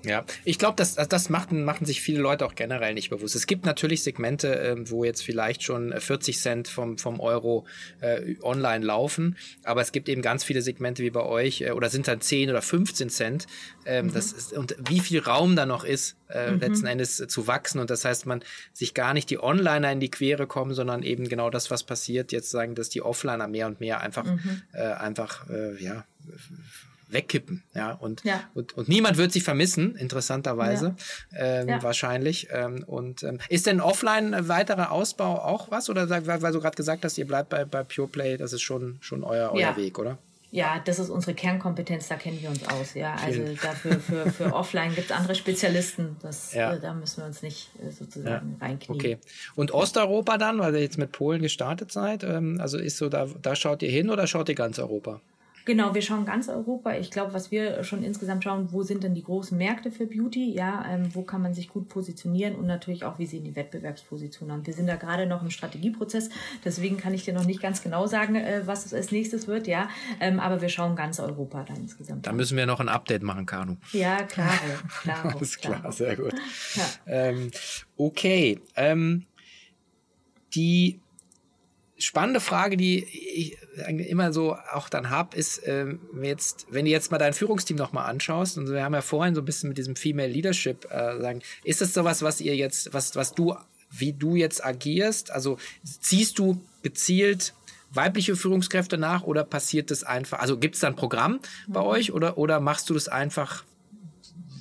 Ja, 0.03 0.25
ich 0.45 0.57
glaube, 0.57 0.75
das, 0.77 0.95
das 0.95 1.29
machen, 1.29 1.63
machen 1.63 1.85
sich 1.85 2.01
viele 2.01 2.19
Leute 2.19 2.45
auch 2.45 2.55
generell 2.55 2.93
nicht 2.93 3.09
bewusst. 3.09 3.35
Es 3.35 3.47
gibt 3.47 3.65
natürlich 3.65 4.03
Segmente, 4.03 4.59
äh, 4.59 4.89
wo 4.89 5.03
jetzt 5.03 5.21
vielleicht 5.23 5.63
schon 5.63 5.93
40 5.97 6.39
Cent 6.39 6.67
vom, 6.67 6.97
vom 6.97 7.19
Euro 7.19 7.65
äh, 8.01 8.35
online 8.41 8.85
laufen, 8.85 9.37
aber 9.63 9.81
es 9.81 9.91
gibt 9.91 10.09
eben 10.09 10.21
ganz 10.21 10.43
viele 10.43 10.61
Segmente 10.61 11.03
wie 11.03 11.09
bei 11.11 11.23
euch, 11.23 11.61
äh, 11.61 11.71
oder 11.71 11.89
sind 11.89 12.07
dann 12.07 12.21
10 12.21 12.49
oder 12.49 12.61
15 12.61 13.09
Cent. 13.09 13.47
Ähm, 13.85 14.07
mhm. 14.07 14.13
das 14.13 14.31
ist, 14.31 14.53
und 14.53 14.75
wie 14.87 14.99
viel 14.99 15.19
Raum 15.19 15.55
da 15.55 15.65
noch 15.65 15.83
ist, 15.83 16.15
äh, 16.29 16.51
mhm. 16.51 16.59
letzten 16.59 16.87
Endes 16.87 17.19
äh, 17.19 17.27
zu 17.27 17.47
wachsen. 17.47 17.79
Und 17.79 17.89
das 17.89 18.05
heißt, 18.05 18.25
man 18.25 18.43
sich 18.73 18.93
gar 18.93 19.13
nicht 19.13 19.29
die 19.29 19.41
Onliner 19.41 19.91
in 19.91 19.99
die 19.99 20.11
Quere 20.11 20.47
kommen, 20.47 20.73
sondern 20.73 21.03
eben 21.03 21.27
genau 21.27 21.49
das, 21.49 21.71
was 21.71 21.83
passiert, 21.83 22.31
jetzt 22.31 22.49
sagen, 22.49 22.75
dass 22.75 22.89
die 22.89 23.01
Offliner 23.01 23.47
mehr 23.47 23.67
und 23.67 23.79
mehr 23.79 24.01
einfach, 24.01 24.25
mhm. 24.25 24.61
äh, 24.73 24.81
einfach, 24.81 25.49
äh, 25.49 25.81
ja, 25.81 26.05
wegkippen. 27.11 27.63
Ja, 27.73 27.93
und, 27.93 28.23
ja. 28.23 28.41
und, 28.53 28.77
und 28.77 28.89
niemand 28.89 29.17
wird 29.17 29.31
sie 29.31 29.41
vermissen, 29.41 29.95
interessanterweise, 29.95 30.95
ja. 31.31 31.37
Ähm, 31.39 31.69
ja. 31.69 31.83
wahrscheinlich. 31.83 32.47
Ähm, 32.51 32.83
und 32.85 33.23
ähm, 33.23 33.39
ist 33.49 33.65
denn 33.65 33.81
offline 33.81 34.33
ein 34.33 34.47
weiterer 34.47 34.91
Ausbau 34.91 35.39
auch 35.39 35.71
was? 35.71 35.89
Oder 35.89 36.09
weil, 36.09 36.41
weil 36.41 36.51
du 36.51 36.59
gerade 36.59 36.75
gesagt 36.75 37.03
hast, 37.03 37.17
ihr 37.17 37.27
bleibt 37.27 37.49
bei, 37.49 37.65
bei 37.65 37.83
Pure 37.83 38.07
Play, 38.07 38.37
das 38.37 38.53
ist 38.53 38.61
schon, 38.61 38.97
schon 39.01 39.23
euer, 39.23 39.51
euer 39.53 39.75
Weg, 39.77 39.99
oder? 39.99 40.17
Ja, 40.53 40.81
das 40.83 40.99
ist 40.99 41.09
unsere 41.09 41.33
Kernkompetenz, 41.33 42.09
da 42.09 42.15
kennen 42.15 42.41
wir 42.41 42.49
uns 42.49 42.67
aus. 42.67 42.93
Ja, 42.93 43.15
also 43.23 43.41
dafür 43.61 43.99
für, 44.01 44.29
für 44.29 44.45
Offline 44.53 44.93
gibt 44.93 45.09
es 45.09 45.15
andere 45.15 45.33
Spezialisten. 45.33 46.17
Das, 46.21 46.53
ja. 46.53 46.73
äh, 46.73 46.79
da 46.79 46.93
müssen 46.93 47.21
wir 47.21 47.25
uns 47.25 47.41
nicht 47.41 47.69
äh, 47.81 47.89
sozusagen 47.89 48.57
ja. 48.59 48.67
reinknien. 48.67 48.99
Okay. 48.99 49.17
Und 49.55 49.71
Osteuropa 49.71 50.37
dann, 50.37 50.59
weil 50.59 50.75
ihr 50.75 50.81
jetzt 50.81 50.97
mit 50.97 51.13
Polen 51.13 51.41
gestartet 51.41 51.93
seid, 51.93 52.25
ähm, 52.25 52.59
also 52.59 52.77
ist 52.77 52.97
so, 52.97 53.07
da, 53.07 53.27
da 53.41 53.55
schaut 53.55 53.81
ihr 53.81 53.89
hin 53.89 54.09
oder 54.09 54.27
schaut 54.27 54.49
ihr 54.49 54.55
ganz 54.55 54.77
Europa? 54.77 55.21
Genau, 55.65 55.93
wir 55.93 56.01
schauen 56.01 56.25
ganz 56.25 56.49
Europa. 56.49 56.95
Ich 56.95 57.11
glaube, 57.11 57.33
was 57.33 57.51
wir 57.51 57.83
schon 57.83 58.03
insgesamt 58.03 58.43
schauen, 58.43 58.71
wo 58.71 58.83
sind 58.83 59.03
denn 59.03 59.13
die 59.13 59.23
großen 59.23 59.57
Märkte 59.57 59.91
für 59.91 60.05
Beauty? 60.05 60.53
Ja, 60.53 60.85
ähm, 60.89 61.13
wo 61.13 61.21
kann 61.23 61.41
man 61.41 61.53
sich 61.53 61.69
gut 61.69 61.87
positionieren 61.87 62.55
und 62.55 62.65
natürlich 62.65 63.03
auch, 63.05 63.19
wie 63.19 63.25
sehen 63.25 63.43
die 63.43 63.55
Wettbewerbspositionen 63.55 64.55
an? 64.55 64.65
Wir 64.65 64.73
sind 64.73 64.87
da 64.87 64.95
gerade 64.95 65.25
noch 65.25 65.43
im 65.43 65.51
Strategieprozess, 65.51 66.29
deswegen 66.65 66.97
kann 66.97 67.13
ich 67.13 67.25
dir 67.25 67.33
noch 67.33 67.45
nicht 67.45 67.61
ganz 67.61 67.83
genau 67.83 68.07
sagen, 68.07 68.35
äh, 68.35 68.61
was 68.65 68.85
es 68.85 68.93
als 68.93 69.11
nächstes 69.11 69.47
wird, 69.47 69.67
ja. 69.67 69.89
Ähm, 70.19 70.39
aber 70.39 70.61
wir 70.61 70.69
schauen 70.69 70.95
ganz 70.95 71.19
Europa 71.19 71.63
dann 71.63 71.77
insgesamt. 71.77 72.25
Da 72.25 72.33
müssen 72.33 72.57
wir 72.57 72.65
noch 72.65 72.79
ein 72.79 72.89
Update 72.89 73.23
machen, 73.23 73.45
Kanu. 73.45 73.77
Ja, 73.93 74.23
klar, 74.23 74.51
klar. 75.01 75.35
Alles 75.35 75.57
klar, 75.57 75.91
sehr 75.91 76.15
gut. 76.15 76.33
Ja. 76.75 76.83
Ähm, 77.05 77.51
okay, 77.97 78.59
ähm, 78.75 79.25
die 80.55 80.99
spannende 82.01 82.39
Frage, 82.39 82.77
die 82.77 83.03
ich 83.03 83.57
immer 83.85 84.33
so 84.33 84.55
auch 84.73 84.89
dann 84.89 85.09
habe, 85.09 85.35
ist, 85.37 85.61
ähm, 85.65 85.99
jetzt, 86.21 86.67
wenn 86.69 86.85
du 86.85 86.91
jetzt 86.91 87.11
mal 87.11 87.17
dein 87.17 87.33
Führungsteam 87.33 87.77
nochmal 87.77 88.09
anschaust, 88.09 88.57
und 88.57 88.69
wir 88.69 88.83
haben 88.83 88.93
ja 88.93 89.01
vorhin 89.01 89.35
so 89.35 89.41
ein 89.41 89.45
bisschen 89.45 89.69
mit 89.69 89.77
diesem 89.77 89.95
Female 89.95 90.29
Leadership 90.29 90.85
äh, 90.91 91.19
sagen, 91.19 91.41
ist 91.63 91.81
es 91.81 91.93
sowas, 91.93 92.21
was 92.21 92.41
ihr 92.41 92.55
jetzt, 92.55 92.93
was, 92.93 93.15
was 93.15 93.33
du, 93.33 93.55
wie 93.89 94.13
du 94.13 94.35
jetzt 94.35 94.63
agierst? 94.63 95.31
Also 95.31 95.57
ziehst 95.83 96.39
du 96.39 96.61
gezielt 96.81 97.53
weibliche 97.93 98.35
Führungskräfte 98.35 98.97
nach 98.97 99.23
oder 99.23 99.43
passiert 99.43 99.91
das 99.91 100.03
einfach? 100.03 100.39
Also 100.39 100.57
gibt 100.57 100.75
es 100.75 100.81
da 100.81 100.87
ein 100.87 100.95
Programm 100.95 101.39
bei 101.67 101.81
mhm. 101.81 101.87
euch 101.87 102.11
oder, 102.13 102.37
oder 102.37 102.59
machst 102.59 102.89
du 102.89 102.93
das 102.93 103.07
einfach 103.07 103.63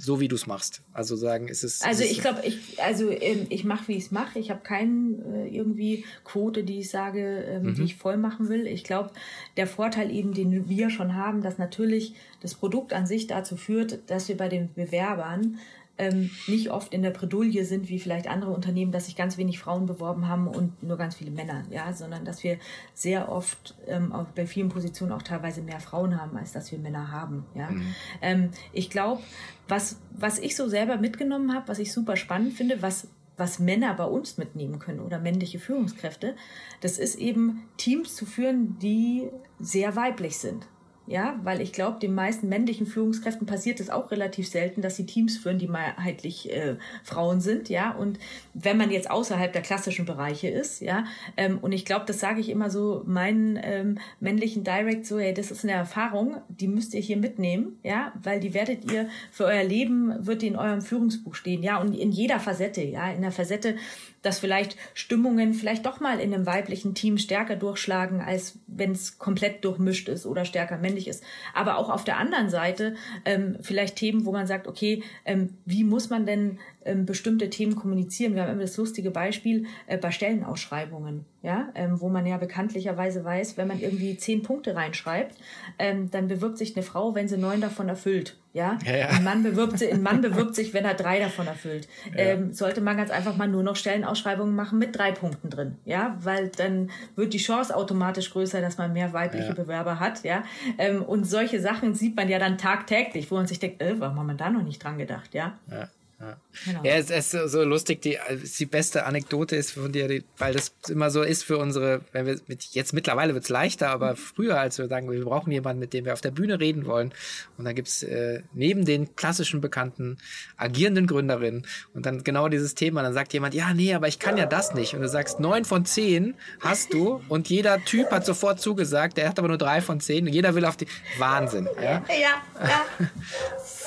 so 0.01 0.19
wie 0.19 0.29
du 0.29 0.37
es 0.37 0.47
machst. 0.47 0.83
Also 0.93 1.15
sagen, 1.15 1.49
ist 1.49 1.63
es. 1.63 1.83
Also 1.83 2.03
ist 2.03 2.13
ich 2.13 2.21
glaube, 2.21 2.41
ich, 2.45 2.83
also 2.83 3.11
ähm, 3.11 3.47
ich 3.51 3.65
mache, 3.65 3.89
wie 3.89 3.97
ich 3.97 4.05
es 4.05 4.11
mache. 4.11 4.39
Ich 4.39 4.51
habe 4.51 4.61
keine 4.63 5.17
äh, 5.35 5.55
irgendwie 5.55 6.05
Quote, 6.25 6.65
die 6.65 6.81
ich 6.81 6.91
sage, 6.91 7.45
ähm, 7.47 7.63
mhm. 7.65 7.75
die 7.75 7.83
ich 7.83 7.97
voll 7.97 8.17
machen 8.17 8.49
will. 8.49 8.67
Ich 8.67 8.83
glaube, 8.83 9.11
der 9.59 9.67
Vorteil 9.67 10.11
eben, 10.11 10.33
den 10.33 10.69
wir 10.69 10.91
schon 10.91 11.15
haben, 11.15 11.43
dass 11.43 11.59
natürlich 11.59 12.15
das 12.41 12.55
Produkt 12.55 12.95
an 12.95 13.07
sich 13.07 13.27
dazu 13.27 13.57
führt, 13.57 13.99
dass 14.07 14.29
wir 14.29 14.37
bei 14.37 14.49
den 14.49 14.73
Bewerbern 14.73 15.59
ähm, 16.01 16.31
nicht 16.47 16.71
oft 16.71 16.95
in 16.95 17.03
der 17.03 17.11
Bredouille 17.11 17.65
sind, 17.65 17.91
wie 17.91 17.99
vielleicht 17.99 18.27
andere 18.27 18.53
Unternehmen, 18.53 18.91
dass 18.91 19.05
sich 19.05 19.17
ganz 19.17 19.37
wenig 19.37 19.59
Frauen 19.59 19.85
beworben 19.85 20.29
haben 20.29 20.49
und 20.49 20.83
nur 20.83 20.97
ganz 20.97 21.17
viele 21.17 21.31
Männer, 21.31 21.63
ja, 21.71 21.93
sondern 21.93 22.25
dass 22.25 22.43
wir 22.43 22.59
sehr 22.95 23.31
oft 23.31 23.77
ähm, 23.87 24.13
auch 24.13 24.25
bei 24.29 24.47
vielen 24.47 24.71
Positionen 24.71 25.13
auch 25.13 25.23
teilweise 25.23 25.61
mehr 25.61 25.79
Frauen 25.79 26.21
haben, 26.21 26.37
als 26.39 26.53
dass 26.53 26.73
wir 26.73 26.79
Männer 26.79 27.13
haben, 27.13 27.45
ja. 27.55 27.71
Mhm. 27.71 27.95
Ähm, 28.23 28.51
ich 28.73 28.89
glaube, 28.89 29.21
was, 29.69 30.01
was 30.13 30.39
ich 30.39 30.57
so 30.57 30.69
selber 30.69 30.97
mitgenommen 30.97 31.55
habe, 31.55 31.69
was 31.69 31.79
ich 31.79 31.93
super 31.93 32.17
spannend 32.17 32.55
finde, 32.55 32.83
was 32.83 33.09
was 33.37 33.59
Männer 33.59 33.95
bei 33.95 34.05
uns 34.05 34.37
mitnehmen 34.37 34.79
können 34.79 35.01
oder 35.01 35.19
männliche 35.19 35.59
Führungskräfte, 35.59 36.37
das 36.83 36.99
ist 36.99 37.15
eben 37.15 37.63
Teams 37.79 38.15
zu 38.15 38.27
führen, 38.27 38.79
die 38.81 39.31
sehr 39.59 39.97
weiblich 39.97 40.37
sind. 40.37 40.67
Ja, 41.07 41.41
weil 41.43 41.61
ich 41.61 41.73
glaube, 41.73 41.99
den 41.99 42.15
meisten 42.15 42.49
männlichen 42.49 42.87
Führungskräften 42.87 43.45
passiert 43.45 43.81
es 43.81 43.91
auch 43.91 44.13
relativ 44.13 44.49
selten, 44.49 44.81
dass 44.81 44.95
sie 44.95 45.07
Teams 45.07 45.39
führen, 45.39 45.59
die 45.59 45.67
mehrheitlich 45.67 46.53
äh, 46.53 46.77
Frauen 47.03 47.41
sind, 47.41 47.69
ja. 47.69 47.91
Und 47.91 48.19
wenn 48.55 48.77
man 48.77 48.93
jetzt 48.93 49.11
außerhalb 49.11 49.53
der 49.53 49.63
klassischen 49.63 50.05
Bereiche 50.05 50.49
ist, 50.49 50.81
ja, 50.81 51.05
ähm, 51.37 51.59
und 51.63 51.73
ich 51.73 51.85
glaube, 51.85 52.05
das 52.07 52.21
sage 52.21 52.41
ich 52.41 52.49
immer 52.49 52.71
so 52.71 53.03
meinen 53.07 53.59
ähm, 53.61 53.99
männlichen 54.21 54.63
Direct 54.63 55.05
so, 55.05 55.19
hey, 55.19 55.35
das 55.35 55.51
ist 55.51 55.65
eine 55.65 55.73
Erfahrung, 55.73 56.37
die 56.49 56.69
müsst 56.69 56.95
ihr 56.95 57.01
hier 57.01 57.17
mitnehmen, 57.17 57.81
ja, 57.83 58.13
weil 58.23 58.39
die 58.39 58.55
werdet 58.55 58.93
ihr 58.93 59.09
für 59.33 59.47
euer 59.47 59.65
Leben 59.65 60.27
wird 60.27 60.43
die 60.43 60.49
in 60.49 60.57
eurem 60.57 60.83
Führungsbuch 60.83 61.35
stehen, 61.35 61.63
ja, 61.65 61.81
und 61.81 61.95
in 61.95 62.13
jeder 62.13 62.39
Facette, 62.39 62.83
ja, 62.83 63.11
in 63.11 63.23
der 63.23 63.33
Facette 63.33 63.75
dass 64.23 64.39
vielleicht 64.39 64.77
Stimmungen 64.95 65.55
vielleicht 65.55 65.87
doch 65.87 66.01
mal 66.01 66.21
in 66.21 66.35
einem 66.35 66.47
weiblichen 66.47 66.95
Team 66.95 67.19
stärker 67.19 67.57
durchschlagen, 67.57 68.21
als 68.21 68.59
wenn 68.67 68.93
es 68.93 69.19
komplett 69.19 69.65
durchmischt 69.65 70.09
ist 70.09 70.27
oder 70.27 70.45
stärker 70.45 70.79
männlich 70.79 71.09
ist. 71.09 71.25
Aber 71.55 71.79
auch 71.79 71.89
auf 71.89 72.05
der 72.05 72.19
anderen 72.19 72.51
Seite 72.51 72.95
ähm, 73.25 73.57
vielleicht 73.61 73.97
Themen, 73.97 74.27
wo 74.27 74.33
man 74.33 74.47
sagt, 74.47 74.67
okay, 74.67 75.03
ähm, 75.25 75.57
wie 75.65 75.85
muss 75.85 76.11
man 76.11 76.27
denn 76.27 76.59
ähm, 76.85 77.07
bestimmte 77.07 77.51
Themen 77.51 77.75
kommunizieren. 77.77 78.35
Wir 78.35 78.43
haben 78.43 78.53
immer 78.53 78.63
das 78.63 78.77
lustige 78.77 79.11
Beispiel 79.11 79.67
äh, 79.87 79.99
bei 79.99 80.11
Stellenausschreibungen, 80.11 81.25
ja, 81.43 81.69
ähm, 81.75 82.01
wo 82.01 82.09
man 82.09 82.27
ja 82.27 82.37
bekanntlicherweise 82.39 83.25
weiß, 83.25 83.57
wenn 83.57 83.69
man 83.69 83.81
irgendwie 83.81 84.17
zehn 84.17 84.43
Punkte 84.43 84.75
reinschreibt, 84.75 85.37
ähm, 85.79 86.11
dann 86.11 86.29
bewirbt 86.29 86.59
sich 86.59 86.77
eine 86.77 86.83
Frau, 86.83 87.15
wenn 87.15 87.29
sie 87.29 87.37
neun 87.39 87.61
davon 87.61 87.89
erfüllt. 87.89 88.37
Ja, 88.53 88.79
ja, 88.85 88.97
ja. 88.97 89.09
Ein, 89.11 89.23
Mann 89.23 89.43
bewirbt 89.45 89.79
sich, 89.79 89.93
ein 89.93 90.03
Mann 90.03 90.23
bewirbt 90.23 90.57
sich, 90.57 90.75
wenn 90.75 90.85
er 90.85 90.95
drei 90.95 91.21
davon 91.21 91.47
erfüllt. 91.47 91.87
Ja. 92.11 92.25
Ähm, 92.25 92.53
sollte 92.53 92.81
man 92.81 92.97
ganz 92.97 93.11
einfach 93.11 93.37
mal 93.37 93.47
nur 93.47 93.63
noch 93.63 93.77
Stellenausschreibungen 93.77 94.57
machen 94.57 94.79
mit 94.79 94.97
drei 94.97 95.13
Punkten 95.13 95.51
drin, 95.51 95.77
ja, 95.85 96.17
weil 96.21 96.49
dann 96.49 96.91
wird 97.15 97.33
die 97.33 97.39
Chance 97.39 97.77
automatisch 97.77 98.31
größer, 98.33 98.61
dass 98.61 98.77
man 98.77 98.93
mehr 98.93 99.13
weibliche 99.13 99.55
Bewerber 99.55 100.01
hat, 100.01 100.25
ja. 100.25 100.43
Ähm, 100.79 101.03
und 101.03 101.25
solche 101.25 101.61
Sachen 101.61 101.95
sieht 101.95 102.17
man 102.17 102.29
ja 102.29 102.39
dann 102.41 102.59
tagtäglich, 102.59 103.31
wo 103.31 103.37
man 103.37 103.47
sich 103.47 103.61
denkt, 103.61 103.81
äh, 103.83 104.01
warum 104.01 104.19
haben 104.19 104.27
wir 104.27 104.35
da 104.35 104.51
noch 104.51 104.63
nicht 104.63 104.83
dran 104.83 104.99
gedacht, 104.99 105.33
ja. 105.33 105.59
ja. 105.71 105.89
Ja, 106.21 106.37
genau. 106.67 106.85
ja 106.85 106.93
es, 106.97 107.11
es 107.11 107.33
ist 107.33 107.53
so 107.53 107.65
lustig, 107.65 108.03
die, 108.03 108.19
die 108.59 108.67
beste 108.67 109.07
Anekdote 109.07 109.57
ist 109.57 109.73
von 109.73 109.91
dir, 109.91 110.23
weil 110.37 110.53
das 110.53 110.75
immer 110.89 111.11
so 111.11 111.23
ist 111.23 111.45
für 111.45 111.57
unsere, 111.57 112.03
wenn 112.13 112.27
wir 112.27 112.39
mit, 112.47 112.63
jetzt 112.73 112.93
mittlerweile 112.93 113.33
wird's 113.33 113.49
leichter, 113.49 113.89
aber 113.89 114.17
früher, 114.17 114.61
als 114.61 114.77
wir 114.77 114.87
sagen, 114.89 115.11
wir 115.11 115.25
brauchen 115.25 115.51
jemanden, 115.51 115.81
mit 115.81 115.95
dem 115.95 116.05
wir 116.05 116.13
auf 116.13 116.21
der 116.21 116.31
Bühne 116.31 116.61
reden 116.61 116.85
wollen. 116.85 117.15
Und 117.57 117.65
dann 117.65 117.75
gibt's 117.75 118.03
äh, 118.03 118.43
neben 118.53 118.85
den 118.85 119.17
klassischen 119.17 119.63
bekannten 119.63 120.19
agierenden 120.59 121.07
Gründerinnen 121.07 121.67
und 121.95 122.05
dann 122.05 122.23
genau 122.23 122.49
dieses 122.49 122.75
Thema, 122.75 123.03
dann 123.03 123.15
sagt 123.15 123.33
jemand, 123.33 123.55
ja, 123.55 123.73
nee, 123.73 123.95
aber 123.95 124.07
ich 124.07 124.19
kann 124.19 124.37
ja 124.37 124.45
das 124.45 124.75
nicht. 124.75 124.95
Und 124.95 125.01
du 125.01 125.09
sagst, 125.09 125.41
neun 125.41 125.65
von 125.65 125.87
zehn 125.87 126.35
hast 126.61 126.93
du 126.93 127.23
und 127.29 127.49
jeder 127.49 127.83
Typ 127.87 128.11
hat 128.11 128.27
sofort 128.27 128.61
zugesagt, 128.61 129.17
der 129.17 129.31
hat 129.31 129.39
aber 129.39 129.49
nur 129.49 129.59
drei 129.59 129.81
von 129.81 130.01
zehn 130.01 130.27
und 130.27 130.35
jeder 130.35 130.55
will 130.55 130.67
auf 130.67 130.77
die 130.77 130.87
Wahnsinn. 131.19 131.67
Ja, 131.77 132.05
ja. 132.09 132.43
ja. 132.61 133.09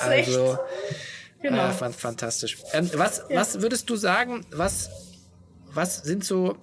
also. 0.00 0.58
Genau. 1.44 1.60
Ah, 1.60 1.72
fantastisch. 1.72 2.56
Ähm, 2.72 2.88
was, 2.94 3.22
ja. 3.28 3.38
was 3.38 3.60
würdest 3.60 3.90
du 3.90 3.96
sagen, 3.96 4.46
was, 4.50 4.88
was 5.74 5.98
sind 5.98 6.24
so, 6.24 6.56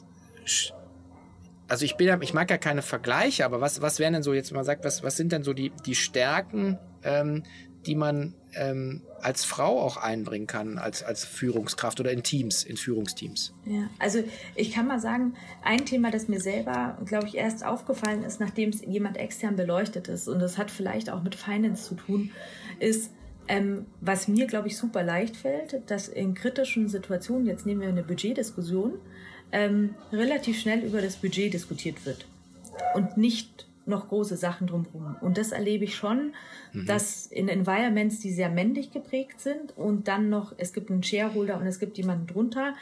also 1.68 1.86
ich 1.86 1.98
bin 1.98 2.08
ja, 2.08 2.20
ich 2.20 2.34
mag 2.34 2.50
ja 2.50 2.58
keine 2.58 2.82
Vergleiche, 2.82 3.46
aber 3.46 3.62
was, 3.62 3.84
was 3.84 4.00
wären 4.00 4.14
denn 4.14 4.24
so, 4.24 4.34
jetzt 4.34 4.52
mal 4.52 4.64
sagt, 4.64 4.84
was, 4.84 5.04
was 5.04 5.18
sind 5.18 5.34
denn 5.34 5.44
so 5.44 5.54
die, 5.54 5.72
die 5.86 5.94
Stärken, 5.94 6.80
ähm, 7.04 7.44
die 7.86 7.94
man 7.94 8.34
ähm, 8.56 9.04
als 9.22 9.46
Frau 9.46 9.80
auch 9.80 9.98
einbringen 9.98 10.48
kann, 10.48 10.80
als, 10.80 11.04
als 11.04 11.26
Führungskraft 11.26 12.00
oder 12.00 12.12
in 12.12 12.24
Teams, 12.24 12.64
in 12.64 12.76
Führungsteams? 12.76 13.54
Ja, 13.66 13.88
also 14.00 14.24
ich 14.56 14.72
kann 14.72 14.88
mal 14.88 15.00
sagen, 15.00 15.36
ein 15.64 15.86
Thema, 15.86 16.10
das 16.10 16.28
mir 16.28 16.42
selber, 16.42 16.98
glaube 17.06 17.28
ich, 17.28 17.38
erst 17.38 17.64
aufgefallen 17.64 18.24
ist, 18.24 18.40
nachdem 18.40 18.70
es 18.70 18.82
jemand 18.82 19.18
extern 19.18 19.56
beleuchtet 19.56 20.08
ist, 20.08 20.28
und 20.28 20.40
das 20.40 20.58
hat 20.58 20.72
vielleicht 20.72 21.12
auch 21.12 21.22
mit 21.22 21.36
Finance 21.36 21.84
zu 21.84 21.94
tun, 21.94 22.32
ist, 22.80 23.12
ähm, 23.52 23.86
was 24.00 24.30
mir, 24.30 24.48
glaube 24.48 24.70
ich, 24.70 24.78
super 24.78 25.04
leicht 25.04 25.36
fällt, 25.36 25.82
dass 25.88 26.08
in 26.08 26.36
kritischen 26.36 26.88
Situationen, 26.88 27.46
jetzt 27.46 27.66
nehmen 27.66 27.82
wir 27.82 27.90
eine 27.90 28.02
Budgetdiskussion, 28.02 28.94
ähm, 29.52 29.96
relativ 30.14 30.58
schnell 30.58 30.86
über 30.86 31.02
das 31.02 31.18
Budget 31.18 31.54
diskutiert 31.54 32.06
wird 32.06 32.26
und 32.96 33.18
nicht 33.18 33.68
noch 33.86 34.08
große 34.08 34.38
Sachen 34.38 34.68
drumherum. 34.68 35.18
Und 35.20 35.38
das 35.38 35.52
erlebe 35.52 35.84
ich 35.84 35.96
schon, 35.96 36.34
mhm. 36.72 36.86
dass 36.86 37.26
in 37.26 37.50
Environments, 37.50 38.22
die 38.22 38.32
sehr 38.32 38.50
männlich 38.50 38.92
geprägt 38.92 39.42
sind 39.42 39.78
und 39.78 40.08
dann 40.08 40.30
noch, 40.30 40.54
es 40.58 40.72
gibt 40.72 40.90
einen 40.90 41.04
Shareholder 41.04 41.60
und 41.60 41.68
es 41.68 41.80
gibt 41.80 41.98
jemanden 41.98 42.28
drunter, 42.28 42.74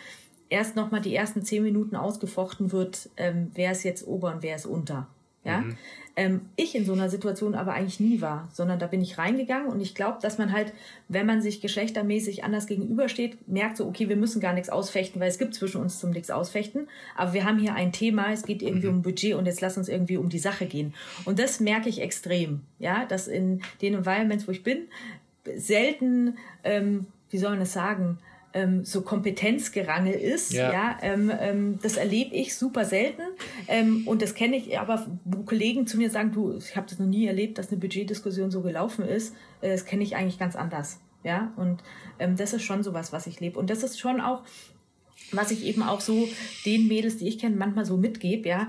erst 0.50 0.76
nochmal 0.76 1.02
die 1.02 1.16
ersten 1.16 1.42
zehn 1.42 1.64
Minuten 1.64 1.96
ausgefochten 1.96 2.72
wird, 2.72 3.10
ähm, 3.18 3.50
wer 3.56 3.72
ist 3.72 3.82
jetzt 3.82 4.06
ober 4.06 4.36
und 4.36 4.44
wer 4.44 4.56
ist 4.56 4.68
unter. 4.68 5.08
Ja? 5.44 5.62
Mhm. 5.62 5.78
Ähm, 6.16 6.42
ich 6.58 6.76
in 6.76 6.86
so 6.86 6.94
einer 6.94 7.10
Situation 7.10 7.56
aber 7.56 7.74
eigentlich 7.74 8.00
nie 8.00 8.20
war, 8.20 8.50
sondern 8.52 8.78
da 8.78 8.88
bin 8.88 9.02
ich 9.02 9.18
reingegangen 9.18 9.70
und 9.70 9.80
ich 9.80 9.96
glaube, 9.96 10.18
dass 10.22 10.38
man 10.38 10.52
halt, 10.52 10.74
wenn 11.08 11.26
man 11.26 11.42
sich 11.42 11.62
geschlechtermäßig 11.62 12.44
anders 12.44 12.68
gegenübersteht, 12.68 13.48
merkt 13.48 13.78
so, 13.78 13.88
okay, 13.88 14.10
wir 14.10 14.18
müssen 14.18 14.42
gar 14.42 14.54
nichts 14.54 14.70
ausfechten, 14.70 15.22
weil 15.22 15.30
es 15.30 15.38
gibt 15.38 15.54
zwischen 15.54 15.80
uns 15.80 16.00
zum 16.00 16.10
nichts 16.10 16.30
ausfechten, 16.30 16.90
aber 17.16 17.34
wir 17.34 17.46
haben 17.46 17.58
hier 17.58 17.74
ein 17.74 17.94
Thema, 17.94 18.34
es 18.34 18.44
geht 18.44 18.62
irgendwie 18.62 18.88
mhm. 18.88 18.96
um 18.96 19.02
Budget 19.02 19.36
und 19.36 19.46
jetzt 19.46 19.62
lass 19.62 19.78
uns 19.78 19.88
irgendwie 19.88 20.18
um 20.18 20.28
die 20.28 20.40
Sache 20.40 20.66
gehen. 20.66 20.94
Und 21.24 21.40
das 21.40 21.60
merke 21.60 21.88
ich 21.88 22.02
extrem, 22.02 22.62
ja, 22.80 23.06
dass 23.06 23.28
in 23.28 23.62
den 23.82 23.94
Environments, 23.94 24.48
wo 24.48 24.52
ich 24.52 24.64
bin, 24.64 24.88
selten, 25.56 26.38
ähm, 26.64 27.06
wie 27.30 27.38
soll 27.38 27.52
man 27.52 27.60
das 27.60 27.74
sagen, 27.74 28.18
ähm, 28.54 28.84
so 28.84 29.02
Kompetenzgerangel 29.02 30.14
ist. 30.14 30.54
Ja, 30.54 30.72
ja 30.72 30.98
ähm, 31.02 31.32
ähm, 31.40 31.80
das 31.82 31.98
erlebe 31.98 32.36
ich 32.36 32.56
super 32.56 32.86
selten. 32.86 33.22
Ähm, 33.68 34.08
und 34.08 34.22
das 34.22 34.34
kenne 34.34 34.58
ich 34.58 34.80
aber, 34.80 35.06
wo 35.26 35.44
Kollegen 35.44 35.88
zu 35.88 35.98
mir 35.98 36.10
sagen, 36.10 36.32
du, 36.32 36.58
ich 36.58 36.76
habe 36.76 36.88
das 36.90 37.00
noch 37.00 37.08
nie 37.08 37.28
erlebt, 37.28 37.58
dass 37.58 37.70
eine 37.70 37.80
Budgetdiskussion 37.80 38.52
so 38.52 38.62
gelaufen 38.62 39.06
ist. 39.06 39.36
Äh, 39.62 39.72
das 39.72 39.86
kenne 39.86 40.04
ich 40.04 40.16
eigentlich 40.16 40.40
ganz 40.40 40.56
anders. 40.56 41.00
Ja, 41.24 41.52
und 41.58 41.84
ähm, 42.18 42.38
das 42.38 42.54
ist 42.54 42.64
schon 42.64 42.82
sowas, 42.82 43.12
was 43.12 43.28
ich 43.28 43.40
lebe. 43.40 43.60
Und 43.60 43.70
das 43.70 43.84
ist 43.84 44.00
schon 44.00 44.22
auch, 44.22 44.44
was 45.32 45.52
ich 45.52 45.66
eben 45.66 45.84
auch 45.84 46.00
so 46.00 46.28
den 46.66 46.88
Mädels, 46.88 47.18
die 47.18 47.28
ich 47.28 47.40
kenne, 47.40 47.58
manchmal 47.58 47.86
so 47.86 47.98
mitgebe, 47.98 48.48
ja, 48.48 48.68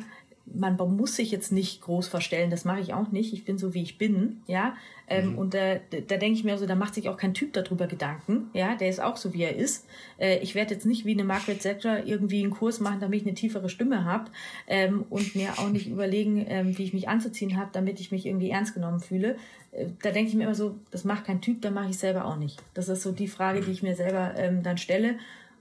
man 0.52 0.76
muss 0.76 1.16
sich 1.16 1.30
jetzt 1.30 1.52
nicht 1.52 1.80
groß 1.82 2.08
verstellen, 2.08 2.50
das 2.50 2.64
mache 2.64 2.80
ich 2.80 2.92
auch 2.92 3.12
nicht. 3.12 3.32
Ich 3.32 3.44
bin 3.44 3.56
so, 3.56 3.72
wie 3.74 3.82
ich 3.82 3.98
bin, 3.98 4.42
ja. 4.46 4.74
Ähm, 5.10 5.32
mhm. 5.32 5.38
Und 5.38 5.54
da, 5.54 5.74
da 5.74 6.16
denke 6.16 6.38
ich 6.38 6.44
mir 6.44 6.56
so, 6.56 6.66
da 6.66 6.76
macht 6.76 6.94
sich 6.94 7.08
auch 7.08 7.16
kein 7.16 7.34
Typ 7.34 7.52
darüber 7.52 7.88
Gedanken, 7.88 8.48
ja. 8.54 8.76
Der 8.76 8.88
ist 8.88 9.00
auch 9.00 9.16
so, 9.16 9.34
wie 9.34 9.42
er 9.42 9.56
ist. 9.56 9.86
Äh, 10.18 10.38
ich 10.38 10.54
werde 10.54 10.74
jetzt 10.74 10.86
nicht 10.86 11.04
wie 11.04 11.12
eine 11.12 11.24
Margaret 11.24 11.60
Thatcher 11.60 12.06
irgendwie 12.06 12.42
einen 12.42 12.52
Kurs 12.52 12.78
machen, 12.78 13.00
damit 13.00 13.20
ich 13.20 13.26
eine 13.26 13.34
tiefere 13.34 13.68
Stimme 13.68 14.04
habe 14.04 14.30
ähm, 14.68 15.04
und 15.10 15.34
mir 15.34 15.58
auch 15.58 15.68
nicht 15.68 15.88
überlegen, 15.88 16.46
ähm, 16.48 16.78
wie 16.78 16.84
ich 16.84 16.94
mich 16.94 17.08
anzuziehen 17.08 17.56
habe, 17.56 17.70
damit 17.72 17.98
ich 17.98 18.12
mich 18.12 18.24
irgendwie 18.24 18.50
ernst 18.50 18.72
genommen 18.74 19.00
fühle. 19.00 19.36
Äh, 19.72 19.86
da 20.00 20.12
denke 20.12 20.30
ich 20.30 20.36
mir 20.36 20.44
immer 20.44 20.54
so, 20.54 20.76
das 20.92 21.04
macht 21.04 21.24
kein 21.24 21.40
Typ, 21.40 21.60
dann 21.62 21.74
mache 21.74 21.90
ich 21.90 21.98
selber 21.98 22.24
auch 22.24 22.36
nicht. 22.36 22.62
Das 22.74 22.88
ist 22.88 23.02
so 23.02 23.10
die 23.10 23.28
Frage, 23.28 23.62
die 23.62 23.72
ich 23.72 23.82
mir 23.82 23.96
selber 23.96 24.34
ähm, 24.36 24.62
dann 24.62 24.78
stelle. 24.78 25.16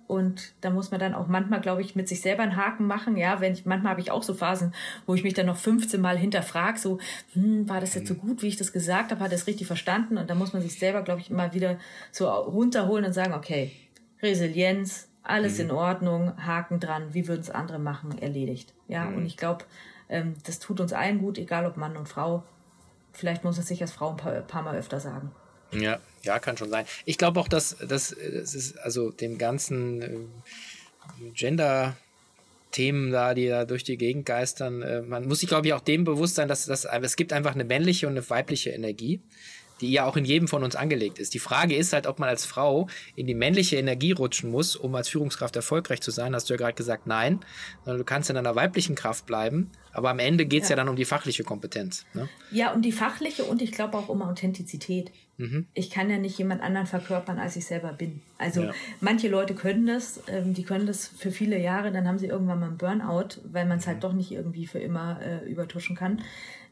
Und 0.10 0.54
da 0.62 0.72
muss 0.72 0.90
man 0.90 1.00
dann 1.00 1.14
auch 1.14 1.28
manchmal, 1.28 1.62
glaube 1.62 1.82
ich, 1.82 1.96
mit 1.96 2.10
sich 2.10 2.22
selber 2.22 2.42
einen 2.42 2.56
Haken 2.56 2.88
machen. 2.88 3.16
Ja, 3.16 3.42
wenn 3.42 3.54
ich, 3.54 3.68
manchmal 3.68 3.92
habe 3.92 4.02
ich 4.02 4.10
auch 4.10 4.24
so 4.24 4.34
Phasen, 4.34 4.74
wo 5.06 5.14
ich 5.14 5.24
mich 5.24 5.36
dann 5.36 5.46
noch 5.46 5.56
15 5.56 6.02
Mal 6.02 6.18
hinterfrage, 6.18 6.80
so, 6.80 6.98
hm, 7.34 7.70
war 7.70 7.80
das 7.80 7.94
jetzt 7.94 8.08
so 8.08 8.16
mhm. 8.16 8.22
gut, 8.22 8.42
wie 8.42 8.48
ich 8.48 8.58
das 8.58 8.74
gesagt 8.74 9.12
habe? 9.12 9.24
Hat 9.24 9.32
er 9.32 9.36
es 9.36 9.46
richtig 9.46 9.68
verstanden? 9.68 10.18
Und 10.18 10.28
da 10.28 10.34
muss 10.34 10.52
man 10.52 10.64
sich 10.64 10.80
selber, 10.80 11.04
glaube 11.04 11.22
ich, 11.22 11.30
immer 11.30 11.54
wieder 11.54 11.78
so 12.12 12.28
runterholen 12.28 13.06
und 13.06 13.14
sagen, 13.14 13.34
okay, 13.34 13.72
Resilienz, 14.20 15.10
alles 15.22 15.60
mhm. 15.60 15.66
in 15.66 15.72
Ordnung, 15.72 16.44
Haken 16.44 16.80
dran, 16.80 17.14
wie 17.14 17.28
würden 17.28 17.42
es 17.42 17.52
andere 17.52 17.78
machen, 17.78 18.18
erledigt. 18.20 18.74
Ja, 18.88 19.06
mhm. 19.06 19.18
und 19.18 19.26
ich 19.28 19.38
glaube, 19.38 19.66
ähm, 20.10 20.34
das 20.44 20.58
tut 20.58 20.80
uns 20.80 20.92
allen 20.92 21.20
gut, 21.20 21.38
egal 21.38 21.68
ob 21.68 21.78
Mann 21.78 21.96
und 21.96 22.10
Frau. 22.10 22.42
Vielleicht 23.14 23.44
muss 23.44 23.60
es 23.60 23.68
sich 23.68 23.80
als 23.84 23.92
Frau 23.92 24.10
ein 24.10 24.18
paar, 24.18 24.34
paar 24.42 24.64
Mal 24.64 24.76
öfter 24.76 25.00
sagen. 25.00 25.32
Ja, 25.72 26.00
ja, 26.24 26.40
kann 26.40 26.58
schon 26.58 26.70
sein. 26.70 26.86
Ich 27.06 27.18
glaube 27.18 27.40
auch, 27.40 27.48
dass 27.48 27.78
das 27.78 28.12
ist 28.12 28.78
also 28.80 29.12
dem 29.12 29.38
ganzen 29.38 30.02
äh, 30.02 30.10
Gender 31.34 31.96
Themen 32.72 33.12
da, 33.12 33.34
die 33.34 33.48
da 33.48 33.66
durch 33.66 33.84
die 33.84 33.98
Gegend 33.98 34.26
geistern. 34.26 34.82
Äh, 34.82 35.02
man 35.02 35.28
muss 35.28 35.40
sich, 35.40 35.50
glaube 35.50 35.68
ich, 35.68 35.74
auch 35.74 35.82
dem 35.82 36.04
bewusst 36.04 36.36
sein, 36.36 36.48
dass, 36.48 36.66
dass 36.66 36.86
es 36.86 37.16
gibt 37.16 37.34
einfach 37.34 37.54
eine 37.54 37.64
männliche 37.64 38.08
und 38.08 38.14
eine 38.14 38.30
weibliche 38.30 38.72
Energie 38.72 39.22
die 39.82 39.92
ja 39.92 40.06
auch 40.06 40.18
in 40.18 40.26
jedem 40.26 40.48
von 40.48 40.64
uns 40.64 40.76
angelegt 40.76 41.20
ist. 41.20 41.34
Die 41.34 41.40
Frage 41.40 41.76
ist 41.76 41.94
halt, 41.94 42.08
ob 42.08 42.20
man 42.20 42.30
als 42.30 42.46
Frau 42.46 42.88
in 43.16 43.28
die 43.28 43.34
männliche 43.34 43.78
Energie 43.78 44.12
rutschen 44.12 44.52
muss, 44.52 44.76
um 44.76 44.94
als 44.96 45.10
Führungskraft 45.10 45.56
erfolgreich 45.56 46.02
zu 46.02 46.12
sein. 46.12 46.36
Hast 46.36 46.50
du 46.50 46.54
ja 46.54 46.58
gerade 46.58 46.74
gesagt, 46.74 47.08
nein. 47.08 47.40
Sondern 47.86 48.00
du 48.00 48.04
kannst 48.04 48.30
in 48.30 48.38
einer 48.38 48.56
weiblichen 48.56 48.96
Kraft 48.96 49.26
bleiben. 49.26 49.72
Aber 49.92 50.10
am 50.10 50.20
Ende 50.20 50.46
geht 50.46 50.64
es 50.64 50.70
ja. 50.70 50.74
ja. 50.74 50.78
dann 50.78 50.90
um 50.90 50.96
die 50.96 51.06
fachliche 51.06 51.44
Kompetenz. 51.44 52.06
Ne? 52.14 52.30
Ja, 52.52 52.74
um 52.74 52.82
die 52.82 52.92
fachliche 52.92 53.44
und 53.44 53.62
ich 53.62 53.72
glaube 53.72 53.98
auch 53.98 54.10
um 54.10 54.22
Authentizität. 54.22 55.12
Mhm. 55.40 55.68
Ich 55.74 55.90
kann 55.90 56.10
ja 56.10 56.18
nicht 56.18 56.38
jemand 56.38 56.62
anderen 56.62 56.86
verkörpern, 56.86 57.40
als 57.40 57.56
ich 57.56 57.66
selber 57.66 57.94
bin. 57.94 58.22
Also 58.38 58.64
ja. 58.64 58.74
manche 59.00 59.30
Leute 59.30 59.56
können 59.56 59.88
das, 59.88 60.22
ähm, 60.28 60.54
die 60.54 60.64
können 60.64 60.86
das 60.86 61.08
für 61.08 61.32
viele 61.32 61.58
Jahre, 61.58 61.94
dann 61.94 62.08
haben 62.08 62.20
sie 62.20 62.28
irgendwann 62.28 62.60
mal 62.60 62.68
einen 62.68 62.78
Burnout, 62.78 63.42
weil 63.50 63.66
man 63.66 63.78
es 63.78 63.88
halt 63.88 63.98
mhm. 63.98 64.02
doch 64.02 64.14
nicht 64.14 64.32
irgendwie 64.32 64.68
für 64.68 64.80
immer 64.80 65.20
äh, 65.22 65.50
übertuschen 65.50 65.96
kann. 65.96 66.22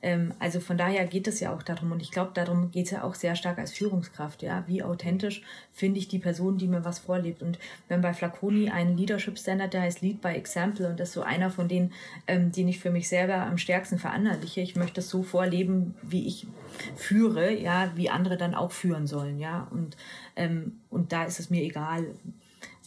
Ähm, 0.01 0.33
also 0.39 0.59
von 0.59 0.77
daher 0.77 1.05
geht 1.05 1.27
es 1.27 1.39
ja 1.39 1.53
auch 1.53 1.63
darum 1.63 1.91
und 1.91 2.01
ich 2.01 2.11
glaube, 2.11 2.31
darum 2.33 2.71
geht 2.71 2.85
es 2.85 2.91
ja 2.91 3.03
auch 3.03 3.15
sehr 3.15 3.35
stark 3.35 3.57
als 3.57 3.71
Führungskraft. 3.71 4.43
Ja, 4.43 4.63
wie 4.67 4.83
authentisch 4.83 5.41
finde 5.73 5.99
ich 5.99 6.07
die 6.07 6.19
Person, 6.19 6.57
die 6.57 6.67
mir 6.67 6.85
was 6.85 6.99
vorlebt. 6.99 7.41
Und 7.41 7.57
wenn 7.87 8.01
bei 8.01 8.13
Flaconi 8.13 8.69
ein 8.69 8.95
Leadership 8.95 9.39
Standard, 9.39 9.73
der 9.73 9.81
heißt 9.81 10.01
Lead 10.01 10.21
by 10.21 10.29
Example 10.29 10.87
und 10.87 10.99
das 10.99 11.09
ist 11.09 11.13
so 11.15 11.21
einer 11.21 11.49
von 11.49 11.67
denen, 11.67 11.93
ähm, 12.27 12.51
den 12.51 12.67
ich 12.67 12.79
für 12.79 12.91
mich 12.91 13.09
selber 13.09 13.35
am 13.35 13.57
stärksten 13.57 13.97
verankerliche. 13.97 14.61
Ich 14.61 14.75
möchte 14.75 14.99
es 14.99 15.09
so 15.09 15.23
vorleben, 15.23 15.95
wie 16.03 16.27
ich 16.27 16.45
führe, 16.95 17.53
ja, 17.53 17.91
wie 17.95 18.09
andere 18.09 18.37
dann 18.37 18.53
auch 18.57 18.71
führen 18.71 19.07
sollen, 19.07 19.39
ja. 19.39 19.67
Und 19.71 19.97
ähm, 20.35 20.79
und 20.89 21.11
da 21.11 21.23
ist 21.23 21.39
es 21.39 21.49
mir 21.49 21.63
egal, 21.63 22.07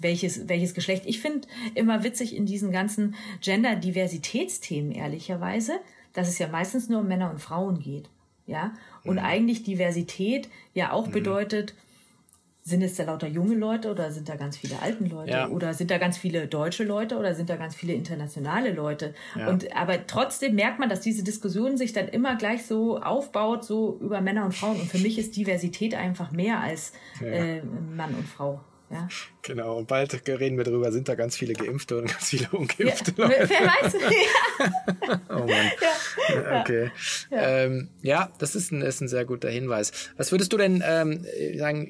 welches, 0.00 0.48
welches 0.48 0.74
Geschlecht. 0.74 1.04
Ich 1.06 1.20
finde 1.20 1.46
immer 1.74 2.02
witzig 2.04 2.34
in 2.34 2.46
diesen 2.46 2.72
ganzen 2.72 3.14
Gender-Diversitätsthemen, 3.40 4.92
ehrlicherweise, 4.92 5.80
dass 6.12 6.28
es 6.28 6.38
ja 6.38 6.48
meistens 6.48 6.88
nur 6.88 7.00
um 7.00 7.08
Männer 7.08 7.30
und 7.30 7.40
Frauen 7.40 7.78
geht. 7.78 8.08
Ja? 8.46 8.72
Und 9.04 9.16
mhm. 9.16 9.24
eigentlich 9.24 9.62
Diversität 9.62 10.48
ja 10.74 10.92
auch 10.92 11.06
mhm. 11.06 11.12
bedeutet, 11.12 11.74
sind 12.62 12.82
es 12.82 12.94
da 12.96 13.04
lauter 13.04 13.26
junge 13.26 13.54
Leute 13.54 13.90
oder 13.90 14.10
sind 14.10 14.28
da 14.28 14.36
ganz 14.36 14.56
viele 14.56 14.80
alten 14.80 15.06
Leute? 15.06 15.30
Ja. 15.30 15.48
Oder 15.48 15.74
sind 15.74 15.90
da 15.90 15.98
ganz 15.98 16.18
viele 16.18 16.46
deutsche 16.46 16.84
Leute 16.84 17.18
oder 17.18 17.34
sind 17.34 17.48
da 17.48 17.56
ganz 17.56 17.74
viele 17.74 17.94
internationale 17.94 18.72
Leute? 18.72 19.14
Ja. 19.34 19.48
Und 19.48 19.74
aber 19.74 20.06
trotzdem 20.06 20.54
merkt 20.54 20.78
man, 20.78 20.88
dass 20.88 21.00
diese 21.00 21.24
Diskussion 21.24 21.76
sich 21.76 21.92
dann 21.92 22.08
immer 22.08 22.36
gleich 22.36 22.66
so 22.66 22.98
aufbaut, 22.98 23.64
so 23.64 23.98
über 24.00 24.20
Männer 24.20 24.44
und 24.44 24.52
Frauen. 24.52 24.80
Und 24.80 24.90
für 24.90 24.98
mich 24.98 25.18
ist 25.18 25.36
Diversität 25.36 25.94
einfach 25.94 26.32
mehr 26.32 26.60
als 26.60 26.92
ja. 27.20 27.26
äh, 27.26 27.62
Mann 27.62 28.14
und 28.14 28.26
Frau. 28.26 28.60
Ja. 28.90 29.08
Genau, 29.42 29.78
und 29.78 29.86
bald 29.86 30.12
reden 30.28 30.56
wir 30.58 30.64
darüber, 30.64 30.90
sind 30.90 31.08
da 31.08 31.14
ganz 31.14 31.36
viele 31.36 31.52
Geimpfte 31.52 31.96
und 31.96 32.08
ganz 32.08 32.30
viele 32.30 32.48
Ungeimpfte. 32.50 33.12
Ja, 33.16 33.28
wer 33.28 33.48
weiß. 33.48 33.94
ja. 35.08 35.20
oh 35.28 35.46
Mann. 35.46 35.70
Ja, 36.28 36.60
okay. 36.60 36.90
Ja, 37.30 37.48
ähm, 37.48 37.88
ja 38.02 38.32
das 38.38 38.56
ist 38.56 38.72
ein, 38.72 38.82
ist 38.82 39.00
ein 39.00 39.06
sehr 39.06 39.24
guter 39.24 39.48
Hinweis. 39.48 40.10
Was 40.16 40.32
würdest 40.32 40.52
du 40.52 40.56
denn 40.56 40.82
ähm, 40.84 41.24
sagen, 41.56 41.88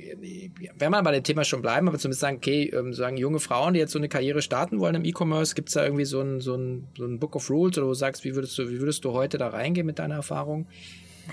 wenn 0.77 0.91
wir 0.91 1.03
bei 1.03 1.13
dem 1.13 1.25
Thema 1.25 1.45
schon 1.45 1.63
bleiben, 1.63 1.89
aber 1.89 1.99
zumindest 1.99 2.21
sagen, 2.21 2.37
okay, 2.37 2.69
ähm, 2.69 2.93
sagen 2.93 3.17
junge 3.17 3.41
Frauen, 3.41 3.73
die 3.73 3.81
jetzt 3.81 3.93
so 3.93 3.99
eine 3.99 4.11
Karriere 4.11 4.43
starten 4.43 4.79
wollen 4.79 4.95
im 4.95 5.05
E-Commerce, 5.05 5.55
gibt 5.55 5.71
es 5.71 5.75
da 5.75 5.83
irgendwie 5.83 6.05
so 6.05 6.21
ein, 6.21 6.41
so, 6.41 6.55
ein, 6.55 6.87
so 6.99 7.07
ein 7.07 7.19
Book 7.19 7.35
of 7.35 7.49
Rules 7.49 7.79
oder 7.79 7.87
wo 7.87 7.91
du 7.91 7.95
sagst, 7.95 8.25
wie 8.25 8.35
würdest 8.35 8.59
du, 8.59 8.69
wie 8.69 8.79
würdest 8.79 9.07
du 9.07 9.13
heute 9.13 9.39
da 9.39 9.49
reingehen 9.49 9.87
mit 9.87 9.99
deiner 9.99 10.17
Erfahrung? 10.17 10.67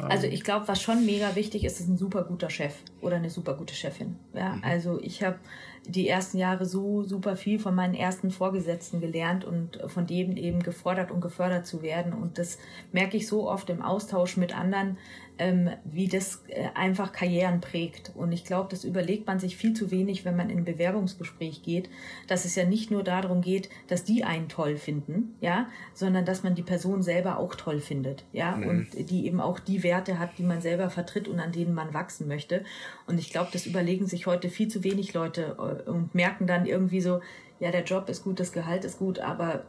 Also 0.07 0.27
ich 0.27 0.43
glaube, 0.43 0.67
was 0.67 0.81
schon 0.81 1.05
mega 1.05 1.35
wichtig 1.35 1.63
ist, 1.63 1.79
ist 1.79 1.88
ein 1.88 1.97
super 1.97 2.23
guter 2.23 2.49
Chef 2.49 2.75
oder 3.01 3.15
eine 3.15 3.29
super 3.29 3.55
gute 3.55 3.73
Chefin. 3.73 4.17
Ja, 4.33 4.55
mhm. 4.55 4.63
also 4.63 4.99
ich 5.01 5.23
habe 5.23 5.39
die 5.88 6.07
ersten 6.07 6.38
Jahre 6.38 6.65
so 6.65 7.03
super 7.03 7.35
viel 7.35 7.59
von 7.59 7.73
meinen 7.73 7.93
ersten 7.93 8.31
Vorgesetzten 8.31 8.99
gelernt 8.99 9.45
und 9.45 9.79
von 9.88 10.05
denen 10.05 10.35
eben 10.38 10.61
gefordert 10.61 11.11
und 11.11 11.21
gefördert 11.21 11.65
zu 11.65 11.81
werden. 11.81 12.13
Und 12.13 12.38
das 12.38 12.57
merke 12.91 13.17
ich 13.17 13.27
so 13.27 13.49
oft 13.49 13.69
im 13.69 13.81
Austausch 13.81 14.38
mit 14.38 14.57
anderen, 14.57 14.97
ähm, 15.39 15.69
wie 15.83 16.07
das 16.07 16.43
äh, 16.47 16.69
einfach 16.73 17.11
Karrieren 17.11 17.61
prägt. 17.61 18.11
Und 18.15 18.31
ich 18.31 18.43
glaube, 18.43 18.69
das 18.69 18.83
überlegt 18.83 19.27
man 19.27 19.39
sich 19.39 19.57
viel 19.57 19.73
zu 19.73 19.91
wenig, 19.91 20.25
wenn 20.25 20.35
man 20.35 20.49
in 20.49 20.59
ein 20.59 20.65
Bewerbungsgespräch 20.65 21.63
geht, 21.63 21.89
dass 22.27 22.45
es 22.45 22.55
ja 22.55 22.65
nicht 22.65 22.91
nur 22.91 23.03
darum 23.03 23.41
geht, 23.41 23.69
dass 23.88 24.03
die 24.03 24.23
einen 24.23 24.49
toll 24.49 24.77
finden, 24.77 25.35
ja, 25.41 25.67
sondern 25.93 26.25
dass 26.25 26.43
man 26.43 26.55
die 26.55 26.63
Person 26.63 27.01
selber 27.03 27.38
auch 27.38 27.55
toll 27.55 27.79
findet, 27.79 28.25
ja, 28.33 28.55
mhm. 28.55 28.67
und 28.67 29.09
die 29.09 29.25
eben 29.25 29.39
auch 29.39 29.59
die 29.59 29.83
Werte 29.83 30.19
hat, 30.19 30.38
die 30.38 30.43
man 30.43 30.61
selber 30.61 30.89
vertritt 30.89 31.27
und 31.27 31.39
an 31.39 31.51
denen 31.51 31.73
man 31.73 31.93
wachsen 31.93 32.27
möchte. 32.27 32.63
Und 33.05 33.19
ich 33.19 33.31
glaube, 33.31 33.49
das 33.53 33.65
überlegen 33.65 34.07
sich 34.07 34.27
heute 34.27 34.49
viel 34.49 34.67
zu 34.67 34.83
wenig 34.83 35.13
Leute 35.13 35.55
äh, 35.57 35.89
und 35.89 36.15
merken 36.15 36.47
dann 36.47 36.65
irgendwie 36.65 37.01
so, 37.01 37.21
ja, 37.59 37.71
der 37.71 37.83
Job 37.83 38.09
ist 38.09 38.23
gut, 38.23 38.39
das 38.39 38.51
Gehalt 38.51 38.85
ist 38.85 38.99
gut, 38.99 39.19
aber 39.19 39.65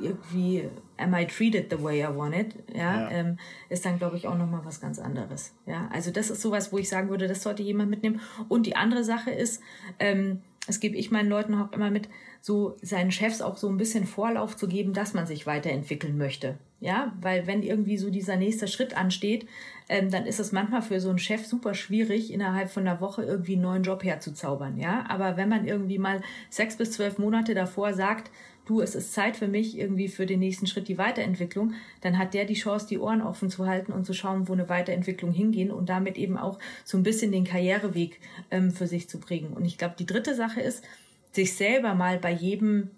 irgendwie 0.00 0.68
am 0.98 1.14
I 1.14 1.26
treated 1.26 1.70
the 1.70 1.82
way 1.82 2.02
I 2.02 2.14
want 2.14 2.34
it, 2.34 2.54
ja, 2.74 3.02
ja. 3.02 3.10
Ähm, 3.10 3.38
ist 3.68 3.84
dann, 3.84 3.98
glaube 3.98 4.16
ich, 4.16 4.26
auch 4.26 4.36
nochmal 4.36 4.60
was 4.64 4.80
ganz 4.80 4.98
anderes. 4.98 5.52
Ja, 5.66 5.88
also 5.92 6.10
das 6.10 6.30
ist 6.30 6.42
sowas, 6.42 6.72
wo 6.72 6.78
ich 6.78 6.88
sagen 6.88 7.08
würde, 7.08 7.28
das 7.28 7.42
sollte 7.42 7.62
jemand 7.62 7.90
mitnehmen. 7.90 8.20
Und 8.48 8.66
die 8.66 8.76
andere 8.76 9.04
Sache 9.04 9.30
ist, 9.30 9.62
ähm, 9.98 10.42
das 10.66 10.80
gebe 10.80 10.96
ich 10.96 11.10
meinen 11.10 11.28
Leuten 11.28 11.54
auch 11.54 11.72
immer 11.72 11.90
mit, 11.90 12.08
so 12.46 12.76
seinen 12.80 13.10
Chefs 13.10 13.42
auch 13.42 13.56
so 13.56 13.68
ein 13.68 13.76
bisschen 13.76 14.06
Vorlauf 14.06 14.56
zu 14.56 14.68
geben, 14.68 14.92
dass 14.92 15.14
man 15.14 15.26
sich 15.26 15.48
weiterentwickeln 15.48 16.16
möchte. 16.16 16.58
Ja, 16.78 17.12
weil 17.20 17.48
wenn 17.48 17.64
irgendwie 17.64 17.96
so 17.96 18.08
dieser 18.08 18.36
nächste 18.36 18.68
Schritt 18.68 18.96
ansteht, 18.96 19.48
ähm, 19.88 20.12
dann 20.12 20.26
ist 20.26 20.38
es 20.38 20.52
manchmal 20.52 20.82
für 20.82 21.00
so 21.00 21.08
einen 21.08 21.18
Chef 21.18 21.44
super 21.44 21.74
schwierig, 21.74 22.32
innerhalb 22.32 22.70
von 22.70 22.86
einer 22.86 23.00
Woche 23.00 23.24
irgendwie 23.24 23.54
einen 23.54 23.62
neuen 23.62 23.82
Job 23.82 24.04
herzuzaubern. 24.04 24.78
Ja, 24.78 25.06
aber 25.08 25.36
wenn 25.36 25.48
man 25.48 25.66
irgendwie 25.66 25.98
mal 25.98 26.20
sechs 26.48 26.76
bis 26.76 26.92
zwölf 26.92 27.18
Monate 27.18 27.54
davor 27.54 27.94
sagt, 27.94 28.30
du, 28.66 28.80
es 28.80 28.94
ist 28.94 29.14
Zeit 29.14 29.36
für 29.36 29.48
mich 29.48 29.78
irgendwie 29.78 30.08
für 30.08 30.26
den 30.26 30.40
nächsten 30.40 30.66
Schritt 30.66 30.88
die 30.88 30.98
Weiterentwicklung, 30.98 31.74
dann 32.02 32.18
hat 32.18 32.34
der 32.34 32.44
die 32.44 32.54
Chance, 32.54 32.86
die 32.88 32.98
Ohren 32.98 33.22
offen 33.22 33.48
zu 33.48 33.66
halten 33.66 33.92
und 33.92 34.04
zu 34.04 34.12
schauen, 34.12 34.48
wo 34.48 34.52
eine 34.52 34.68
Weiterentwicklung 34.68 35.32
hingehen 35.32 35.70
und 35.70 35.88
damit 35.88 36.18
eben 36.18 36.36
auch 36.36 36.58
so 36.84 36.98
ein 36.98 37.02
bisschen 37.02 37.32
den 37.32 37.44
Karriereweg 37.44 38.20
ähm, 38.50 38.70
für 38.70 38.86
sich 38.86 39.08
zu 39.08 39.18
prägen. 39.18 39.54
Und 39.54 39.64
ich 39.64 39.78
glaube, 39.78 39.94
die 39.98 40.06
dritte 40.06 40.34
Sache 40.34 40.60
ist, 40.60 40.84
sich 41.32 41.54
selber 41.54 41.94
mal 41.94 42.18
bei 42.18 42.32
jedem 42.32 42.90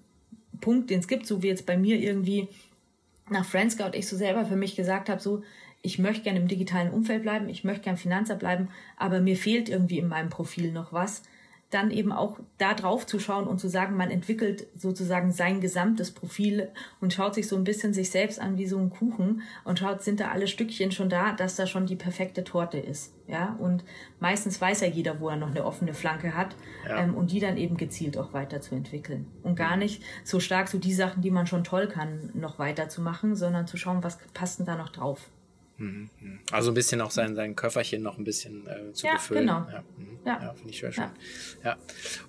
Punkt, 0.60 0.90
den 0.90 1.00
es 1.00 1.08
gibt, 1.08 1.26
so 1.26 1.42
wie 1.42 1.48
jetzt 1.48 1.66
bei 1.66 1.76
mir 1.76 1.98
irgendwie 1.98 2.48
nach 3.30 3.44
Friendscout 3.44 3.94
ich 3.94 4.08
so 4.08 4.16
selber 4.16 4.46
für 4.46 4.56
mich 4.56 4.74
gesagt 4.74 5.08
habe, 5.08 5.20
so, 5.20 5.42
ich 5.82 5.98
möchte 5.98 6.24
gerne 6.24 6.40
im 6.40 6.48
digitalen 6.48 6.90
Umfeld 6.90 7.22
bleiben, 7.22 7.48
ich 7.48 7.62
möchte 7.62 7.84
gerne 7.84 7.98
Finanzer 7.98 8.34
bleiben, 8.34 8.68
aber 8.96 9.20
mir 9.20 9.36
fehlt 9.36 9.68
irgendwie 9.68 9.98
in 9.98 10.08
meinem 10.08 10.30
Profil 10.30 10.72
noch 10.72 10.92
was 10.92 11.22
dann 11.70 11.90
eben 11.90 12.12
auch 12.12 12.38
da 12.56 12.72
drauf 12.72 13.06
zu 13.06 13.18
schauen 13.18 13.46
und 13.46 13.58
zu 13.58 13.68
sagen, 13.68 13.96
man 13.96 14.10
entwickelt 14.10 14.66
sozusagen 14.74 15.32
sein 15.32 15.60
gesamtes 15.60 16.12
Profil 16.12 16.70
und 17.00 17.12
schaut 17.12 17.34
sich 17.34 17.46
so 17.46 17.56
ein 17.56 17.64
bisschen 17.64 17.92
sich 17.92 18.10
selbst 18.10 18.40
an 18.40 18.56
wie 18.56 18.66
so 18.66 18.78
ein 18.78 18.88
Kuchen 18.88 19.42
und 19.64 19.78
schaut, 19.78 20.02
sind 20.02 20.20
da 20.20 20.30
alle 20.30 20.46
Stückchen 20.46 20.92
schon 20.92 21.10
da, 21.10 21.32
dass 21.32 21.56
da 21.56 21.66
schon 21.66 21.86
die 21.86 21.96
perfekte 21.96 22.42
Torte 22.42 22.78
ist. 22.78 23.12
Ja, 23.26 23.56
und 23.58 23.84
meistens 24.20 24.58
weiß 24.58 24.80
ja 24.80 24.86
jeder, 24.86 25.20
wo 25.20 25.28
er 25.28 25.36
noch 25.36 25.50
eine 25.50 25.66
offene 25.66 25.92
Flanke 25.92 26.34
hat 26.34 26.56
ja. 26.88 27.02
ähm, 27.02 27.14
und 27.14 27.30
die 27.30 27.40
dann 27.40 27.58
eben 27.58 27.76
gezielt 27.76 28.16
auch 28.16 28.32
weiterzuentwickeln. 28.32 29.26
Und 29.42 29.54
gar 29.54 29.76
nicht 29.76 30.02
so 30.24 30.40
stark 30.40 30.68
so 30.68 30.78
die 30.78 30.94
Sachen, 30.94 31.20
die 31.20 31.30
man 31.30 31.46
schon 31.46 31.64
toll 31.64 31.88
kann, 31.88 32.30
noch 32.32 32.58
weiterzumachen, 32.58 33.36
sondern 33.36 33.66
zu 33.66 33.76
schauen, 33.76 34.02
was 34.02 34.18
passt 34.32 34.60
denn 34.60 34.66
da 34.66 34.76
noch 34.76 34.88
drauf. 34.88 35.28
Mhm, 35.78 36.10
mhm. 36.20 36.40
Also 36.50 36.70
ein 36.70 36.74
bisschen 36.74 37.00
auch 37.00 37.10
sein, 37.10 37.34
sein 37.34 37.56
Köfferchen 37.56 38.02
noch 38.02 38.18
ein 38.18 38.24
bisschen 38.24 38.66
äh, 38.66 38.92
zu 38.92 39.06
ja, 39.06 39.14
befüllen. 39.14 39.46
Genau. 39.46 39.66
Ja, 39.70 39.84
mhm. 39.96 40.18
ja. 40.24 40.42
ja 40.42 40.54
finde 40.54 40.70
ich 40.70 40.80
sehr 40.80 40.92
schön. 40.92 41.04
Ja. 41.62 41.70
ja. 41.70 41.76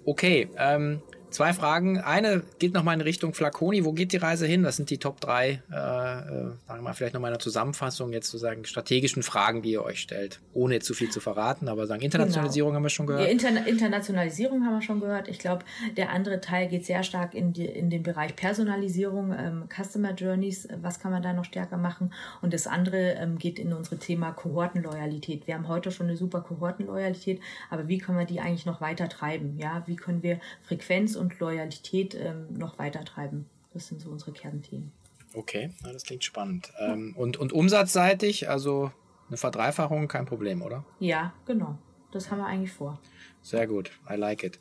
Okay, 0.06 0.50
ähm, 0.58 1.02
zwei 1.32 1.54
Fragen. 1.54 2.00
Eine 2.00 2.44
geht 2.60 2.74
nochmal 2.74 2.96
in 2.96 3.02
Richtung 3.02 3.34
Flaconi. 3.34 3.86
Wo 3.86 3.94
geht 3.94 4.12
die 4.14 4.18
Reise 4.18 4.46
hin? 4.46 4.64
Das 4.64 4.76
sind 4.78 4.90
die 4.90 4.98
Top 4.98 5.22
3, 5.22 5.50
äh, 5.50 5.54
äh, 5.54 5.58
sagen 5.68 6.56
wir 6.68 6.82
mal, 6.82 6.94
vielleicht 6.94 7.14
nochmal 7.14 7.32
eine 7.32 7.40
Zusammenfassung 7.40 8.14
jetzt 8.14 8.30
sozusagen 8.30 8.66
strategischen 8.66 9.24
Fragen, 9.24 9.62
die 9.62 9.72
ihr 9.72 9.84
euch 9.84 10.00
stellt, 10.00 10.40
ohne 10.54 10.76
jetzt 10.76 10.86
zu 10.86 10.94
viel 10.94 11.10
zu 11.10 11.20
verraten, 11.20 11.68
aber 11.68 11.88
sagen 11.88 12.02
Internationalisierung 12.02 12.72
genau. 12.72 12.78
haben 12.78 12.84
wir 12.84 12.90
schon 12.90 13.08
gehört. 13.08 13.30
Inter 13.30 13.68
Internationalisierung 13.68 14.66
haben 14.66 14.74
wir 14.74 14.82
schon 14.82 15.00
gehört. 15.00 15.28
Ich 15.28 15.40
glaube, 15.40 15.66
der 15.98 16.12
andere 16.12 16.42
Teil 16.42 16.68
geht 16.68 16.86
sehr 16.86 17.04
stark 17.04 17.34
in, 17.34 17.54
die, 17.54 17.66
in 17.66 17.90
den 17.90 18.04
Bereich 18.04 18.36
Personalisierung, 18.36 19.34
ähm, 19.38 19.64
Customer 19.70 20.14
Journeys, 20.14 20.68
was 20.82 21.00
kann 21.00 21.12
man 21.12 21.22
da 21.22 21.34
noch 21.34 21.46
stärker 21.46 21.78
machen? 21.78 22.14
Und 22.42 22.54
das 22.54 22.68
andere 22.68 23.14
ähm, 23.14 23.38
geht 23.38 23.60
in 23.60 23.74
unsere 23.74 23.98
Thema 23.98 24.32
Kohortenloyalität. 24.32 25.48
Wir 25.48 25.56
haben 25.56 25.68
heute 25.68 25.92
schon 25.92 26.08
eine 26.08 26.18
super 26.18 26.42
Kohortenloyalität, 26.42 27.42
aber 27.70 27.88
wie 27.88 27.98
können 27.98 28.18
wir 28.18 28.26
die 28.26 28.40
eigentlich 28.40 28.66
noch 28.66 28.82
weiter 28.82 29.10
treiben? 29.10 29.58
Ja, 29.58 29.84
wie 29.86 29.96
können 29.96 30.24
wir 30.24 30.40
Frequenz 30.64 31.16
und 31.20 31.40
Loyalität 31.40 32.16
ähm, 32.16 32.48
noch 32.52 32.80
weiter 32.80 33.06
treiben. 33.06 33.46
Das 33.74 33.88
sind 33.88 34.02
so 34.02 34.10
unsere 34.10 34.32
Kernthemen. 34.32 34.92
Okay, 35.34 35.72
na, 35.84 35.94
das 35.94 36.04
klingt 36.04 36.24
spannend. 36.24 36.72
Ja. 36.80 36.94
Ähm, 36.94 37.14
und, 37.16 37.38
und 37.38 37.54
umsatzseitig, 37.54 38.50
also 38.50 38.92
eine 39.28 39.38
Verdreifachung, 39.38 40.08
kein 40.08 40.26
Problem, 40.26 40.62
oder? 40.62 40.84
Ja, 41.00 41.34
genau. 41.46 41.78
Das 42.12 42.32
haben 42.32 42.40
wir 42.40 42.48
eigentlich 42.48 42.72
vor. 42.72 43.00
Sehr 43.44 43.68
gut, 43.68 43.92
I 44.10 44.16
like 44.16 44.44
it. 44.44 44.60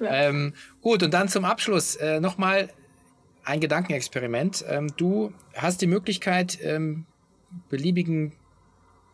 Ja. 0.00 0.12
Ähm, 0.12 0.54
gut, 0.80 1.02
und 1.04 1.14
dann 1.14 1.28
zum 1.28 1.44
Abschluss 1.44 1.94
äh, 1.96 2.18
nochmal 2.18 2.70
ein 3.44 3.60
Gedankenexperiment. 3.60 4.64
Ähm, 4.68 4.92
du 4.96 5.32
hast 5.54 5.80
die 5.80 5.86
Möglichkeit, 5.86 6.58
ähm, 6.62 7.06
beliebigen 7.68 8.32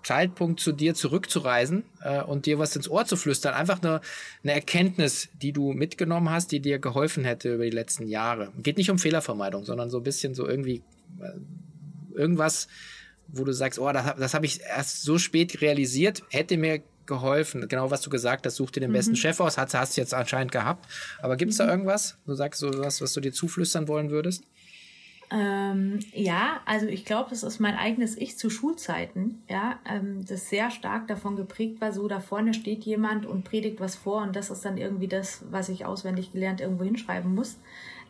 Zeitpunkt 0.07 0.61
zu 0.61 0.71
dir 0.71 0.95
zurückzureisen 0.95 1.83
äh, 2.01 2.23
und 2.23 2.47
dir 2.47 2.61
was 2.61 2.77
ins 2.77 2.89
Ohr 2.89 3.07
zu 3.07 3.17
flüstern. 3.17 3.55
Einfach 3.55 3.83
eine, 3.83 4.01
eine 4.45 4.53
Erkenntnis, 4.53 5.29
die 5.43 5.53
du 5.53 5.73
mitgenommen 5.73 6.31
hast, 6.31 6.53
die 6.53 6.61
dir 6.61 6.79
geholfen 6.79 7.25
hätte 7.25 7.53
über 7.55 7.65
die 7.65 7.71
letzten 7.71 8.07
Jahre. 8.07 8.53
Geht 8.63 8.79
nicht 8.79 8.89
um 8.89 9.01
Fehlervermeidung, 9.01 9.65
sondern 9.65 9.91
so 9.91 9.97
ein 9.97 10.05
bisschen 10.05 10.37
so 10.37 10.47
irgendwie 10.47 10.85
äh, 11.21 12.17
irgendwas, 12.17 12.69
wo 13.27 13.43
du 13.43 13.51
sagst, 13.51 13.81
oh, 13.81 13.91
das, 13.91 14.15
das 14.17 14.35
habe 14.35 14.47
ich 14.47 14.61
erst 14.61 15.03
so 15.03 15.19
spät 15.19 15.61
realisiert, 15.61 16.23
hätte 16.31 16.57
mir 16.57 16.83
geholfen. 17.07 17.67
Genau, 17.67 17.91
was 17.91 18.01
du 18.01 18.09
gesagt 18.09 18.47
hast, 18.47 18.55
such 18.55 18.71
dir 18.71 18.81
den 18.81 18.91
mhm. 18.91 18.95
besten 18.95 19.17
Chef 19.17 19.41
aus, 19.41 19.59
hast, 19.59 19.75
hast 19.75 19.97
du 19.97 20.01
jetzt 20.01 20.15
anscheinend 20.15 20.53
gehabt. 20.53 20.87
Aber 21.21 21.37
gibt 21.37 21.51
es 21.51 21.59
mhm. 21.59 21.65
da 21.65 21.71
irgendwas? 21.71 22.17
Du 22.27 22.35
sagst 22.35 22.61
so 22.61 22.71
was, 22.79 23.01
was 23.01 23.13
du 23.13 23.21
dir 23.21 23.33
zuflüstern 23.33 23.89
wollen 23.89 24.11
würdest? 24.11 24.45
Ähm, 25.31 25.99
ja, 26.12 26.61
also 26.66 26.87
ich 26.87 27.05
glaube, 27.05 27.31
das 27.31 27.43
ist 27.43 27.59
mein 27.59 27.74
eigenes 27.74 28.16
Ich 28.16 28.39
zu 28.39 28.49
Schulzeiten, 28.49 29.43
ja, 29.49 29.81
ähm, 29.85 30.24
das 30.24 30.49
sehr 30.49 30.70
stark 30.70 31.09
davon 31.09 31.35
geprägt 31.35 31.81
war, 31.81 31.93
so 31.93 32.07
da 32.07 32.20
vorne 32.20 32.55
steht 32.55 32.85
jemand 32.85 33.27
und 33.27 33.43
predigt 33.43 33.81
was 33.81 33.97
vor 33.97 34.22
und 34.22 34.37
das 34.37 34.51
ist 34.51 34.64
dann 34.64 34.79
irgendwie 34.79 35.09
das, 35.09 35.45
was 35.51 35.68
ich 35.68 35.85
auswendig 35.85 36.33
gelernt 36.33 36.61
irgendwo 36.61 36.85
hinschreiben 36.85 37.35
muss. 37.35 37.59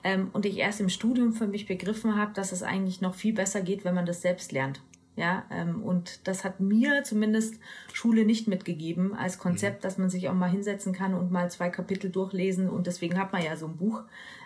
Ähm, 0.05 0.29
und 0.35 0.45
ich 0.45 0.59
erst 0.59 0.81
im 0.81 0.91
Studium 0.91 1.33
für 1.33 1.47
mich 1.47 1.67
begriffen 1.67 2.17
habe, 2.17 2.33
dass 2.35 2.53
es 2.53 2.63
eigentlich 2.63 3.01
noch 3.01 3.15
viel 3.15 3.33
besser 3.33 3.63
geht, 3.63 3.85
wenn 3.85 3.95
man 3.95 4.07
das 4.07 4.21
selbst 4.21 4.53
lernt. 4.53 4.83
Ja, 5.17 5.47
ähm, 5.51 5.83
und 5.83 6.29
das 6.29 6.45
hat 6.45 6.61
mir 6.61 7.03
zumindest 7.03 7.59
Schule 7.95 8.27
nicht 8.27 8.49
mitgegeben 8.49 9.15
als 9.15 9.39
Konzept, 9.39 9.79
mhm. 9.79 9.83
dass 9.83 9.97
man 9.97 10.11
sich 10.11 10.29
auch 10.29 10.35
mal 10.35 10.51
hinsetzen 10.51 10.93
kann 10.93 11.15
und 11.15 11.33
mal 11.33 11.51
zwei 11.51 11.71
Kapitel 11.71 12.11
durchlesen. 12.11 12.69
Und 12.69 12.87
deswegen 12.87 13.19
hat 13.19 13.33
man 13.33 13.43
ja 13.43 13.57
so 13.57 13.67
ein 13.67 13.79
Buch. 13.79 14.03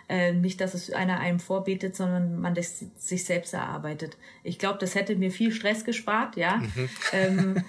Äh, 0.09 0.33
nicht, 0.33 0.61
dass 0.61 0.73
es 0.73 0.91
einer 0.91 1.19
einem 1.19 1.39
vorbetet, 1.39 1.95
sondern 1.95 2.39
man 2.39 2.53
das 2.55 2.85
sich 2.97 3.25
selbst 3.25 3.53
erarbeitet. 3.53 4.17
Ich 4.43 4.59
glaube, 4.59 4.79
das 4.79 4.95
hätte 4.95 5.15
mir 5.15 5.31
viel 5.31 5.51
Stress 5.51 5.85
gespart, 5.85 6.35
ja. 6.35 6.57
Mhm. 6.57 6.89
Ähm, 7.13 7.63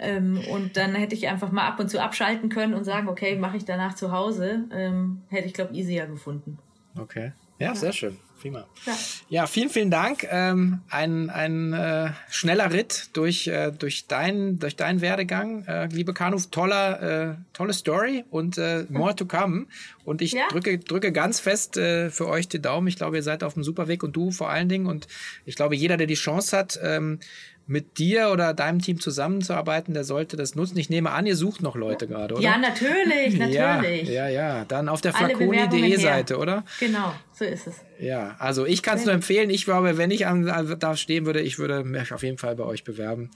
ähm, 0.00 0.40
und 0.50 0.76
dann 0.76 0.94
hätte 0.94 1.14
ich 1.14 1.28
einfach 1.28 1.52
mal 1.52 1.66
ab 1.66 1.78
und 1.78 1.88
zu 1.88 2.02
abschalten 2.02 2.50
können 2.50 2.74
und 2.74 2.84
sagen, 2.84 3.08
okay, 3.08 3.36
mache 3.36 3.56
ich 3.56 3.64
danach 3.64 3.94
zu 3.94 4.12
Hause. 4.12 4.64
Ähm, 4.72 5.22
hätte 5.28 5.46
ich, 5.46 5.54
glaube 5.54 5.72
easier 5.74 6.06
gefunden. 6.06 6.58
Okay. 6.98 7.32
Ja, 7.58 7.68
ja, 7.68 7.74
sehr 7.74 7.92
schön 7.92 8.18
prima. 8.40 8.66
Ja. 8.86 8.98
ja, 9.28 9.46
vielen, 9.46 9.70
vielen 9.70 9.90
Dank. 9.90 10.26
Ähm, 10.30 10.80
ein 10.88 11.30
ein 11.30 11.72
äh, 11.72 12.10
schneller 12.30 12.72
Ritt 12.72 13.10
durch, 13.12 13.46
äh, 13.46 13.72
durch, 13.72 14.06
dein, 14.06 14.58
durch 14.58 14.76
deinen 14.76 15.00
Werdegang. 15.00 15.64
Äh, 15.64 15.86
liebe 15.86 16.14
Kanu, 16.14 16.38
toller, 16.50 17.30
äh, 17.30 17.34
tolle 17.52 17.72
Story 17.72 18.24
und 18.30 18.58
äh, 18.58 18.86
more 18.88 19.14
to 19.14 19.26
come. 19.26 19.66
Und 20.04 20.22
ich 20.22 20.32
ja. 20.32 20.48
drücke, 20.50 20.78
drücke 20.78 21.12
ganz 21.12 21.40
fest 21.40 21.76
äh, 21.76 22.10
für 22.10 22.28
euch 22.28 22.48
die 22.48 22.60
Daumen. 22.60 22.88
Ich 22.88 22.96
glaube, 22.96 23.16
ihr 23.16 23.22
seid 23.22 23.44
auf 23.44 23.56
einem 23.56 23.64
super 23.64 23.88
Weg 23.88 24.02
und 24.02 24.16
du 24.16 24.30
vor 24.30 24.48
allen 24.50 24.68
Dingen. 24.68 24.86
Und 24.86 25.08
ich 25.44 25.56
glaube, 25.56 25.76
jeder, 25.76 25.96
der 25.96 26.06
die 26.06 26.14
Chance 26.14 26.56
hat, 26.56 26.78
ähm, 26.82 27.20
mit 27.68 27.98
dir 27.98 28.30
oder 28.30 28.54
deinem 28.54 28.80
Team 28.80 28.98
zusammenzuarbeiten, 28.98 29.92
der 29.92 30.02
sollte 30.04 30.38
das 30.38 30.54
nutzen. 30.54 30.78
Ich 30.78 30.88
nehme 30.88 31.10
an, 31.10 31.26
ihr 31.26 31.36
sucht 31.36 31.60
noch 31.60 31.76
Leute 31.76 32.08
gerade, 32.08 32.34
oder? 32.34 32.42
Ja, 32.42 32.56
natürlich, 32.56 33.38
natürlich. 33.38 34.08
Ja, 34.08 34.28
ja, 34.28 34.28
ja. 34.28 34.64
Dann 34.64 34.88
auf 34.88 35.02
der 35.02 35.12
flaconi.de 35.12 35.96
Seite, 35.98 36.38
oder? 36.38 36.64
Genau, 36.80 37.12
so 37.30 37.44
ist 37.44 37.66
es. 37.66 37.74
Ja, 38.00 38.36
also 38.38 38.64
ich 38.64 38.82
kann 38.82 38.96
es 38.96 39.04
nur 39.04 39.12
empfehlen. 39.12 39.50
Ich 39.50 39.66
glaube, 39.66 39.98
wenn 39.98 40.10
ich 40.10 40.26
an, 40.26 40.48
an, 40.48 40.76
da 40.78 40.96
stehen 40.96 41.26
würde, 41.26 41.42
ich 41.42 41.58
würde 41.58 41.84
mich 41.84 42.14
auf 42.14 42.22
jeden 42.22 42.38
Fall 42.38 42.56
bei 42.56 42.64
euch 42.64 42.84
bewerben. 42.84 43.30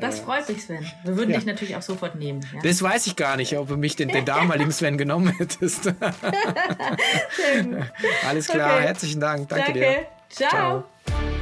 Das 0.00 0.20
äh, 0.20 0.22
freut 0.22 0.48
mich, 0.48 0.62
Sven. 0.62 0.86
Wir 1.02 1.16
würden 1.16 1.30
ja. 1.30 1.38
dich 1.38 1.46
natürlich 1.46 1.74
auch 1.74 1.82
sofort 1.82 2.14
nehmen. 2.14 2.46
Ja. 2.54 2.60
Das 2.62 2.80
weiß 2.82 3.08
ich 3.08 3.16
gar 3.16 3.36
nicht, 3.36 3.58
ob 3.58 3.66
du 3.66 3.76
mich 3.76 3.96
den, 3.96 4.10
den 4.10 4.24
damaligen 4.24 4.70
Sven 4.70 4.96
genommen 4.96 5.26
hättest. 5.38 5.88
Alles 8.28 8.46
klar, 8.46 8.76
okay. 8.76 8.86
herzlichen 8.86 9.18
Dank. 9.20 9.48
Danke, 9.48 9.72
Danke. 9.72 9.80
dir. 9.80 10.06
Ciao. 10.28 10.84
Ciao. 11.04 11.41